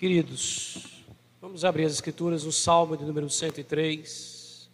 Queridos, 0.00 1.04
vamos 1.42 1.62
abrir 1.62 1.84
as 1.84 1.92
Escrituras 1.92 2.44
no 2.44 2.52
Salmo 2.52 2.96
de 2.96 3.04
número 3.04 3.28
103. 3.28 4.70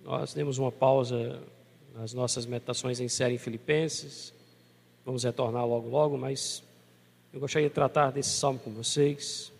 Nós 0.00 0.34
demos 0.34 0.58
uma 0.58 0.72
pausa 0.72 1.40
nas 1.94 2.12
nossas 2.12 2.44
meditações 2.46 2.98
em 2.98 3.08
série 3.08 3.36
em 3.36 3.38
Filipenses. 3.38 4.34
Vamos 5.06 5.22
retornar 5.22 5.64
logo, 5.64 5.88
logo, 5.88 6.18
mas 6.18 6.64
eu 7.32 7.38
gostaria 7.38 7.68
de 7.68 7.74
tratar 7.76 8.10
desse 8.10 8.30
salmo 8.30 8.58
com 8.58 8.72
vocês. 8.72 9.52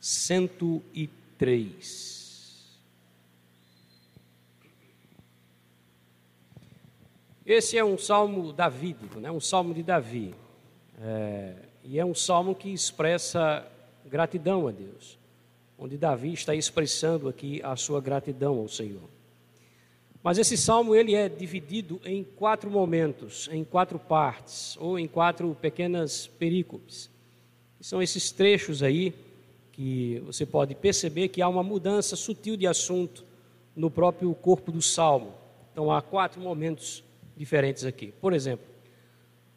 103. 0.00 2.19
Esse 7.52 7.76
é 7.76 7.84
um 7.84 7.98
salmo 7.98 8.52
davídico, 8.52 9.18
né? 9.18 9.28
um 9.28 9.40
salmo 9.40 9.74
de 9.74 9.82
Davi. 9.82 10.32
É, 11.02 11.52
e 11.82 11.98
é 11.98 12.04
um 12.04 12.14
salmo 12.14 12.54
que 12.54 12.72
expressa 12.72 13.66
gratidão 14.06 14.68
a 14.68 14.70
Deus, 14.70 15.18
onde 15.76 15.98
Davi 15.98 16.32
está 16.32 16.54
expressando 16.54 17.28
aqui 17.28 17.60
a 17.64 17.74
sua 17.74 18.00
gratidão 18.00 18.56
ao 18.60 18.68
Senhor. 18.68 19.02
Mas 20.22 20.38
esse 20.38 20.56
salmo 20.56 20.94
ele 20.94 21.16
é 21.16 21.28
dividido 21.28 22.00
em 22.04 22.22
quatro 22.22 22.70
momentos, 22.70 23.48
em 23.50 23.64
quatro 23.64 23.98
partes, 23.98 24.76
ou 24.78 24.96
em 24.96 25.08
quatro 25.08 25.52
pequenas 25.60 26.28
perícopes. 26.28 27.10
são 27.80 28.00
esses 28.00 28.30
trechos 28.30 28.80
aí 28.80 29.12
que 29.72 30.22
você 30.24 30.46
pode 30.46 30.76
perceber 30.76 31.26
que 31.26 31.42
há 31.42 31.48
uma 31.48 31.64
mudança 31.64 32.14
sutil 32.14 32.56
de 32.56 32.68
assunto 32.68 33.24
no 33.74 33.90
próprio 33.90 34.32
corpo 34.36 34.70
do 34.70 34.80
salmo. 34.80 35.34
Então 35.72 35.90
há 35.90 36.00
quatro 36.00 36.40
momentos 36.40 37.02
diferentes 37.40 37.86
aqui. 37.86 38.12
Por 38.20 38.34
exemplo, 38.34 38.66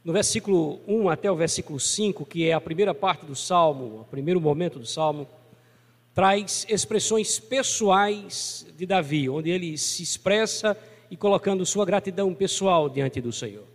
no 0.05 0.13
versículo 0.13 0.79
1 0.87 1.09
até 1.09 1.29
o 1.29 1.35
versículo 1.35 1.77
5, 1.77 2.25
que 2.25 2.47
é 2.47 2.53
a 2.53 2.61
primeira 2.61 2.95
parte 2.95 3.25
do 3.25 3.35
salmo, 3.35 3.99
o 3.99 4.05
primeiro 4.05 4.39
momento 4.39 4.79
do 4.79 4.85
salmo, 4.85 5.27
traz 6.13 6.65
expressões 6.69 7.39
pessoais 7.39 8.65
de 8.77 8.85
Davi, 8.85 9.29
onde 9.29 9.49
ele 9.49 9.77
se 9.77 10.01
expressa 10.01 10.77
e 11.11 11.17
colocando 11.17 11.65
sua 11.65 11.85
gratidão 11.85 12.33
pessoal 12.33 12.87
diante 12.87 13.19
do 13.19 13.33
Senhor. 13.33 13.65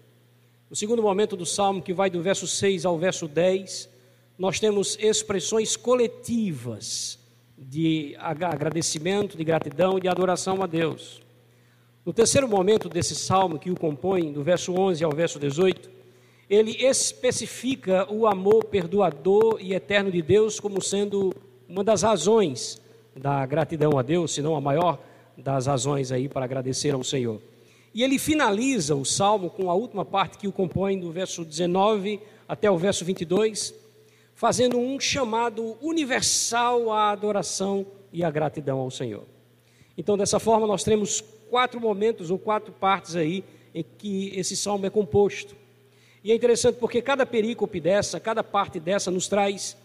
No 0.71 0.77
segundo 0.77 1.03
momento 1.03 1.37
do 1.37 1.45
salmo, 1.45 1.83
que 1.83 1.93
vai 1.93 2.09
do 2.09 2.23
verso 2.23 2.47
6 2.47 2.87
ao 2.87 2.97
verso 2.97 3.29
10, 3.29 3.91
nós 4.39 4.59
temos 4.59 4.97
expressões 4.99 5.77
coletivas 5.77 7.19
de 7.59 8.17
agradecimento, 8.19 9.37
de 9.37 9.45
gratidão 9.45 9.99
e 9.99 10.01
de 10.01 10.09
adoração 10.09 10.63
a 10.63 10.67
Deus. 10.67 11.28
No 12.09 12.15
terceiro 12.15 12.49
momento 12.49 12.89
desse 12.89 13.15
salmo 13.15 13.59
que 13.59 13.71
o 13.71 13.79
compõe, 13.79 14.33
do 14.33 14.43
verso 14.43 14.73
11 14.73 15.05
ao 15.05 15.13
verso 15.13 15.39
18, 15.39 15.91
ele 16.49 16.71
especifica 16.83 18.11
o 18.11 18.27
amor 18.27 18.65
perdoador 18.65 19.59
e 19.61 19.75
eterno 19.75 20.11
de 20.11 20.23
Deus 20.23 20.59
como 20.59 20.81
sendo 20.81 21.35
uma 21.69 21.85
das 21.85 22.01
razões 22.01 22.81
da 23.15 23.45
gratidão 23.45 23.99
a 23.99 24.01
Deus, 24.01 24.33
se 24.33 24.41
não 24.41 24.57
a 24.57 24.61
maior 24.61 24.99
das 25.37 25.67
razões 25.67 26.11
aí 26.11 26.31
para 26.31 26.47
agradecer 26.47 26.95
ao 26.95 27.05
Senhor. 27.05 27.43
E 27.93 28.03
ele 28.03 28.19
finaliza 28.19 28.95
o 28.95 29.05
salmo 29.05 29.51
com 29.51 29.71
a 29.71 29.75
última 29.75 30.03
parte 30.03 30.39
que 30.39 30.49
o 30.49 30.53
compõe, 30.53 30.99
do 30.99 31.13
verso 31.13 31.45
19 31.45 32.21
até 32.49 32.71
o 32.71 32.79
verso 32.79 33.05
22, 33.05 33.75
fazendo 34.35 34.79
um 34.79 34.99
chamado 34.99 35.77
universal 35.83 36.91
à 36.91 37.11
adoração 37.11 37.85
e 38.11 38.25
à 38.25 38.31
gratidão 38.31 38.79
ao 38.79 38.91
Senhor. 38.91 39.25
Então, 39.95 40.17
dessa 40.17 40.39
forma, 40.39 40.67
nós 40.67 40.83
temos 40.83 41.23
quatro 41.49 41.81
momentos 41.81 42.31
ou 42.31 42.39
quatro 42.39 42.73
partes 42.73 43.17
aí 43.17 43.45
em 43.75 43.85
que 43.97 44.33
esse 44.35 44.57
salmo 44.57 44.87
é 44.87 44.91
composto. 44.91 45.57
E 46.23 46.33
é 46.33 46.35
interessante 46.35 46.77
porque 46.77 47.01
cada 47.01 47.25
perícope 47.25 47.81
dessa, 47.81 48.19
cada 48.19 48.43
parte 48.43 48.81
dessa 48.81 49.11
nos 49.11 49.29
traz 49.29 49.77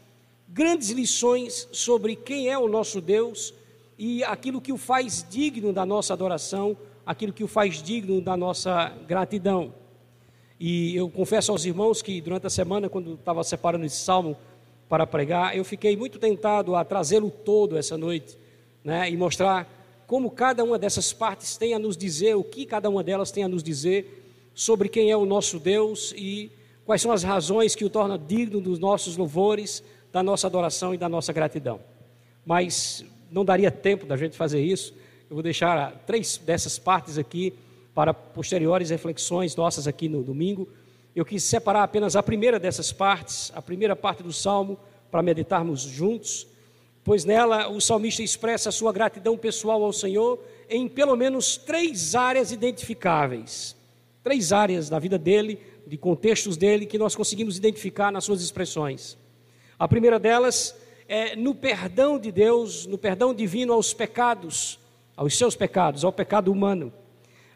grandes 0.50 0.90
lições 0.90 1.68
sobre 1.72 2.16
quem 2.16 2.50
é 2.50 2.58
o 2.58 2.68
nosso 2.68 3.00
Deus 3.00 3.54
e 3.98 4.24
aquilo 4.24 4.60
que 4.60 4.74
o 4.74 4.78
faz 4.78 5.26
digno 5.30 5.72
da 5.72 5.86
nossa 5.86 6.14
adoração, 6.14 6.76
aquilo 7.06 7.34
que 7.34 7.44
o 7.44 7.48
faz 7.48 7.82
digno 7.82 8.22
da 8.22 8.36
nossa 8.36 8.90
gratidão. 9.08 9.74
E 10.60 10.96
eu 10.96 11.10
confesso 11.10 11.52
aos 11.52 11.66
irmãos 11.66 12.02
que 12.02 12.22
durante 12.22 12.48
a 12.48 12.50
semana, 12.50 12.90
quando 12.90 13.14
estava 13.14 13.44
separando 13.44 13.86
esse 13.86 13.98
salmo 13.98 14.38
para 14.88 15.06
pregar, 15.06 15.56
eu 15.58 15.64
fiquei 15.64 15.98
muito 15.98 16.20
tentado 16.20 16.76
a 16.76 16.86
trazê-lo 16.86 17.30
todo 17.30 17.78
essa 17.78 17.98
noite, 17.98 18.38
né, 18.84 19.10
e 19.10 19.18
mostrar 19.18 19.68
como 20.08 20.30
cada 20.32 20.64
uma 20.64 20.78
dessas 20.78 21.14
partes 21.14 21.58
tem 21.58 21.74
a 21.74 21.80
nos 21.80 21.98
dizer, 21.98 22.36
o 22.36 22.44
que 22.44 22.66
cada 22.66 22.90
uma 22.90 23.04
delas 23.04 23.32
tem 23.32 23.44
a 23.44 23.48
nos 23.48 23.64
dizer 23.64 24.24
sobre 24.54 24.90
quem 24.90 25.10
é 25.10 25.18
o 25.18 25.26
nosso 25.26 25.60
Deus 25.60 26.14
e 26.16 26.52
quais 26.86 27.02
são 27.02 27.12
as 27.12 27.24
razões 27.24 27.76
que 27.76 27.86
o 27.86 27.90
tornam 27.90 28.18
digno 28.18 28.62
dos 28.62 28.80
nossos 28.80 29.18
louvores, 29.18 29.84
da 30.12 30.22
nossa 30.22 30.48
adoração 30.48 30.94
e 30.94 30.98
da 30.98 31.10
nossa 31.10 31.34
gratidão. 31.34 31.80
Mas 32.46 33.04
não 33.32 33.44
daria 33.44 33.72
tempo 33.72 34.06
da 34.06 34.16
gente 34.16 34.38
fazer 34.38 34.62
isso. 34.62 34.94
Eu 35.30 35.36
vou 35.36 35.44
deixar 35.44 36.04
três 36.06 36.38
dessas 36.38 36.78
partes 36.78 37.18
aqui 37.18 37.54
para 37.96 38.14
posteriores 38.14 38.90
reflexões 38.90 39.56
nossas 39.56 39.88
aqui 39.88 40.08
no 40.08 40.22
domingo. 40.22 40.68
Eu 41.16 41.26
quis 41.26 41.44
separar 41.44 41.84
apenas 41.84 42.16
a 42.16 42.22
primeira 42.22 42.60
dessas 42.60 42.92
partes, 42.92 43.52
a 43.56 43.62
primeira 43.62 43.96
parte 43.96 44.22
do 44.22 44.34
salmo, 44.34 44.78
para 45.10 45.22
meditarmos 45.22 45.82
juntos 45.82 46.48
pois 47.04 47.26
nela 47.26 47.70
o 47.70 47.82
salmista 47.82 48.24
expressa 48.24 48.70
a 48.70 48.72
sua 48.72 48.94
gratidão 48.94 49.38
pessoal 49.38 49.84
ao 49.84 49.92
Senhor 49.92 50.40
em 50.70 50.88
pelo 50.88 51.16
menos 51.16 51.58
três 51.58 52.16
áreas 52.16 52.52
identificáveis. 52.52 53.76
Três 54.24 54.54
áreas 54.54 54.90
da 54.90 55.00
vida 55.00 55.18
dele, 55.18 55.60
de 55.86 55.98
contextos 55.98 56.56
dele, 56.56 56.86
que 56.86 56.98
nós 56.98 57.16
conseguimos 57.16 57.58
identificar 57.58 58.12
nas 58.12 58.24
suas 58.24 58.42
expressões. 58.42 59.18
A 59.78 59.88
primeira 59.88 60.18
delas 60.18 60.76
é 61.08 61.36
no 61.36 61.54
perdão 61.54 62.18
de 62.18 62.32
Deus, 62.32 62.86
no 62.86 62.98
perdão 62.98 63.34
divino 63.34 63.74
aos 63.74 63.94
pecados, 63.94 64.80
aos 65.16 65.38
seus 65.38 65.56
pecados, 65.56 66.06
ao 66.06 66.14
pecado 66.14 66.52
humano. 66.52 66.94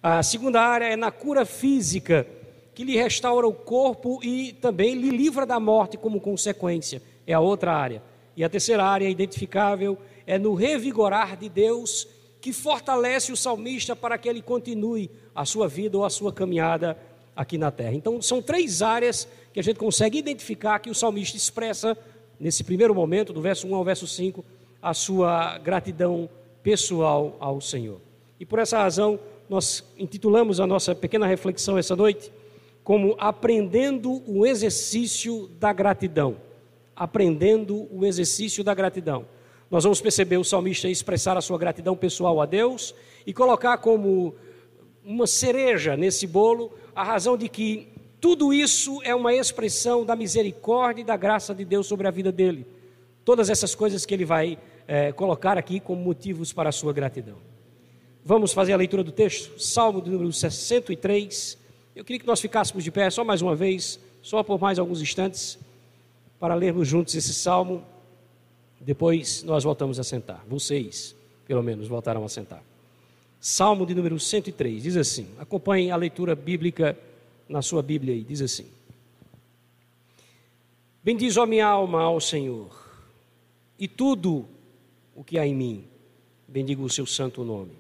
A 0.04 0.22
segunda 0.22 0.62
área 0.62 0.86
é 0.86 0.96
na 0.96 1.10
cura 1.10 1.46
física, 1.46 2.28
que 2.76 2.84
lhe 2.84 2.96
restaura 2.96 3.48
o 3.48 3.54
corpo 3.54 4.20
e 4.22 4.54
também 4.54 4.94
lhe 4.94 5.10
livra 5.10 5.46
da 5.46 5.60
morte 5.60 5.98
como 5.98 6.20
consequência. 6.20 7.02
É 7.26 7.34
a 7.34 7.40
outra 7.40 7.74
área. 7.74 8.04
E 8.38 8.44
a 8.44 8.50
terceira 8.50 8.86
área 8.86 9.10
identificável 9.10 9.98
é 10.28 10.38
no 10.38 10.54
revigorar 10.54 11.36
de 11.36 11.50
Deus, 11.50 12.08
que 12.40 12.54
fortalece 12.54 13.32
o 13.32 13.36
salmista 13.36 13.96
para 13.96 14.16
que 14.16 14.30
ele 14.30 14.44
continue 14.44 15.10
a 15.34 15.44
sua 15.44 15.68
vida 15.68 15.98
ou 15.98 16.06
a 16.06 16.10
sua 16.12 16.32
caminhada 16.32 16.96
aqui 17.36 17.58
na 17.58 17.72
terra. 17.72 17.96
Então, 17.96 18.22
são 18.22 18.40
três 18.40 18.84
áreas 18.84 19.28
que 19.52 19.60
a 19.60 19.64
gente 19.64 19.80
consegue 19.80 20.20
identificar 20.20 20.78
que 20.78 20.92
o 20.92 20.94
salmista 20.94 21.36
expressa, 21.36 21.98
nesse 22.40 22.64
primeiro 22.64 22.94
momento, 22.94 23.34
do 23.34 23.42
verso 23.42 23.68
1 23.68 23.74
ao 23.74 23.84
verso 23.84 24.06
5, 24.06 24.46
a 24.80 24.94
sua 24.94 25.58
gratidão 25.58 26.30
pessoal 26.62 27.36
ao 27.40 27.60
Senhor. 27.60 28.00
E 28.40 28.46
por 28.46 28.60
essa 28.60 28.78
razão, 28.78 29.20
nós 29.50 29.84
intitulamos 29.98 30.60
a 30.60 30.68
nossa 30.68 30.94
pequena 30.94 31.26
reflexão 31.26 31.76
essa 31.76 31.96
noite 31.96 32.32
como 32.84 33.16
Aprendendo 33.18 34.22
o 34.28 34.46
Exercício 34.46 35.48
da 35.60 35.74
Gratidão 35.74 36.47
aprendendo 36.98 37.88
o 37.92 38.04
exercício 38.04 38.64
da 38.64 38.74
gratidão. 38.74 39.26
Nós 39.70 39.84
vamos 39.84 40.02
perceber 40.02 40.38
o 40.38 40.44
salmista 40.44 40.90
expressar 40.90 41.38
a 41.38 41.42
sua 41.42 41.58
gratidão 41.58 41.96
pessoal 41.96 42.42
a 42.42 42.46
Deus 42.46 42.96
e 43.26 43.34
colocar 43.34 43.78
como 43.78 44.34
uma 45.06 45.28
cereja 45.28 45.96
nesse 45.96 46.26
bolo 46.26 46.74
a 46.96 47.04
razão 47.04 47.38
de 47.38 47.48
que 47.48 47.88
tudo 48.20 48.52
isso 48.52 49.00
é 49.04 49.14
uma 49.14 49.34
expressão 49.34 50.04
da 50.04 50.16
misericórdia 50.16 51.02
e 51.02 51.06
da 51.06 51.16
graça 51.16 51.54
de 51.54 51.64
Deus 51.64 51.86
sobre 51.86 52.08
a 52.08 52.12
vida 52.12 52.32
dele. 52.32 52.66
Todas 53.24 53.50
essas 53.50 53.76
coisas 53.76 54.06
que 54.06 54.14
ele 54.14 54.26
vai 54.26 54.58
é, 54.88 55.12
colocar 55.12 55.58
aqui 55.58 55.80
como 55.80 56.02
motivos 56.02 56.52
para 56.52 56.70
a 56.70 56.72
sua 56.72 56.94
gratidão. 56.94 57.38
Vamos 58.24 58.54
fazer 58.54 58.74
a 58.74 58.78
leitura 58.78 59.04
do 59.04 59.12
texto? 59.12 59.62
Salmo 59.62 60.02
do 60.02 60.10
número 60.10 60.34
63. 60.34 61.58
Eu 61.96 62.04
queria 62.04 62.20
que 62.20 62.28
nós 62.28 62.42
ficássemos 62.42 62.84
de 62.84 62.92
pé 62.92 63.10
só 63.10 63.24
mais 63.24 63.42
uma 63.42 63.56
vez, 63.56 64.00
só 64.22 64.42
por 64.42 64.60
mais 64.60 64.80
alguns 64.80 65.02
instantes 65.02 65.60
para 66.40 66.56
lermos 66.56 66.88
juntos 66.88 67.16
esse 67.16 67.34
salmo. 67.34 67.84
Depois 68.80 69.44
nós 69.44 69.64
voltamos 69.64 70.00
a 70.00 70.04
sentar. 70.04 70.44
Vocês, 70.48 71.16
pelo 71.46 71.64
menos, 71.64 71.88
voltaram 71.88 72.24
a 72.24 72.30
sentar. 72.30 72.64
Salmo 73.40 73.86
de 73.86 73.94
número 73.94 74.20
103 74.20 74.84
diz 74.84 74.98
assim: 74.98 75.28
acompanhem 75.38 75.92
a 75.92 75.96
leitura 75.96 76.36
bíblica 76.36 76.98
na 77.48 77.62
sua 77.62 77.82
Bíblia 77.82 78.14
aí, 78.14 78.24
diz 78.24 78.42
assim: 78.42 78.66
Bendiz, 81.04 81.38
ó 81.38 81.46
minha 81.46 81.66
alma, 81.66 82.02
ao 82.02 82.20
Senhor, 82.20 82.70
e 83.80 83.88
tudo 83.88 84.46
o 85.16 85.24
que 85.24 85.38
há 85.38 85.46
em 85.48 85.56
mim, 85.56 85.86
bendiga 86.48 86.82
o 86.82 86.90
seu 86.90 87.06
santo 87.06 87.44
nome. 87.44 87.72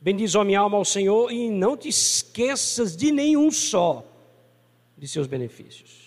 Bendiz, 0.00 0.34
ó 0.34 0.44
minha 0.44 0.60
alma, 0.60 0.76
ao 0.76 0.84
Senhor, 0.84 1.30
e 1.32 1.50
não 1.50 1.76
te 1.76 1.88
esqueças 1.88 2.96
de 2.96 3.12
nenhum 3.12 3.50
só 3.50 4.04
de 4.98 5.06
seus 5.08 5.26
benefícios. 5.26 6.01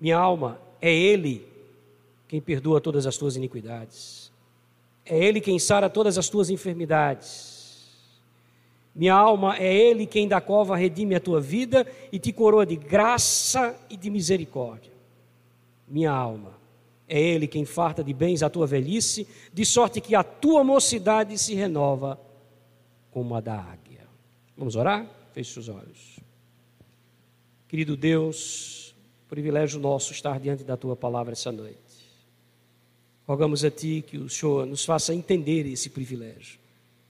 Minha 0.00 0.16
alma, 0.16 0.60
é 0.80 0.92
Ele 0.92 1.46
quem 2.26 2.40
perdoa 2.40 2.80
todas 2.80 3.06
as 3.06 3.16
tuas 3.16 3.36
iniquidades. 3.36 4.30
É 5.04 5.18
Ele 5.18 5.40
quem 5.40 5.58
sara 5.58 5.88
todas 5.88 6.18
as 6.18 6.28
tuas 6.28 6.50
enfermidades. 6.50 7.58
Minha 8.94 9.14
alma 9.14 9.56
é 9.56 9.74
Ele 9.74 10.06
quem 10.06 10.28
da 10.28 10.40
cova 10.40 10.76
redime 10.76 11.14
a 11.14 11.20
tua 11.20 11.40
vida 11.40 11.86
e 12.12 12.18
te 12.18 12.32
coroa 12.32 12.66
de 12.66 12.76
graça 12.76 13.74
e 13.88 13.96
de 13.96 14.10
misericórdia. 14.10 14.92
Minha 15.86 16.12
alma 16.12 16.58
é 17.08 17.20
Ele 17.20 17.46
quem 17.46 17.64
farta 17.64 18.04
de 18.04 18.12
bens 18.12 18.42
a 18.42 18.50
tua 18.50 18.66
velhice, 18.66 19.26
de 19.52 19.64
sorte 19.64 20.00
que 20.00 20.14
a 20.14 20.22
tua 20.22 20.62
mocidade 20.62 21.38
se 21.38 21.54
renova 21.54 22.20
como 23.10 23.34
a 23.34 23.40
da 23.40 23.54
águia. 23.54 24.06
Vamos 24.56 24.76
orar? 24.76 25.06
Feche 25.32 25.58
os 25.58 25.68
olhos. 25.68 26.18
Querido 27.66 27.96
Deus, 27.96 28.77
privilégio 29.28 29.78
nosso 29.78 30.12
estar 30.12 30.40
diante 30.40 30.64
da 30.64 30.76
tua 30.76 30.96
palavra 30.96 31.32
essa 31.32 31.52
noite. 31.52 32.08
Rogamos 33.26 33.62
a 33.62 33.70
Ti 33.70 34.02
que 34.06 34.16
o 34.16 34.28
Senhor 34.28 34.64
nos 34.64 34.84
faça 34.84 35.14
entender 35.14 35.66
esse 35.66 35.90
privilégio 35.90 36.58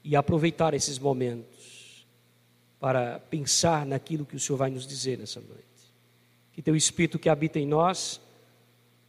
e 0.03 0.15
aproveitar 0.15 0.73
esses 0.73 0.99
momentos 0.99 2.05
para 2.79 3.19
pensar 3.19 3.85
naquilo 3.85 4.25
que 4.25 4.35
o 4.35 4.39
Senhor 4.39 4.57
vai 4.57 4.69
nos 4.69 4.85
dizer 4.85 5.17
nessa 5.17 5.39
noite. 5.39 5.63
Que 6.51 6.61
Teu 6.61 6.75
Espírito 6.75 7.17
que 7.17 7.29
habita 7.29 7.57
em 7.57 7.65
nós, 7.65 8.19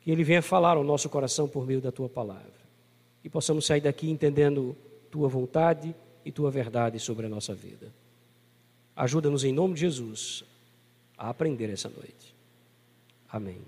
que 0.01 0.11
Ele 0.11 0.23
venha 0.23 0.41
falar 0.41 0.77
ao 0.77 0.85
nosso 0.85 1.09
coração 1.09 1.49
por 1.49 1.67
meio 1.67 1.81
da 1.81 1.91
Tua 1.91 2.09
palavra. 2.09 2.61
E 3.25 3.29
possamos 3.29 3.67
sair 3.67 3.81
daqui 3.81 4.09
entendendo 4.09 4.77
Tua 5.11 5.29
vontade 5.29 5.93
e 6.25 6.31
Tua 6.31 6.51
verdade 6.51 7.01
sobre 7.01 7.27
a 7.27 7.29
nossa 7.29 7.55
vida. 7.55 7.93
Ajuda-nos 8.95 9.43
em 9.43 9.53
nome 9.53 9.75
de 9.75 9.81
Jesus 9.81 10.45
a 11.19 11.29
aprender 11.29 11.71
essa 11.71 11.89
noite. 11.89 12.30
Amém. 13.33 13.59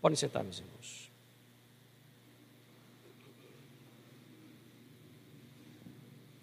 Podem 0.00 0.16
sentar, 0.16 0.42
meus 0.42 0.58
irmãos. 0.58 1.10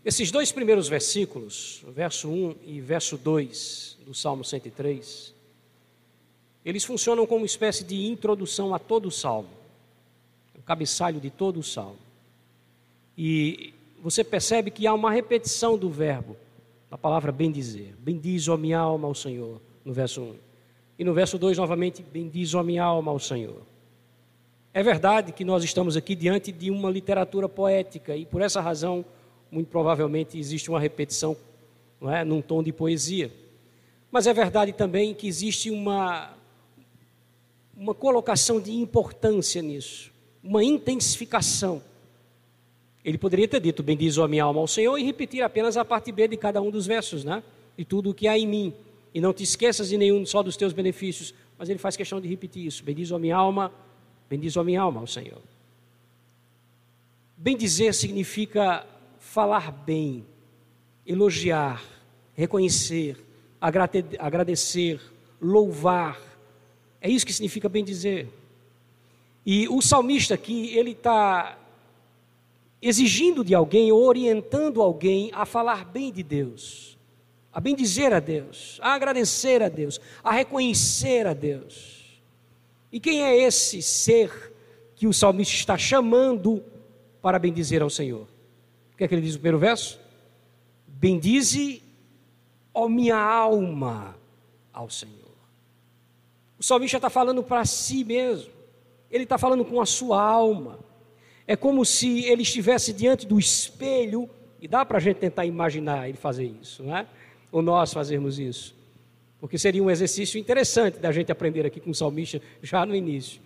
Esses 0.06 0.32
dois 0.32 0.52
primeiros 0.52 0.88
versículos, 0.88 1.84
verso 1.90 2.30
1 2.30 2.56
e 2.66 2.80
verso 2.80 3.18
2 3.18 3.98
do 4.06 4.14
Salmo 4.14 4.44
103, 4.44 5.34
eles 6.64 6.86
funcionam 6.86 7.26
como 7.26 7.42
uma 7.42 7.46
espécie 7.46 7.84
de 7.84 8.06
introdução 8.06 8.74
a 8.74 8.80
todo 8.80 9.08
o 9.08 9.12
salmo, 9.12 9.50
o 10.58 10.62
cabeçalho 10.62 11.20
de 11.20 11.30
todo 11.30 11.60
o 11.60 11.64
salmo. 11.64 11.98
E 13.18 13.74
você 14.02 14.24
percebe 14.24 14.72
que 14.72 14.88
há 14.88 14.94
uma 14.94 15.12
repetição 15.12 15.78
do 15.78 15.90
verbo, 15.90 16.38
da 16.90 16.98
palavra 16.98 17.32
bendizer. 17.32 17.94
Bendiz, 18.00 18.48
ó 18.48 18.56
minha 18.56 18.80
alma, 18.80 19.08
ao 19.08 19.16
Senhor, 19.16 19.60
no 19.84 19.92
verso 19.92 20.22
1. 20.22 20.47
E 20.98 21.04
no 21.04 21.14
verso 21.14 21.38
2, 21.38 21.58
novamente, 21.58 22.02
bendiz, 22.02 22.54
ó 22.54 22.64
minha 22.64 22.84
alma, 22.84 23.12
ao 23.12 23.20
Senhor. 23.20 23.62
É 24.74 24.84
verdade 24.84 25.32
que 25.32 25.44
nós 25.44 25.64
estamos 25.64 25.98
aqui 25.98 26.16
diante 26.16 26.52
de 26.52 26.70
uma 26.70 26.90
literatura 26.90 27.50
poética 27.50 28.16
e 28.16 28.26
por 28.26 28.42
essa 28.42 28.62
razão 28.62 29.04
muito 29.52 29.70
provavelmente 29.70 30.38
existe 30.38 30.70
uma 30.70 30.80
repetição 30.80 31.36
não 32.00 32.14
é, 32.14 32.24
num 32.24 32.42
tom 32.42 32.62
de 32.62 32.72
poesia. 32.72 33.32
Mas 34.12 34.28
é 34.28 34.34
verdade 34.34 34.72
também 34.74 35.14
que 35.14 35.28
existe 35.28 35.70
uma, 35.70 36.34
uma 37.76 37.94
colocação 37.94 38.60
de 38.60 38.72
importância 38.72 39.62
nisso, 39.62 40.12
uma 40.44 40.64
intensificação. 40.64 41.82
Ele 43.04 43.18
poderia 43.18 43.48
ter 43.48 43.60
dito, 43.60 43.82
bendizo 43.82 44.22
a 44.22 44.28
minha 44.28 44.44
alma 44.44 44.60
ao 44.60 44.68
Senhor, 44.68 44.98
e 44.98 45.04
repetir 45.04 45.42
apenas 45.42 45.78
a 45.78 45.86
parte 45.86 46.12
B 46.12 46.28
de 46.28 46.38
cada 46.38 46.62
um 46.62 46.70
dos 46.70 46.86
versos, 46.86 47.24
né? 47.24 47.42
De 47.78 47.86
tudo 47.86 48.12
o 48.12 48.14
que 48.14 48.28
há 48.28 48.38
em 48.38 48.48
mim. 48.48 48.74
E 49.18 49.20
não 49.20 49.34
te 49.34 49.42
esqueças 49.42 49.90
de 49.90 49.98
nenhum 49.98 50.24
só 50.28 50.44
dos 50.44 50.56
teus 50.56 50.74
benefícios. 50.74 51.34
Mas 51.58 51.70
ele 51.70 51.80
faz 51.80 51.98
questão 51.98 52.22
de 52.22 52.28
repetir 52.28 52.68
isso. 52.68 52.84
Bendizo 52.84 53.16
a 53.16 53.20
minha 53.20 53.36
alma, 53.36 53.74
bendizo 54.30 54.60
a 54.60 54.64
minha 54.64 54.80
alma 54.80 55.00
ao 55.00 55.08
Senhor. 55.08 55.42
Bendizer 57.36 57.96
significa 57.96 58.86
falar 59.18 59.72
bem, 59.72 60.24
elogiar, 61.04 61.84
reconhecer, 62.36 63.18
agradecer, 63.60 65.02
louvar. 65.42 66.22
É 67.02 67.10
isso 67.10 67.26
que 67.26 67.34
significa 67.34 67.68
bem 67.68 67.84
dizer. 67.84 68.30
E 69.44 69.68
o 69.68 69.82
salmista 69.82 70.36
aqui, 70.36 70.78
ele 70.78 70.92
está 70.92 71.58
exigindo 72.80 73.44
de 73.44 73.56
alguém, 73.56 73.92
orientando 73.92 74.80
alguém 74.80 75.32
a 75.34 75.44
falar 75.44 75.86
bem 75.86 76.12
de 76.12 76.22
Deus, 76.22 76.97
a 77.58 77.60
bem 77.60 77.76
dizer 77.76 78.14
a 78.14 78.20
Deus, 78.20 78.78
a 78.84 78.94
agradecer 78.94 79.64
a 79.64 79.68
Deus, 79.68 80.00
a 80.24 80.32
reconhecer 80.32 81.26
a 81.26 81.34
Deus. 81.34 82.22
E 82.92 83.00
quem 83.00 83.24
é 83.24 83.36
esse 83.36 83.82
ser 83.82 84.54
que 84.96 85.08
o 85.08 85.14
salmista 85.14 85.56
está 85.56 85.76
chamando 85.76 86.64
para 87.20 87.40
bendizer 87.40 87.82
ao 87.82 87.90
Senhor? 87.90 88.28
O 88.94 88.96
que 88.96 89.04
é 89.04 89.08
que 89.08 89.16
ele 89.16 89.24
diz 89.24 89.34
no 89.34 89.40
primeiro 89.40 89.58
verso? 89.58 90.00
Bendize, 90.86 91.82
ó 92.72 92.88
minha 92.88 93.18
alma, 93.18 94.16
ao 94.72 94.88
Senhor. 94.88 95.16
O 96.60 96.64
salmista 96.64 96.98
está 96.98 97.10
falando 97.10 97.42
para 97.42 97.66
si 97.66 98.04
mesmo, 98.04 98.54
ele 99.10 99.24
está 99.24 99.40
falando 99.40 99.66
com 99.66 99.82
a 99.82 99.86
sua 99.88 100.22
alma. 100.22 100.78
É 101.48 101.56
como 101.56 101.84
se 101.84 102.24
ele 102.26 102.44
estivesse 102.44 102.94
diante 102.94 103.26
do 103.26 103.40
espelho, 103.40 104.30
e 104.62 104.68
dá 104.68 104.86
para 104.86 104.98
a 104.98 105.02
gente 105.02 105.18
tentar 105.18 105.46
imaginar 105.46 106.08
ele 106.08 106.20
fazer 106.20 106.46
isso, 106.46 106.84
não 106.84 106.96
é? 106.96 107.08
Ou 107.52 107.62
nós 107.62 107.94
fazermos 107.94 108.40
isso. 108.40 108.76
Porque 109.40 109.58
seria 109.58 109.84
um 109.84 109.90
exercício 109.90 110.40
interessante 110.40 111.00
da 111.00 111.12
gente 111.12 111.32
aprender 111.32 111.66
aqui 111.66 111.80
com 111.80 111.92
o 111.92 111.96
salmista 111.96 112.42
já 112.62 112.86
no 112.86 112.96
início. 112.96 113.42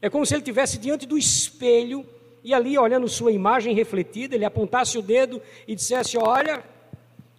É 0.00 0.08
como 0.08 0.24
se 0.24 0.34
ele 0.34 0.40
estivesse 0.40 0.78
diante 0.78 1.06
do 1.06 1.18
espelho 1.18 2.06
e 2.44 2.52
ali, 2.52 2.76
olhando 2.76 3.08
sua 3.08 3.30
imagem 3.30 3.74
refletida, 3.74 4.34
ele 4.34 4.44
apontasse 4.44 4.98
o 4.98 5.02
dedo 5.02 5.40
e 5.66 5.74
dissesse: 5.74 6.18
Olha, 6.18 6.64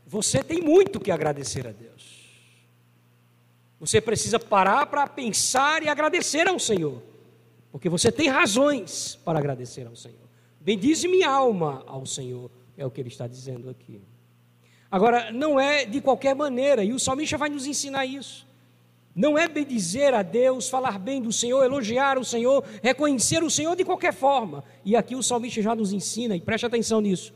você 0.07 0.42
tem 0.44 0.62
muito 0.62 1.00
que 1.00 1.12
agradecer 1.12 1.68
a 1.68 1.71
Deus. 1.71 1.94
Você 3.80 4.00
precisa 4.00 4.39
parar 4.39 4.86
para 4.86 5.06
pensar 5.07 5.83
e 5.83 5.89
agradecer 5.89 6.48
ao 6.48 6.57
Senhor, 6.57 7.01
porque 7.69 7.89
você 7.89 8.12
tem 8.12 8.30
razões 8.30 9.19
para 9.25 9.39
agradecer 9.39 9.86
ao 9.86 9.95
Senhor. 9.95 10.24
Bendize 10.62 11.06
minha 11.06 11.30
alma 11.30 11.83
ao 11.86 12.06
Senhor, 12.06 12.50
é 12.77 12.86
o 12.86 12.92
que 12.92 13.01
ele 13.01 13.10
está 13.10 13.27
dizendo 13.27 13.69
aqui. 13.69 14.00
Agora, 14.93 15.31
não 15.31 15.59
é 15.59 15.85
de 15.85 15.99
qualquer 15.99 16.35
maneira, 16.35 16.83
e 16.83 16.93
o 16.93 16.99
salmista 16.99 17.35
vai 17.35 17.49
nos 17.49 17.65
ensinar 17.65 18.05
isso. 18.05 18.45
Não 19.15 19.35
é 19.35 19.47
bendizer 19.47 20.13
a 20.13 20.21
Deus, 20.21 20.69
falar 20.69 20.99
bem 20.99 21.19
do 21.19 21.33
Senhor, 21.33 21.63
elogiar 21.63 22.19
o 22.19 22.23
Senhor, 22.23 22.63
reconhecer 22.79 23.43
o 23.43 23.49
Senhor 23.49 23.75
de 23.75 23.83
qualquer 23.83 24.13
forma. 24.13 24.63
E 24.85 24.95
aqui 24.95 25.15
o 25.15 25.23
salmista 25.23 25.63
já 25.63 25.73
nos 25.73 25.93
ensina, 25.93 26.35
e 26.35 26.39
preste 26.39 26.67
atenção 26.67 27.01
nisso. 27.01 27.33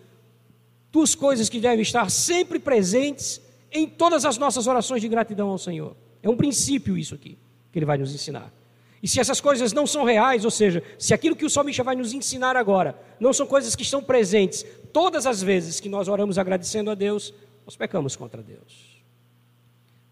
Duas 0.92 1.16
coisas 1.16 1.50
que 1.50 1.60
devem 1.60 1.82
estar 1.82 2.12
sempre 2.12 2.60
presentes 2.60 3.42
em 3.72 3.88
todas 3.88 4.24
as 4.24 4.38
nossas 4.38 4.68
orações 4.68 5.02
de 5.02 5.08
gratidão 5.08 5.50
ao 5.50 5.58
Senhor. 5.58 5.98
É 6.22 6.30
um 6.30 6.38
princípio 6.38 6.96
isso 6.96 7.16
aqui, 7.16 7.40
que 7.72 7.80
ele 7.80 7.88
vai 7.88 7.98
nos 7.98 8.14
ensinar. 8.14 8.54
E 9.02 9.08
se 9.08 9.20
essas 9.20 9.42
coisas 9.42 9.74
não 9.74 9.88
são 9.88 10.04
reais, 10.04 10.46
ou 10.46 10.52
seja, 10.52 10.84
se 10.98 11.12
aquilo 11.12 11.36
que 11.36 11.46
o 11.46 11.50
salmista 11.50 11.84
vai 11.84 11.96
nos 11.96 12.14
ensinar 12.14 12.56
agora 12.56 13.00
não 13.20 13.34
são 13.34 13.48
coisas 13.48 13.76
que 13.76 13.84
estão 13.84 14.04
presentes 14.04 14.66
todas 14.92 15.28
as 15.28 15.42
vezes 15.42 15.80
que 15.80 15.90
nós 15.90 16.08
oramos 16.08 16.38
agradecendo 16.38 16.90
a 16.90 16.96
Deus, 16.96 17.34
nós 17.68 17.76
pecamos 17.76 18.16
contra 18.16 18.42
Deus. 18.42 19.04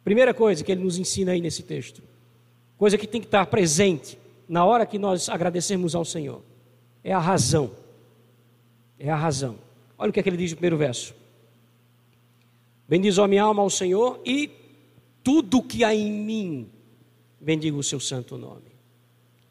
Primeira 0.04 0.34
coisa 0.34 0.62
que 0.62 0.70
ele 0.74 0.84
nos 0.84 0.98
ensina 0.98 1.32
aí 1.32 1.40
nesse 1.40 1.64
texto, 1.64 2.04
coisa 2.78 2.98
que 2.98 3.08
tem 3.08 3.22
que 3.22 3.28
estar 3.28 3.46
presente 3.46 4.20
na 4.46 4.66
hora 4.66 4.86
que 4.86 5.00
nós 5.00 5.30
agradecemos 5.30 5.96
ao 5.96 6.04
Senhor, 6.04 6.42
é 7.02 7.14
a 7.14 7.18
razão. 7.18 7.72
É 9.00 9.10
a 9.10 9.16
razão. 9.16 9.58
Olha 9.98 10.10
o 10.10 10.14
que, 10.14 10.20
é 10.20 10.24
que 10.24 10.28
ele 10.28 10.36
diz 10.36 10.52
no 10.52 10.58
primeiro 10.58 10.76
verso. 10.76 11.16
Bendiz 12.90 13.18
a 13.18 13.26
minha 13.26 13.44
alma 13.44 13.62
ao 13.62 13.70
Senhor 13.70 14.20
e 14.26 14.52
tudo 15.24 15.60
o 15.60 15.64
que 15.64 15.86
há 15.86 15.96
em 15.96 16.12
mim, 16.12 16.70
bendiga 17.40 17.78
o 17.78 17.84
seu 17.84 18.02
santo 18.02 18.38
nome. 18.38 18.76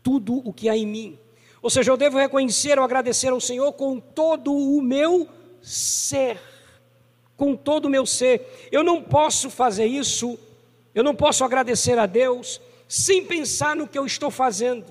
Tudo 0.03 0.47
o 0.47 0.53
que 0.53 0.69
há 0.69 0.77
em 0.77 0.87
mim. 0.87 1.19
Ou 1.63 1.71
seja, 1.71 1.91
eu 1.91 1.97
devo 1.97 2.19
reconhecer 2.19 2.79
ou 2.79 2.85
agradecer 2.85 3.29
ao 3.29 3.41
Senhor 3.41 3.73
com 3.73 3.99
todo 3.99 4.53
o 4.53 4.83
meu 4.83 5.27
ser. 5.63 6.54
Com 7.37 7.57
todo 7.57 7.87
o 7.87 7.91
meu 7.91 8.07
ser. 8.07 8.69
Eu 8.71 8.83
não 8.83 9.03
posso 9.03 9.51
fazer 9.51 9.87
isso 9.87 10.39
eu 10.95 11.03
não 11.03 11.15
posso 11.15 11.45
agradecer 11.45 11.99
a 11.99 12.07
Deus 12.07 12.61
sem 12.87 13.27
pensar 13.27 13.75
no 13.75 13.89
que 13.89 13.99
eu 13.99 14.07
estou 14.07 14.31
fazendo, 14.31 14.85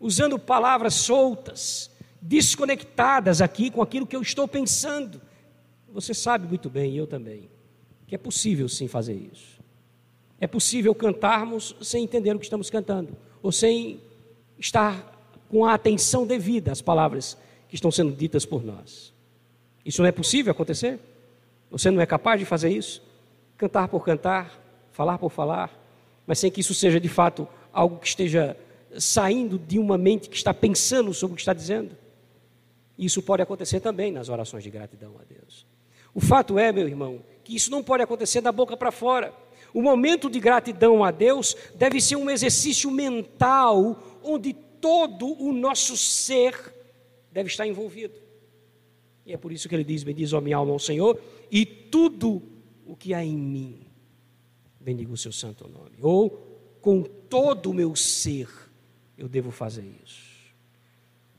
usando 0.00 0.38
palavras 0.38 0.94
soltas, 0.94 1.90
desconectadas 2.20 3.40
aqui 3.40 3.70
com 3.70 3.80
aquilo 3.80 4.06
que 4.06 4.16
eu 4.16 4.22
estou 4.22 4.48
pensando. 4.48 5.20
Você 5.92 6.12
sabe 6.12 6.48
muito 6.48 6.68
bem, 6.68 6.96
eu 6.96 7.06
também, 7.06 7.48
que 8.06 8.14
é 8.14 8.18
possível 8.18 8.68
sim 8.68 8.88
fazer 8.88 9.14
isso. 9.14 9.58
É 10.40 10.46
possível 10.46 10.94
cantarmos 10.94 11.76
sem 11.80 12.02
entender 12.02 12.34
o 12.34 12.38
que 12.38 12.44
estamos 12.44 12.68
cantando, 12.70 13.16
ou 13.40 13.52
sem 13.52 14.00
estar 14.58 15.14
com 15.48 15.64
a 15.64 15.74
atenção 15.74 16.26
devida 16.26 16.72
às 16.72 16.82
palavras 16.82 17.38
que 17.68 17.76
estão 17.76 17.90
sendo 17.90 18.14
ditas 18.14 18.44
por 18.44 18.64
nós. 18.64 19.12
Isso 19.88 20.02
não 20.02 20.08
é 20.08 20.12
possível 20.12 20.52
acontecer? 20.52 21.00
Você 21.70 21.90
não 21.90 22.00
é 22.00 22.06
capaz 22.06 22.38
de 22.38 22.46
fazer 22.46 22.68
isso? 22.68 23.02
cantar 23.58 23.88
por 23.88 24.04
cantar, 24.04 24.56
falar 24.92 25.18
por 25.18 25.30
falar, 25.30 25.76
mas 26.24 26.38
sem 26.38 26.50
que 26.50 26.60
isso 26.60 26.72
seja 26.72 27.00
de 27.00 27.08
fato 27.08 27.46
algo 27.72 27.98
que 27.98 28.06
esteja 28.06 28.56
saindo 28.96 29.58
de 29.58 29.78
uma 29.80 29.98
mente 29.98 30.30
que 30.30 30.36
está 30.36 30.54
pensando 30.54 31.12
sobre 31.12 31.32
o 31.32 31.36
que 31.36 31.42
está 31.42 31.52
dizendo. 31.52 31.96
Isso 32.96 33.20
pode 33.20 33.42
acontecer 33.42 33.80
também 33.80 34.12
nas 34.12 34.28
orações 34.28 34.62
de 34.62 34.70
gratidão 34.70 35.16
a 35.20 35.24
Deus. 35.24 35.66
O 36.14 36.20
fato 36.20 36.56
é, 36.58 36.72
meu 36.72 36.86
irmão, 36.86 37.20
que 37.42 37.54
isso 37.54 37.70
não 37.70 37.82
pode 37.82 38.02
acontecer 38.02 38.40
da 38.40 38.52
boca 38.52 38.76
para 38.76 38.92
fora. 38.92 39.34
O 39.74 39.82
momento 39.82 40.30
de 40.30 40.38
gratidão 40.38 41.04
a 41.04 41.10
Deus 41.10 41.56
deve 41.74 42.00
ser 42.00 42.16
um 42.16 42.30
exercício 42.30 42.90
mental 42.90 44.00
onde 44.22 44.52
todo 44.52 45.40
o 45.42 45.52
nosso 45.52 45.96
ser 45.96 46.54
deve 47.32 47.48
estar 47.48 47.66
envolvido. 47.66 48.27
E 49.28 49.34
é 49.34 49.36
por 49.36 49.52
isso 49.52 49.68
que 49.68 49.74
ele 49.74 49.84
diz: 49.84 50.02
Bendiz 50.02 50.32
a 50.32 50.40
minha 50.40 50.56
alma 50.56 50.72
ao 50.72 50.78
Senhor, 50.78 51.20
e 51.50 51.66
tudo 51.66 52.42
o 52.86 52.96
que 52.96 53.12
há 53.12 53.22
em 53.22 53.36
mim, 53.36 53.80
bendiga 54.80 55.12
o 55.12 55.18
seu 55.18 55.30
santo 55.30 55.68
nome. 55.68 55.98
Ou 56.00 56.30
com 56.80 57.02
todo 57.02 57.70
o 57.70 57.74
meu 57.74 57.94
ser, 57.94 58.48
eu 59.18 59.28
devo 59.28 59.50
fazer 59.50 59.84
isso. 60.02 60.26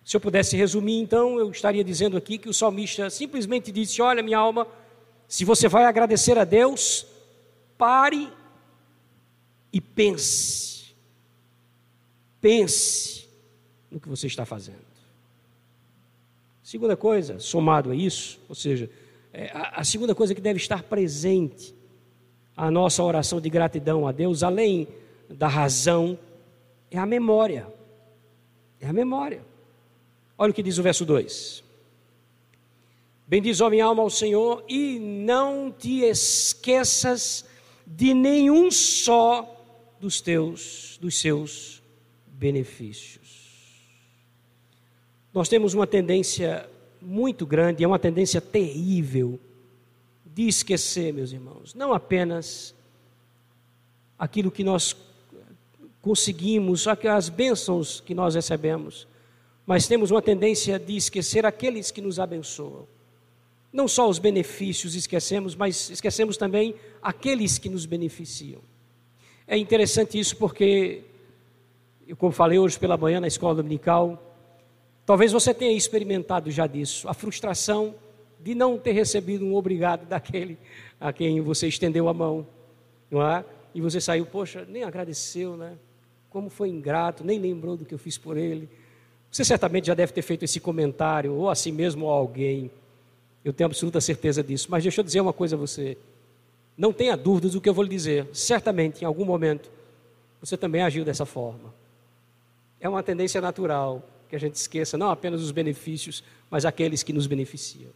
Se 0.05 0.15
eu 0.15 0.22
pudesse 0.22 0.55
resumir, 0.55 1.00
então, 1.00 1.39
eu 1.39 1.50
estaria 1.50 1.84
dizendo 1.84 2.15
aqui 2.15 2.38
que 2.38 2.48
o 2.48 2.53
salmista 2.53 3.10
simplesmente 3.10 3.72
disse: 3.72 4.03
Olha, 4.03 4.22
minha 4.22 4.38
alma, 4.38 4.67
se 5.27 5.43
você 5.43 5.67
vai 5.67 5.86
agradecer 5.86 6.38
a 6.38 6.46
Deus, 6.46 7.08
pare 7.75 8.31
e 9.74 9.81
pense. 9.81 10.93
Pense 12.39 13.27
no 13.89 14.00
que 14.00 14.08
você 14.08 14.27
está 14.27 14.46
fazendo. 14.46 14.88
Segunda 16.69 16.95
coisa, 16.95 17.39
somado 17.39 17.89
a 17.89 17.95
isso, 17.95 18.39
ou 18.47 18.53
seja, 18.53 18.91
é, 19.33 19.49
a, 19.51 19.79
a 19.79 19.83
segunda 19.83 20.13
coisa 20.13 20.35
que 20.35 20.39
deve 20.39 20.59
estar 20.59 20.83
presente 20.83 21.73
a 22.55 22.69
nossa 22.69 23.01
oração 23.01 23.41
de 23.41 23.49
gratidão 23.49 24.07
a 24.07 24.11
Deus, 24.11 24.43
além 24.43 24.88
da 25.27 25.47
razão, 25.47 26.15
é 26.91 26.99
a 26.99 27.07
memória. 27.07 27.65
É 28.79 28.85
a 28.85 28.93
memória. 28.93 29.43
Olha 30.38 30.51
o 30.51 30.53
que 30.53 30.61
diz 30.61 30.77
o 30.77 30.83
verso 30.83 31.03
2. 31.05 31.63
Bendiz, 33.25 33.61
ó 33.61 33.69
minha 33.71 33.85
alma, 33.85 34.03
ao 34.03 34.09
Senhor, 34.11 34.63
e 34.69 34.99
não 34.99 35.71
te 35.71 36.03
esqueças 36.03 37.45
de 37.83 38.13
nenhum 38.13 38.69
só 38.69 39.59
dos 39.99 40.21
teus, 40.21 40.99
dos 41.01 41.19
seus 41.19 41.81
benefícios. 42.27 43.28
Nós 45.39 45.48
temos 45.48 45.74
uma 45.74 45.88
tendência 45.88 46.69
muito 47.01 47.46
grande, 47.46 47.81
é 47.81 47.88
uma 47.88 47.98
tendência 47.98 48.41
terrível 48.41 49.39
de 50.25 50.50
esquecer, 50.50 51.13
meus 51.13 51.31
irmãos, 51.31 51.74
não 51.74 51.93
apenas 51.93 52.75
aquilo 54.17 54.51
que 54.51 54.65
nós 54.65 54.93
conseguimos, 56.01 56.86
as 56.89 57.29
bênçãos 57.29 58.01
que 58.01 58.13
nós 58.13 58.36
recebemos, 58.36 59.08
mas 59.65 59.88
temos 59.88 60.12
uma 60.12 60.22
tendência 60.22 60.77
de 60.77 60.98
esquecer 60.98 61.46
aqueles 61.46 61.89
que 61.89 62.01
nos 62.01 62.19
abençoam. 62.19 62.86
Não 63.72 63.88
só 63.88 64.10
os 64.10 64.19
benefícios 64.19 64.93
esquecemos, 64.93 65.55
mas 65.55 65.89
esquecemos 65.89 66.36
também 66.36 66.75
aqueles 67.01 67.58
que 67.58 67.69
nos 67.69 67.86
beneficiam. 67.86 68.60
É 69.48 69.58
interessante 69.58 70.19
isso 70.19 70.36
porque, 70.36 71.01
como 72.17 72.34
falei 72.34 72.60
hoje 72.60 72.77
pela 72.77 72.98
manhã 72.98 73.22
na 73.22 73.27
escola 73.27 73.55
dominical, 73.55 74.25
talvez 75.10 75.32
você 75.32 75.56
tenha 75.56 75.75
experimentado 75.75 76.51
já 76.51 76.68
disso, 76.68 77.10
a 77.10 77.16
frustração 77.16 77.96
de 78.39 78.54
não 78.54 78.78
ter 78.78 78.92
recebido 78.92 79.44
um 79.44 79.56
obrigado 79.56 80.06
daquele 80.08 80.56
a 81.00 81.12
quem 81.12 81.42
você 81.42 81.68
estendeu 81.68 82.08
a 82.08 82.13
mão, 82.13 82.46
não 83.10 83.28
é? 83.28 83.44
E 83.74 83.82
você 83.82 84.00
saiu, 84.00 84.28
poxa, 84.28 84.68
nem 84.70 84.84
agradeceu, 84.84 85.58
né? 85.58 85.80
Como 86.30 86.48
foi 86.48 86.70
ingrato, 86.70 87.24
nem 87.24 87.39
lembrou 87.39 87.75
do 87.75 87.86
que 87.86 87.94
eu 87.96 87.98
fiz 87.98 88.20
por 88.20 88.38
ele. 88.38 88.70
Você 89.32 89.44
certamente 89.44 89.88
já 89.88 89.96
deve 89.96 90.13
ter 90.13 90.22
feito 90.22 90.46
esse 90.46 90.60
comentário, 90.60 91.34
ou 91.34 91.50
a 91.50 91.56
si 91.56 91.72
mesmo 91.72 92.06
ou 92.06 92.12
a 92.12 92.16
alguém. 92.16 92.70
Eu 93.44 93.51
tenho 93.51 93.66
absoluta 93.66 94.00
certeza 94.00 94.44
disso. 94.44 94.68
Mas 94.70 94.84
deixa 94.84 95.01
eu 95.01 95.04
dizer 95.04 95.22
uma 95.22 95.34
coisa 95.34 95.56
a 95.56 95.60
você. 95.60 95.98
Não 96.78 96.94
tenha 96.94 97.18
dúvidas 97.18 97.54
do 97.54 97.62
que 97.62 97.68
eu 97.68 97.74
vou 97.74 97.84
lhe 97.84 97.89
dizer. 97.89 98.28
Certamente, 98.32 99.01
em 99.01 99.06
algum 99.06 99.25
momento, 99.25 99.72
você 100.39 100.56
também 100.56 100.84
agiu 100.84 101.04
dessa 101.04 101.25
forma. 101.25 101.74
É 102.80 102.88
uma 102.88 103.01
tendência 103.01 103.42
natural 103.42 104.04
que 104.29 104.36
a 104.36 104.39
gente 104.39 104.55
esqueça 104.55 104.98
não 104.98 105.09
apenas 105.09 105.41
os 105.41 105.51
benefícios, 105.51 106.24
mas 106.50 106.65
aqueles 106.65 107.01
que 107.01 107.12
nos 107.12 107.27
beneficiam. 107.27 107.91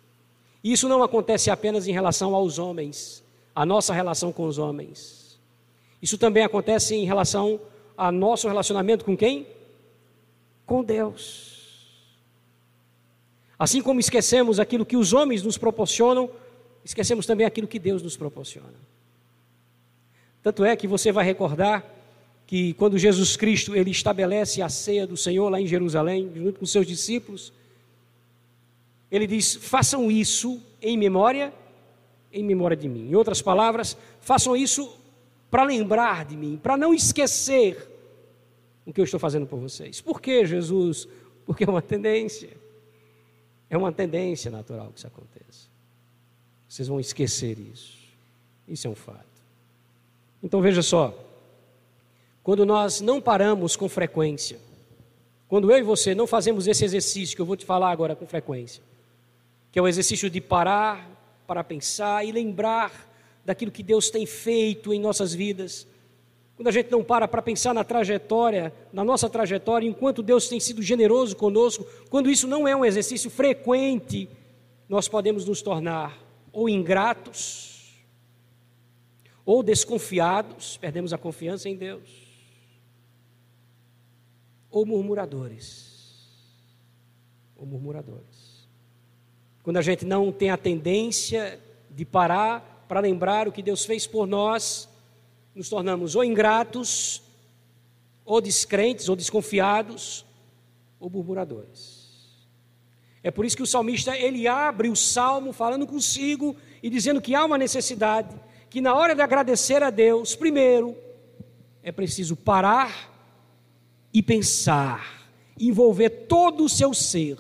E 0.64 0.72
isso 0.72 0.90
não 0.90 1.04
acontece 1.04 1.52
apenas 1.52 1.88
em 1.88 1.92
relação 1.92 2.34
aos 2.34 2.58
homens, 2.58 3.24
a 3.54 3.66
nossa 3.66 3.94
relação 3.94 4.32
com 4.32 4.46
os 4.46 4.58
homens. 4.58 5.40
Isso 6.02 6.18
também 6.18 6.44
acontece 6.44 6.96
em 6.96 7.06
relação 7.06 7.60
ao 7.96 8.12
nosso 8.12 8.48
relacionamento 8.48 9.06
com 9.06 9.16
quem? 9.16 9.48
Com 10.66 10.84
Deus. 10.84 11.54
Assim 13.58 13.82
como 13.82 14.00
esquecemos 14.00 14.60
aquilo 14.60 14.86
que 14.86 14.98
os 14.98 15.14
homens 15.14 15.44
nos 15.44 15.58
proporcionam, 15.58 16.30
esquecemos 16.84 17.26
também 17.26 17.46
aquilo 17.46 17.68
que 17.68 17.80
Deus 17.80 18.02
nos 18.02 18.18
proporciona. 18.18 18.74
Tanto 20.42 20.66
é 20.66 20.76
que 20.76 20.88
você 20.88 21.12
vai 21.12 21.24
recordar 21.24 21.86
que 22.46 22.74
quando 22.74 22.98
Jesus 22.98 23.36
Cristo 23.36 23.76
ele 23.76 23.92
estabelece 23.92 24.62
a 24.62 24.70
ceia 24.70 25.08
do 25.08 25.18
Senhor 25.18 25.50
lá 25.50 25.60
em 25.60 25.68
Jerusalém, 25.68 26.32
junto 26.36 26.60
com 26.60 26.66
seus 26.66 26.86
discípulos, 26.86 27.54
ele 29.12 29.28
diz: 29.28 29.56
"Façam 29.56 30.12
isso 30.12 30.62
em 30.82 30.98
memória 30.98 31.54
em 32.32 32.44
memória 32.44 32.76
de 32.76 32.90
mim". 32.90 33.10
Em 33.10 33.16
outras 33.16 33.42
palavras, 33.42 33.98
façam 34.20 34.56
isso 34.56 34.92
para 35.50 35.64
lembrar 35.64 36.26
de 36.26 36.36
mim, 36.36 36.60
para 36.62 36.76
não 36.76 36.94
esquecer 36.94 37.90
o 38.86 38.92
que 38.92 39.00
eu 39.00 39.06
estou 39.06 39.20
fazendo 39.20 39.46
por 39.46 39.60
vocês. 39.60 40.02
Por 40.02 40.20
que, 40.20 40.46
Jesus? 40.46 41.08
Porque 41.46 41.64
é 41.64 41.70
uma 41.70 41.82
tendência. 41.82 42.50
É 43.70 43.78
uma 43.78 43.92
tendência 43.92 44.52
natural 44.52 44.92
que 44.92 44.98
isso 44.98 45.08
aconteça. 45.08 45.70
Vocês 46.68 46.88
vão 46.88 47.00
esquecer 47.00 47.58
isso. 47.60 47.98
Isso 48.68 48.88
é 48.88 48.90
um 48.90 48.96
fato. 48.96 49.26
Então 50.42 50.62
veja 50.62 50.82
só. 50.82 51.18
Quando 52.44 52.66
nós 52.66 53.00
não 53.00 53.22
paramos 53.22 53.78
com 53.78 53.88
frequência, 53.88 54.60
quando 55.48 55.72
eu 55.72 55.78
e 55.78 55.82
você 55.82 56.14
não 56.14 56.28
fazemos 56.28 56.68
esse 56.68 56.84
exercício 56.84 57.36
que 57.36 57.42
eu 57.42 57.46
vou 57.46 57.56
te 57.56 57.66
falar 57.66 57.90
agora 57.90 58.18
com 58.18 58.26
frequência, 58.26 58.84
que 59.72 59.80
é 59.80 59.82
o 59.82 59.88
exercício 59.88 60.30
de 60.30 60.42
parar 60.42 61.10
para 61.48 61.64
pensar 61.64 62.26
e 62.26 62.32
lembrar 62.32 63.10
daquilo 63.46 63.72
que 63.72 63.82
Deus 63.82 64.10
tem 64.10 64.26
feito 64.26 64.94
em 64.94 65.00
nossas 65.00 65.34
vidas, 65.34 65.88
quando 66.56 66.68
a 66.68 66.72
gente 66.72 66.92
não 66.92 67.04
para 67.04 67.28
para 67.28 67.42
pensar 67.42 67.74
na 67.74 67.84
trajetória, 67.84 68.74
na 68.92 69.04
nossa 69.04 69.30
trajetória, 69.30 69.88
enquanto 69.88 70.22
Deus 70.22 70.50
tem 70.50 70.60
sido 70.60 70.82
generoso 70.82 71.36
conosco, 71.36 71.86
quando 72.10 72.30
isso 72.30 72.48
não 72.48 72.68
é 72.68 72.76
um 72.76 72.84
exercício 72.84 73.30
frequente, 73.30 74.30
nós 74.88 75.08
podemos 75.08 75.46
nos 75.46 75.62
tornar 75.62 76.22
ou 76.52 76.68
ingratos, 76.70 78.04
ou 79.46 79.64
desconfiados, 79.64 80.78
perdemos 80.78 81.12
a 81.12 81.18
confiança 81.18 81.68
em 81.68 81.76
Deus, 81.76 82.23
ou 84.74 84.88
murmuradores. 84.88 85.94
Ou 87.56 87.66
murmuradores. 87.66 88.68
Quando 89.62 89.78
a 89.78 89.82
gente 89.82 90.04
não 90.04 90.32
tem 90.32 90.50
a 90.50 90.58
tendência 90.58 91.62
de 91.92 92.04
parar 92.04 92.84
para 92.90 93.00
lembrar 93.00 93.48
o 93.48 93.52
que 93.52 93.62
Deus 93.62 93.86
fez 93.86 94.08
por 94.08 94.26
nós, 94.26 94.90
nos 95.54 95.70
tornamos 95.70 96.16
ou 96.16 96.24
ingratos, 96.24 97.22
ou 98.26 98.42
descrentes, 98.42 99.08
ou 99.08 99.16
desconfiados, 99.16 100.26
ou 101.00 101.10
murmuradores. 101.10 102.04
É 103.22 103.30
por 103.30 103.46
isso 103.46 103.56
que 103.56 103.64
o 103.64 103.68
salmista 103.68 104.18
ele 104.18 104.48
abre 104.48 104.90
o 104.90 104.96
salmo 104.96 105.54
falando 105.54 105.86
consigo 105.86 106.58
e 106.82 106.90
dizendo 106.90 107.22
que 107.22 107.36
há 107.36 107.46
uma 107.46 107.60
necessidade, 107.60 108.36
que 108.72 108.82
na 108.82 108.96
hora 108.96 109.14
de 109.14 109.22
agradecer 109.22 109.84
a 109.84 109.92
Deus, 109.92 110.36
primeiro 110.36 110.98
é 111.84 111.92
preciso 111.92 112.36
parar 112.36 113.13
e 114.14 114.22
pensar, 114.22 115.28
envolver 115.60 116.10
todo 116.28 116.64
o 116.64 116.70
seu 116.70 116.94
ser 116.94 117.38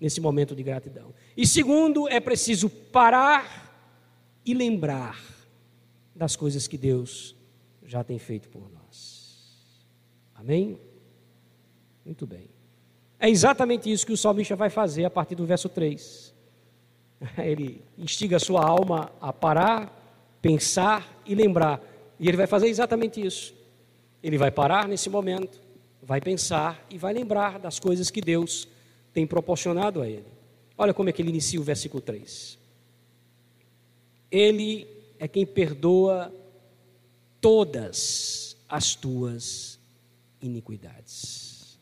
nesse 0.00 0.20
momento 0.20 0.54
de 0.54 0.62
gratidão. 0.62 1.14
E 1.36 1.46
segundo, 1.46 2.08
é 2.08 2.20
preciso 2.20 2.68
parar 2.68 3.64
e 4.44 4.52
lembrar 4.52 5.18
das 6.14 6.36
coisas 6.36 6.68
que 6.68 6.76
Deus 6.76 7.34
já 7.84 8.04
tem 8.04 8.18
feito 8.18 8.48
por 8.48 8.70
nós. 8.70 9.84
Amém? 10.34 10.78
Muito 12.04 12.26
bem. 12.26 12.50
É 13.18 13.28
exatamente 13.28 13.90
isso 13.90 14.04
que 14.04 14.12
o 14.12 14.16
salmista 14.16 14.54
vai 14.54 14.68
fazer 14.68 15.04
a 15.04 15.10
partir 15.10 15.34
do 15.34 15.46
verso 15.46 15.68
3. 15.68 16.34
Ele 17.38 17.82
instiga 17.96 18.36
a 18.36 18.40
sua 18.40 18.62
alma 18.64 19.10
a 19.20 19.32
parar, 19.32 20.36
pensar 20.42 21.22
e 21.24 21.34
lembrar. 21.34 21.80
E 22.20 22.28
ele 22.28 22.36
vai 22.36 22.46
fazer 22.46 22.68
exatamente 22.68 23.24
isso. 23.24 23.54
Ele 24.22 24.38
vai 24.38 24.50
parar 24.50 24.86
nesse 24.86 25.10
momento, 25.10 25.60
vai 26.04 26.20
pensar 26.20 26.84
e 26.90 26.98
vai 26.98 27.14
lembrar 27.14 27.58
das 27.58 27.78
coisas 27.78 28.10
que 28.10 28.20
Deus 28.20 28.68
tem 29.12 29.26
proporcionado 29.26 30.02
a 30.02 30.08
ele. 30.08 30.26
Olha 30.76 30.92
como 30.92 31.08
é 31.08 31.12
que 31.12 31.22
ele 31.22 31.30
inicia 31.30 31.60
o 31.60 31.64
versículo 31.64 32.00
3. 32.02 32.58
Ele 34.30 34.86
é 35.18 35.26
quem 35.26 35.46
perdoa 35.46 36.32
todas 37.40 38.56
as 38.68 38.94
tuas 38.94 39.78
iniquidades. 40.42 41.78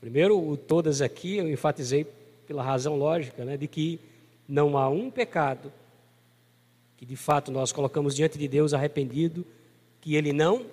Primeiro, 0.00 0.38
o 0.40 0.56
todas 0.56 1.02
aqui 1.02 1.36
eu 1.36 1.50
enfatizei 1.50 2.06
pela 2.46 2.62
razão 2.62 2.96
lógica, 2.96 3.44
né, 3.44 3.56
de 3.56 3.68
que 3.68 4.00
não 4.48 4.78
há 4.78 4.88
um 4.88 5.10
pecado 5.10 5.72
que 6.96 7.04
de 7.04 7.16
fato 7.16 7.50
nós 7.50 7.72
colocamos 7.72 8.14
diante 8.14 8.38
de 8.38 8.46
Deus 8.46 8.72
arrependido, 8.72 9.44
que 10.00 10.14
Ele 10.14 10.32
não 10.32 10.66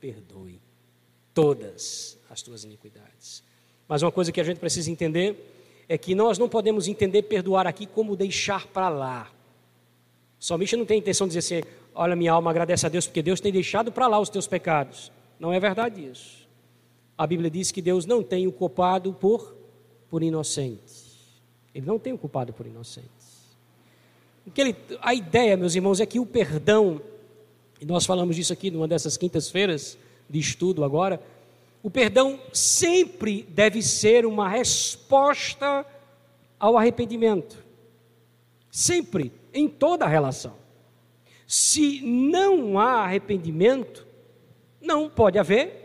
perdoe 0.00 0.63
todas 1.34 2.16
as 2.30 2.40
tuas 2.40 2.64
iniquidades. 2.64 3.42
Mas 3.86 4.02
uma 4.02 4.12
coisa 4.12 4.32
que 4.32 4.40
a 4.40 4.44
gente 4.44 4.58
precisa 4.58 4.90
entender 4.90 5.84
é 5.88 5.98
que 5.98 6.14
nós 6.14 6.38
não 6.38 6.48
podemos 6.48 6.88
entender 6.88 7.22
perdoar 7.22 7.66
aqui 7.66 7.86
como 7.86 8.16
deixar 8.16 8.66
para 8.68 8.88
lá. 8.88 9.30
O 10.40 10.44
salmista 10.44 10.76
não 10.76 10.86
tem 10.86 10.98
intenção 10.98 11.26
de 11.26 11.34
dizer 11.34 11.58
assim, 11.58 11.68
olha 11.94 12.16
minha 12.16 12.32
alma, 12.32 12.50
agradece 12.50 12.86
a 12.86 12.88
Deus 12.88 13.06
porque 13.06 13.22
Deus 13.22 13.40
tem 13.40 13.52
deixado 13.52 13.92
para 13.92 14.06
lá 14.06 14.18
os 14.18 14.30
teus 14.30 14.46
pecados. 14.46 15.12
Não 15.38 15.52
é 15.52 15.60
verdade 15.60 16.06
isso. 16.06 16.48
A 17.16 17.26
Bíblia 17.26 17.50
diz 17.50 17.70
que 17.70 17.82
Deus 17.82 18.06
não 18.06 18.22
tem 18.22 18.46
o 18.46 18.52
culpado 18.52 19.12
por, 19.12 19.54
por 20.08 20.22
inocente. 20.22 21.04
Ele 21.74 21.86
não 21.86 21.98
tem 21.98 22.12
o 22.12 22.18
culpado 22.18 22.52
por 22.52 22.66
inocente. 22.66 23.08
Ele, 24.56 24.76
a 25.00 25.14
ideia, 25.14 25.56
meus 25.56 25.74
irmãos, 25.74 26.00
é 26.00 26.06
que 26.06 26.20
o 26.20 26.26
perdão, 26.26 27.00
e 27.80 27.86
nós 27.86 28.04
falamos 28.04 28.36
disso 28.36 28.52
aqui 28.52 28.70
numa 28.70 28.86
dessas 28.86 29.16
quintas-feiras 29.16 29.96
de 30.28 30.38
estudo 30.38 30.84
agora, 30.84 31.20
o 31.82 31.90
perdão 31.90 32.40
sempre 32.52 33.42
deve 33.48 33.82
ser 33.82 34.24
uma 34.24 34.48
resposta 34.48 35.84
ao 36.58 36.76
arrependimento. 36.78 37.62
Sempre, 38.70 39.32
em 39.52 39.68
toda 39.68 40.04
a 40.04 40.08
relação. 40.08 40.54
Se 41.46 42.00
não 42.00 42.78
há 42.78 43.04
arrependimento, 43.04 44.06
não 44.80 45.08
pode 45.10 45.38
haver 45.38 45.84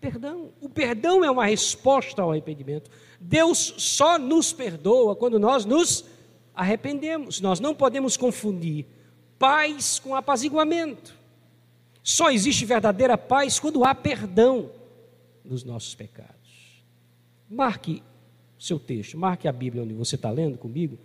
perdão. 0.00 0.52
O 0.60 0.68
perdão 0.68 1.24
é 1.24 1.30
uma 1.30 1.46
resposta 1.46 2.22
ao 2.22 2.30
arrependimento. 2.30 2.88
Deus 3.20 3.74
só 3.78 4.18
nos 4.18 4.52
perdoa 4.52 5.16
quando 5.16 5.38
nós 5.38 5.64
nos 5.64 6.04
arrependemos. 6.54 7.40
Nós 7.40 7.58
não 7.58 7.74
podemos 7.74 8.16
confundir 8.16 8.86
paz 9.36 9.98
com 9.98 10.14
apaziguamento. 10.14 11.15
Só 12.06 12.30
existe 12.30 12.64
verdadeira 12.64 13.18
paz 13.18 13.58
quando 13.58 13.84
há 13.84 13.92
perdão 13.92 14.70
dos 15.44 15.64
nossos 15.64 15.92
pecados. 15.92 16.84
Marque 17.50 18.00
seu 18.56 18.78
texto, 18.78 19.18
marque 19.18 19.48
a 19.48 19.52
Bíblia 19.52 19.82
onde 19.82 19.92
você 19.92 20.14
está 20.14 20.30
lendo 20.30 20.56
comigo 20.56 20.96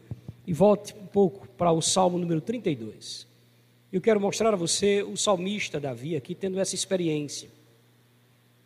e 0.46 0.54
volte 0.54 0.94
um 0.94 1.08
pouco 1.08 1.48
para 1.58 1.72
o 1.72 1.82
Salmo 1.82 2.20
número 2.20 2.40
32. 2.40 3.26
Eu 3.92 4.00
quero 4.00 4.22
mostrar 4.22 4.54
a 4.54 4.56
você 4.56 5.02
o 5.02 5.18
salmista 5.18 5.80
Davi 5.80 6.16
aqui 6.16 6.36
tendo 6.36 6.60
essa 6.60 6.76
experiência. 6.76 7.50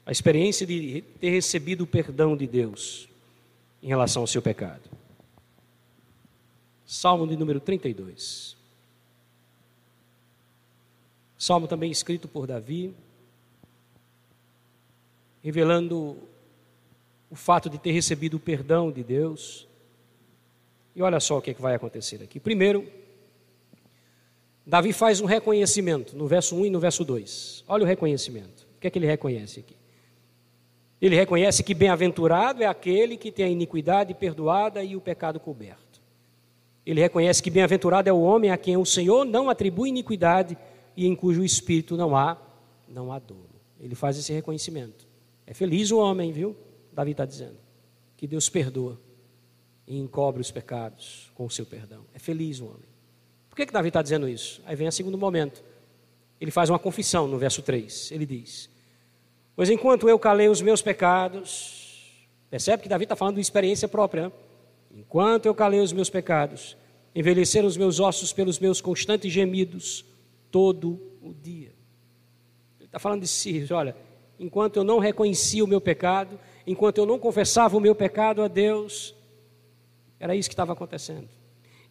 A 0.06 0.12
experiência 0.12 0.68
de 0.68 1.06
ter 1.22 1.30
recebido 1.30 1.86
o 1.86 1.88
perdão 1.88 2.36
de 2.36 2.46
Deus 2.46 3.08
em 3.82 3.88
relação 3.88 4.24
ao 4.24 4.27
seu 4.27 4.42
pecado. 4.42 4.89
Salmo 6.86 7.25
de 7.25 7.38
número 7.38 7.62
32. 7.62 8.54
Salmo 11.38 11.68
também 11.68 11.92
escrito 11.92 12.27
por 12.27 12.48
Davi, 12.48 12.94
revelando 15.44 16.18
o 17.30 17.36
fato 17.36 17.70
de 17.70 17.77
ter 17.77 17.92
recebido 17.92 18.38
o 18.38 18.39
perdão 18.39 18.92
de 18.92 19.04
Deus. 19.04 19.68
E 20.96 21.01
olha 21.01 21.20
só 21.20 21.38
o 21.38 21.42
que, 21.42 21.51
é 21.51 21.54
que 21.54 21.62
vai 21.62 21.75
acontecer 21.75 22.24
aqui. 22.24 22.39
Primeiro, 22.39 22.88
Davi 24.65 24.94
faz 24.94 25.22
um 25.22 25.25
reconhecimento 25.25 26.15
no 26.15 26.27
verso 26.27 26.56
1 26.56 26.65
e 26.65 26.70
no 26.70 26.80
verso 26.80 27.04
2. 27.04 27.63
Olha 27.68 27.84
o 27.84 27.88
reconhecimento. 27.88 28.65
O 28.77 28.80
que 28.80 28.88
é 28.88 28.89
que 28.89 28.98
ele 28.98 29.06
reconhece 29.06 29.60
aqui? 29.60 29.75
Ele 31.01 31.15
reconhece 31.15 31.62
que 31.62 31.74
bem-aventurado 31.74 32.63
é 32.63 32.65
aquele 32.65 33.18
que 33.18 33.32
tem 33.32 33.46
a 33.46 33.50
iniquidade 33.50 34.13
perdoada 34.13 34.84
e 34.84 34.96
o 34.96 35.01
pecado 35.01 35.39
coberto. 35.39 36.01
Ele 36.86 37.01
reconhece 37.01 37.44
que 37.44 37.50
bem-aventurado 37.50 38.10
é 38.10 38.13
o 38.13 38.22
homem 38.22 38.50
a 38.50 38.58
quem 38.58 38.77
o 38.77 38.86
Senhor 38.86 39.25
não 39.25 39.50
atribui 39.50 39.89
iniquidade 39.89 40.58
e 40.95 41.05
em 41.05 41.15
cujo 41.15 41.43
espírito 41.43 41.97
não 41.97 42.15
há, 42.15 42.38
não 42.88 43.12
há 43.12 43.19
dolo. 43.19 43.49
Ele 43.79 43.95
faz 43.95 44.17
esse 44.17 44.31
reconhecimento. 44.31 45.08
É 45.45 45.53
feliz 45.53 45.91
o 45.91 45.97
homem, 45.97 46.31
viu? 46.31 46.55
Davi 46.91 47.12
está 47.12 47.25
dizendo. 47.25 47.58
Que 48.17 48.25
Deus 48.25 48.49
perdoa 48.49 48.99
e 49.88 49.97
encobre 49.97 50.41
os 50.41 50.49
pecados 50.51 51.31
com 51.36 51.45
o 51.45 51.51
seu 51.51 51.65
perdão. 51.65 52.05
É 52.13 52.19
feliz 52.19 52.60
o 52.60 52.65
homem. 52.65 52.95
Por 53.49 53.55
que, 53.58 53.65
que 53.65 53.73
Davi 53.73 53.89
está 53.89 54.01
dizendo 54.01 54.27
isso? 54.27 54.62
Aí 54.65 54.75
vem 54.75 54.88
o 54.88 54.91
segundo 54.91 55.17
momento. 55.17 55.63
Ele 56.39 56.51
faz 56.51 56.69
uma 56.69 56.79
confissão 56.79 57.27
no 57.27 57.38
verso 57.38 57.62
3. 57.62 58.12
Ele 58.12 58.25
diz: 58.25 58.69
Pois 59.55 59.69
enquanto 59.69 60.10
eu 60.10 60.17
calei 60.17 60.49
os 60.49 60.62
meus 60.62 60.81
pecados, 60.81 62.27
percebe 62.49 62.84
que 62.84 62.89
Davi 62.89 63.03
está 63.03 63.15
falando 63.15 63.36
de 63.36 63.41
experiência 63.41 63.88
própria. 63.88 64.23
Né? 64.23 64.31
Enquanto 64.91 65.45
eu 65.45 65.53
calei 65.53 65.79
os 65.79 65.93
meus 65.93 66.10
pecados, 66.10 66.75
envelheceram 67.13 67.67
os 67.67 67.77
meus 67.77 67.99
ossos 67.99 68.34
pelos 68.34 68.60
meus 68.60 68.81
constantes 68.81 69.31
gemidos 69.31 70.05
todo 70.56 71.02
o 71.22 71.34
dia. 71.34 71.74
Ele 72.80 72.86
está 72.86 72.98
falando 72.98 73.20
de 73.20 73.28
si, 73.28 73.68
olha, 73.74 73.94
enquanto 74.39 74.78
eu 74.78 74.86
não 74.86 75.00
reconhecia 75.00 75.62
o 75.62 75.68
meu 75.68 75.82
pecado, 75.82 76.39
enquanto 76.65 76.98
eu 76.98 77.06
não 77.06 77.20
confessava 77.20 77.76
o 77.76 77.82
meu 77.82 77.94
pecado 77.94 78.41
a 78.41 78.48
Deus, 78.48 79.13
era 80.18 80.34
isso 80.34 80.48
que 80.48 80.54
estava 80.54 80.72
acontecendo. 80.72 81.28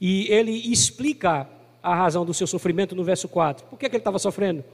E 0.00 0.32
ele 0.32 0.50
explica 0.50 1.46
a 1.82 1.94
razão 1.94 2.24
do 2.24 2.32
seu 2.32 2.46
sofrimento 2.46 2.96
no 2.96 3.04
verso 3.04 3.28
4. 3.28 3.66
Por 3.66 3.78
que, 3.78 3.86
que 3.86 3.96
ele 3.96 4.00
estava 4.00 4.18
sofrendo? 4.18 4.64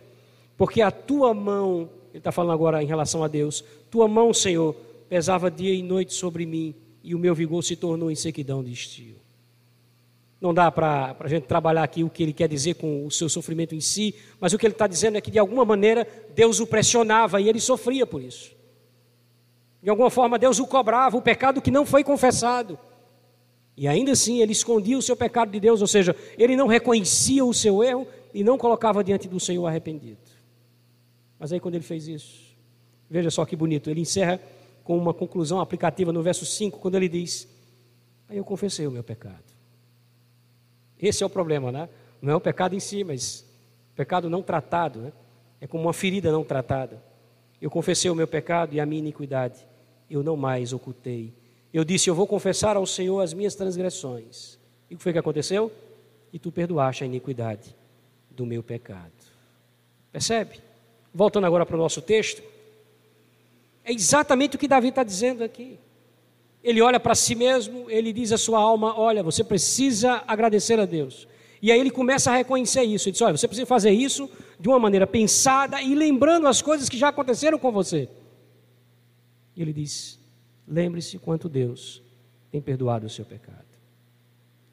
Porque 0.57 0.81
a 0.81 0.93
tua 0.93 1.35
mão, 1.35 1.91
ele 2.11 2.19
está 2.19 2.31
falando 2.31 2.53
agora 2.53 2.81
em 2.85 2.87
relação 2.87 3.25
a 3.25 3.27
Deus, 3.27 3.65
tua 3.91 4.07
mão, 4.07 4.33
Senhor, 4.33 4.73
pesava 5.09 5.51
dia 5.51 5.75
e 5.75 5.83
noite 5.83 6.15
sobre 6.15 6.47
mim, 6.47 6.77
e 7.03 7.13
o 7.13 7.19
meu 7.19 7.35
vigor 7.35 7.65
se 7.65 7.75
tornou 7.75 8.09
em 8.09 8.15
sequidão 8.15 8.63
de 8.63 8.73
estio. 8.73 9.17
Não 10.41 10.55
dá 10.55 10.71
para 10.71 11.15
a 11.21 11.29
gente 11.29 11.47
trabalhar 11.47 11.83
aqui 11.83 12.03
o 12.03 12.09
que 12.09 12.23
ele 12.23 12.33
quer 12.33 12.49
dizer 12.49 12.75
com 12.75 13.05
o 13.05 13.11
seu 13.11 13.29
sofrimento 13.29 13.75
em 13.75 13.81
si, 13.81 14.15
mas 14.41 14.55
o 14.55 14.59
que 14.59 14.67
ele 14.67 14.73
está 14.73 14.87
dizendo 14.87 15.19
é 15.19 15.21
que 15.21 15.31
de 15.31 15.39
alguma 15.39 15.65
maneira 15.65 16.07
Deus 16.35 16.61
o 16.61 16.67
pressionava 16.67 17.41
e 17.41 17.49
ele 17.49 17.61
sofria 17.61 18.07
por 18.07 18.23
isso. 18.23 18.53
De 19.83 19.91
alguma 19.91 20.09
forma 20.09 20.39
Deus 20.39 20.59
o 20.59 20.67
cobrava, 20.67 21.17
o 21.17 21.23
pecado 21.23 21.61
que 21.61 21.71
não 21.71 21.85
foi 21.85 22.03
confessado. 22.03 22.79
E 23.77 23.87
ainda 23.87 24.13
assim 24.13 24.41
ele 24.41 24.53
escondia 24.53 24.97
o 24.97 25.03
seu 25.03 25.15
pecado 25.15 25.51
de 25.51 25.61
Deus, 25.61 25.83
ou 25.83 25.87
seja, 25.87 26.17
ele 26.39 26.57
não 26.57 26.67
reconhecia 26.67 27.45
o 27.45 27.53
seu 27.53 27.85
erro 27.85 28.07
e 28.33 28.43
não 28.43 28.57
colocava 28.57 29.05
diante 29.05 29.29
do 29.29 29.39
Senhor 29.39 29.67
arrependido. 29.67 30.19
Mas 31.39 31.53
aí 31.53 31.61
quando 31.61 31.75
ele 31.75 31.85
fez 31.85 32.09
isso, 32.09 32.57
veja 33.11 33.31
só 33.31 33.45
que 33.45 33.55
bonito, 33.55 33.91
ele 33.91 34.01
encerra 34.01 34.41
com 34.85 34.97
uma 34.97 35.13
conclusão 35.13 35.61
aplicativa 35.61 36.13
no 36.13 36.23
verso 36.23 36.47
5, 36.47 36.79
quando 36.79 36.95
ele 36.95 37.09
diz: 37.09 37.47
Aí 38.29 38.39
eu 38.39 38.45
confessei 38.45 38.87
o 38.87 38.91
meu 38.91 39.05
pecado. 39.05 39.50
Esse 41.01 41.23
é 41.23 41.27
o 41.27 41.31
problema, 41.31 41.73
né? 41.73 41.89
Não 42.21 42.33
é 42.33 42.37
o 42.37 42.41
pecado 42.41 42.75
em 42.75 42.81
si, 42.81 43.03
mas 43.03 43.45
pecado 43.97 44.29
não 44.29 44.43
tratado, 44.43 45.01
né? 45.01 45.13
É 45.61 45.67
como 45.67 45.85
uma 45.85 45.93
ferida 45.93 46.31
não 46.31 46.45
tratada. 46.45 47.03
Eu 47.61 47.71
confessei 47.71 48.11
o 48.11 48.15
meu 48.15 48.27
pecado 48.27 48.75
e 48.75 48.81
a 48.81 48.87
minha 48.87 49.01
iniquidade. 49.01 49.67
Eu 50.09 50.23
não 50.23 50.37
mais 50.37 50.73
ocultei. 50.73 51.33
Eu 51.73 51.85
disse: 51.85 52.09
Eu 52.09 52.15
vou 52.15 52.27
confessar 52.27 52.77
ao 52.77 52.87
Senhor 52.87 53.21
as 53.21 53.33
minhas 53.33 53.55
transgressões. 53.55 54.59
E 54.91 54.95
o 54.95 54.97
que 54.97 55.03
foi 55.03 55.13
que 55.13 55.19
aconteceu? 55.19 55.71
E 56.33 56.39
tu 56.39 56.51
perdoaste 56.51 57.05
a 57.05 57.07
iniquidade 57.07 57.75
do 58.31 58.47
meu 58.47 58.63
pecado. 58.63 59.13
Percebe? 60.11 60.61
Voltando 61.13 61.47
agora 61.47 61.67
para 61.67 61.77
o 61.77 61.79
nosso 61.79 62.01
texto. 62.01 62.43
É 63.85 63.93
exatamente 63.93 64.57
o 64.57 64.59
que 64.59 64.69
Davi 64.69 64.89
está 64.89 65.03
dizendo 65.03 65.45
aqui. 65.45 65.79
Ele 66.63 66.83
olha 66.83 67.01
para 67.01 67.15
si 67.15 67.35
mesmo, 67.35 67.91
ele 67.91 68.13
diz 68.13 68.33
à 68.33 68.39
sua 68.39 68.59
alma: 68.59 68.99
Olha, 68.99 69.23
você 69.23 69.43
precisa 69.43 70.23
agradecer 70.27 70.79
a 70.79 70.85
Deus. 70.85 71.27
E 71.63 71.71
aí 71.71 71.79
ele 71.79 71.91
começa 71.91 72.31
a 72.31 72.37
reconhecer 72.37 72.83
isso. 72.83 73.09
Ele 73.09 73.13
diz: 73.13 73.23
Olha, 73.23 73.37
você 73.37 73.49
precisa 73.49 73.67
fazer 73.67 73.91
isso 73.91 74.29
de 74.59 74.69
uma 74.69 74.79
maneira 74.79 75.07
pensada 75.07 75.81
e 75.81 75.95
lembrando 75.95 76.47
as 76.47 76.61
coisas 76.61 76.89
que 76.89 76.99
já 76.99 77.09
aconteceram 77.09 77.59
com 77.59 77.73
você. 77.73 78.09
E 79.57 79.63
ele 79.63 79.73
diz: 79.73 80.19
Lembre-se 80.69 81.19
quanto 81.19 81.49
Deus 81.49 82.03
tem 82.51 82.61
perdoado 82.61 83.07
o 83.07 83.11
seu 83.11 83.25
pecado. 83.25 83.65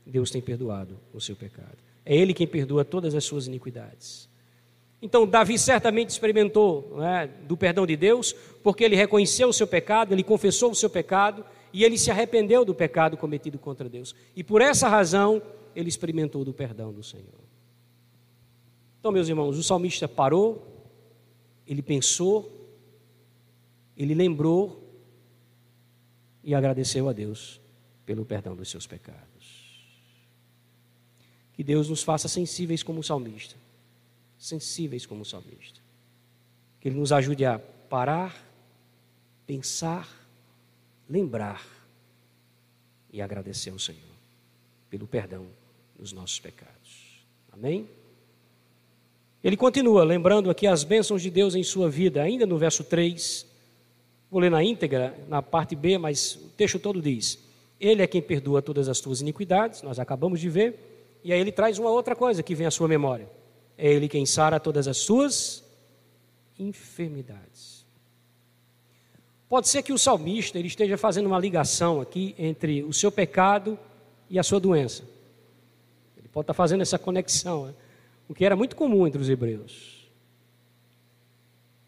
Deus 0.05 0.31
tem 0.31 0.41
perdoado 0.41 0.97
o 1.13 1.19
seu 1.19 1.35
pecado. 1.35 1.77
É 2.05 2.15
Ele 2.15 2.33
quem 2.33 2.47
perdoa 2.47 2.85
todas 2.85 3.13
as 3.13 3.25
suas 3.25 3.47
iniquidades. 3.47 4.29
Então, 5.01 5.27
Davi 5.27 5.59
certamente 5.59 6.09
experimentou 6.09 6.95
né, 6.97 7.29
do 7.43 7.55
perdão 7.55 7.85
de 7.85 7.95
Deus, 7.95 8.33
porque 8.63 8.83
ele 8.83 8.95
reconheceu 8.95 9.49
o 9.49 9.53
seu 9.53 9.67
pecado, 9.67 10.13
ele 10.13 10.23
confessou 10.23 10.71
o 10.71 10.75
seu 10.75 10.89
pecado 10.89 11.45
e 11.73 11.83
ele 11.83 11.97
se 11.97 12.09
arrependeu 12.09 12.63
do 12.63 12.73
pecado 12.73 13.17
cometido 13.17 13.57
contra 13.57 13.89
Deus. 13.89 14.15
E 14.35 14.43
por 14.43 14.61
essa 14.61 14.87
razão, 14.87 15.41
ele 15.75 15.89
experimentou 15.89 16.43
do 16.43 16.53
perdão 16.53 16.91
do 16.91 17.03
Senhor. 17.03 17.47
Então, 18.99 19.11
meus 19.11 19.29
irmãos, 19.29 19.57
o 19.57 19.63
salmista 19.63 20.07
parou, 20.07 20.65
ele 21.65 21.81
pensou, 21.81 22.51
ele 23.95 24.13
lembrou 24.13 24.83
e 26.43 26.55
agradeceu 26.55 27.09
a 27.09 27.13
Deus 27.13 27.61
pelo 28.05 28.25
perdão 28.25 28.55
dos 28.55 28.69
seus 28.69 28.87
pecados. 28.87 29.27
Que 31.53 31.63
Deus 31.63 31.89
nos 31.89 32.03
faça 32.03 32.27
sensíveis 32.27 32.83
como 32.83 32.99
o 32.99 33.03
salmista, 33.03 33.55
sensíveis 34.37 35.05
como 35.05 35.21
o 35.21 35.25
salmista. 35.25 35.79
Que 36.79 36.87
Ele 36.87 36.99
nos 36.99 37.11
ajude 37.11 37.43
a 37.45 37.59
parar, 37.59 38.35
pensar 39.45 40.07
lembrar 41.09 41.65
e 43.11 43.21
agradecer 43.21 43.69
ao 43.69 43.79
Senhor 43.79 44.01
pelo 44.89 45.07
perdão 45.07 45.47
dos 45.97 46.11
nossos 46.11 46.39
pecados. 46.39 47.25
Amém? 47.51 47.87
Ele 49.43 49.55
continua 49.55 50.03
lembrando 50.03 50.49
aqui 50.49 50.67
as 50.67 50.83
bênçãos 50.83 51.21
de 51.21 51.29
Deus 51.29 51.55
em 51.55 51.63
sua 51.63 51.89
vida, 51.89 52.21
ainda 52.21 52.45
no 52.45 52.57
verso 52.57 52.83
3. 52.83 53.45
Vou 54.29 54.41
ler 54.41 54.51
na 54.51 54.63
íntegra, 54.63 55.17
na 55.27 55.41
parte 55.41 55.75
B, 55.75 55.97
mas 55.97 56.35
o 56.35 56.49
texto 56.49 56.79
todo 56.79 57.01
diz: 57.01 57.39
Ele 57.79 58.01
é 58.01 58.07
quem 58.07 58.21
perdoa 58.21 58.61
todas 58.61 58.89
as 58.89 58.99
tuas 58.99 59.21
iniquidades, 59.21 59.81
nós 59.81 59.99
acabamos 59.99 60.39
de 60.39 60.49
ver, 60.49 61.19
e 61.23 61.31
aí 61.31 61.39
ele 61.39 61.51
traz 61.51 61.79
uma 61.79 61.89
outra 61.89 62.15
coisa 62.15 62.43
que 62.43 62.55
vem 62.55 62.67
à 62.67 62.71
sua 62.71 62.87
memória: 62.87 63.29
É 63.77 63.91
Ele 63.91 64.07
quem 64.09 64.25
sara 64.25 64.59
todas 64.59 64.87
as 64.87 64.97
suas 64.97 65.63
enfermidades. 66.59 67.76
Pode 69.49 69.69
ser 69.69 69.81
que 69.81 69.93
o 69.93 69.97
salmista 69.97 70.59
ele 70.59 70.67
esteja 70.67 70.97
fazendo 70.97 71.27
uma 71.27 71.39
ligação 71.39 72.01
aqui 72.01 72.35
entre 72.37 72.83
o 72.83 72.91
seu 72.91 73.11
pecado 73.11 73.79
e 74.29 74.37
a 74.37 74.43
sua 74.43 74.59
doença. 74.59 75.03
Ele 76.17 76.27
pode 76.27 76.43
estar 76.43 76.53
fazendo 76.53 76.81
essa 76.81 76.99
conexão, 76.99 77.67
né? 77.67 77.73
o 78.27 78.35
que 78.35 78.43
era 78.43 78.57
muito 78.57 78.75
comum 78.75 79.07
entre 79.07 79.21
os 79.21 79.29
hebreus. 79.29 80.09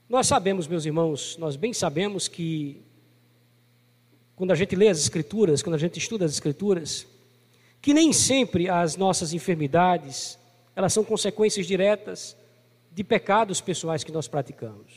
Nós 0.07 0.25
sabemos, 0.25 0.67
meus 0.67 0.85
irmãos, 0.85 1.37
nós 1.37 1.57
bem 1.57 1.73
sabemos 1.73 2.29
que 2.29 2.81
quando 4.37 4.51
a 4.51 4.55
gente 4.55 4.73
lê 4.73 4.87
as 4.87 4.99
Escrituras, 4.99 5.61
quando 5.61 5.75
a 5.75 5.79
gente 5.79 5.99
estuda 5.99 6.23
as 6.23 6.31
Escrituras, 6.31 7.05
que 7.81 7.93
nem 7.93 8.13
sempre 8.13 8.69
as 8.69 8.95
nossas 8.95 9.33
enfermidades 9.33 10.39
elas 10.75 10.93
são 10.93 11.03
consequências 11.03 11.67
diretas 11.67 12.37
de 12.89 13.03
pecados 13.03 13.59
pessoais 13.59 14.01
que 14.01 14.13
nós 14.13 14.29
praticamos. 14.29 14.93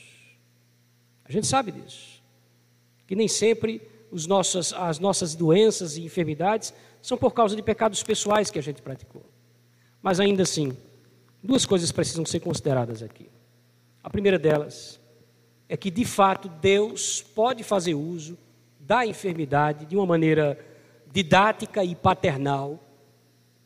A 1.24 1.32
gente 1.32 1.48
sabe 1.48 1.72
disso 1.72 2.21
que 3.12 3.16
nem 3.16 3.28
sempre 3.28 3.82
os 4.10 4.26
nossos, 4.26 4.72
as 4.72 4.98
nossas 4.98 5.34
doenças 5.34 5.98
e 5.98 6.02
enfermidades 6.02 6.72
são 7.02 7.18
por 7.18 7.34
causa 7.34 7.54
de 7.54 7.62
pecados 7.62 8.02
pessoais 8.02 8.50
que 8.50 8.58
a 8.58 8.62
gente 8.62 8.80
praticou. 8.80 9.22
Mas 10.00 10.18
ainda 10.18 10.44
assim, 10.44 10.74
duas 11.42 11.66
coisas 11.66 11.92
precisam 11.92 12.24
ser 12.24 12.40
consideradas 12.40 13.02
aqui. 13.02 13.28
A 14.02 14.08
primeira 14.08 14.38
delas 14.38 14.98
é 15.68 15.76
que, 15.76 15.90
de 15.90 16.06
fato, 16.06 16.48
Deus 16.48 17.20
pode 17.20 17.62
fazer 17.62 17.92
uso 17.92 18.38
da 18.80 19.04
enfermidade 19.04 19.84
de 19.84 19.94
uma 19.94 20.06
maneira 20.06 20.58
didática 21.12 21.84
e 21.84 21.94
paternal 21.94 22.82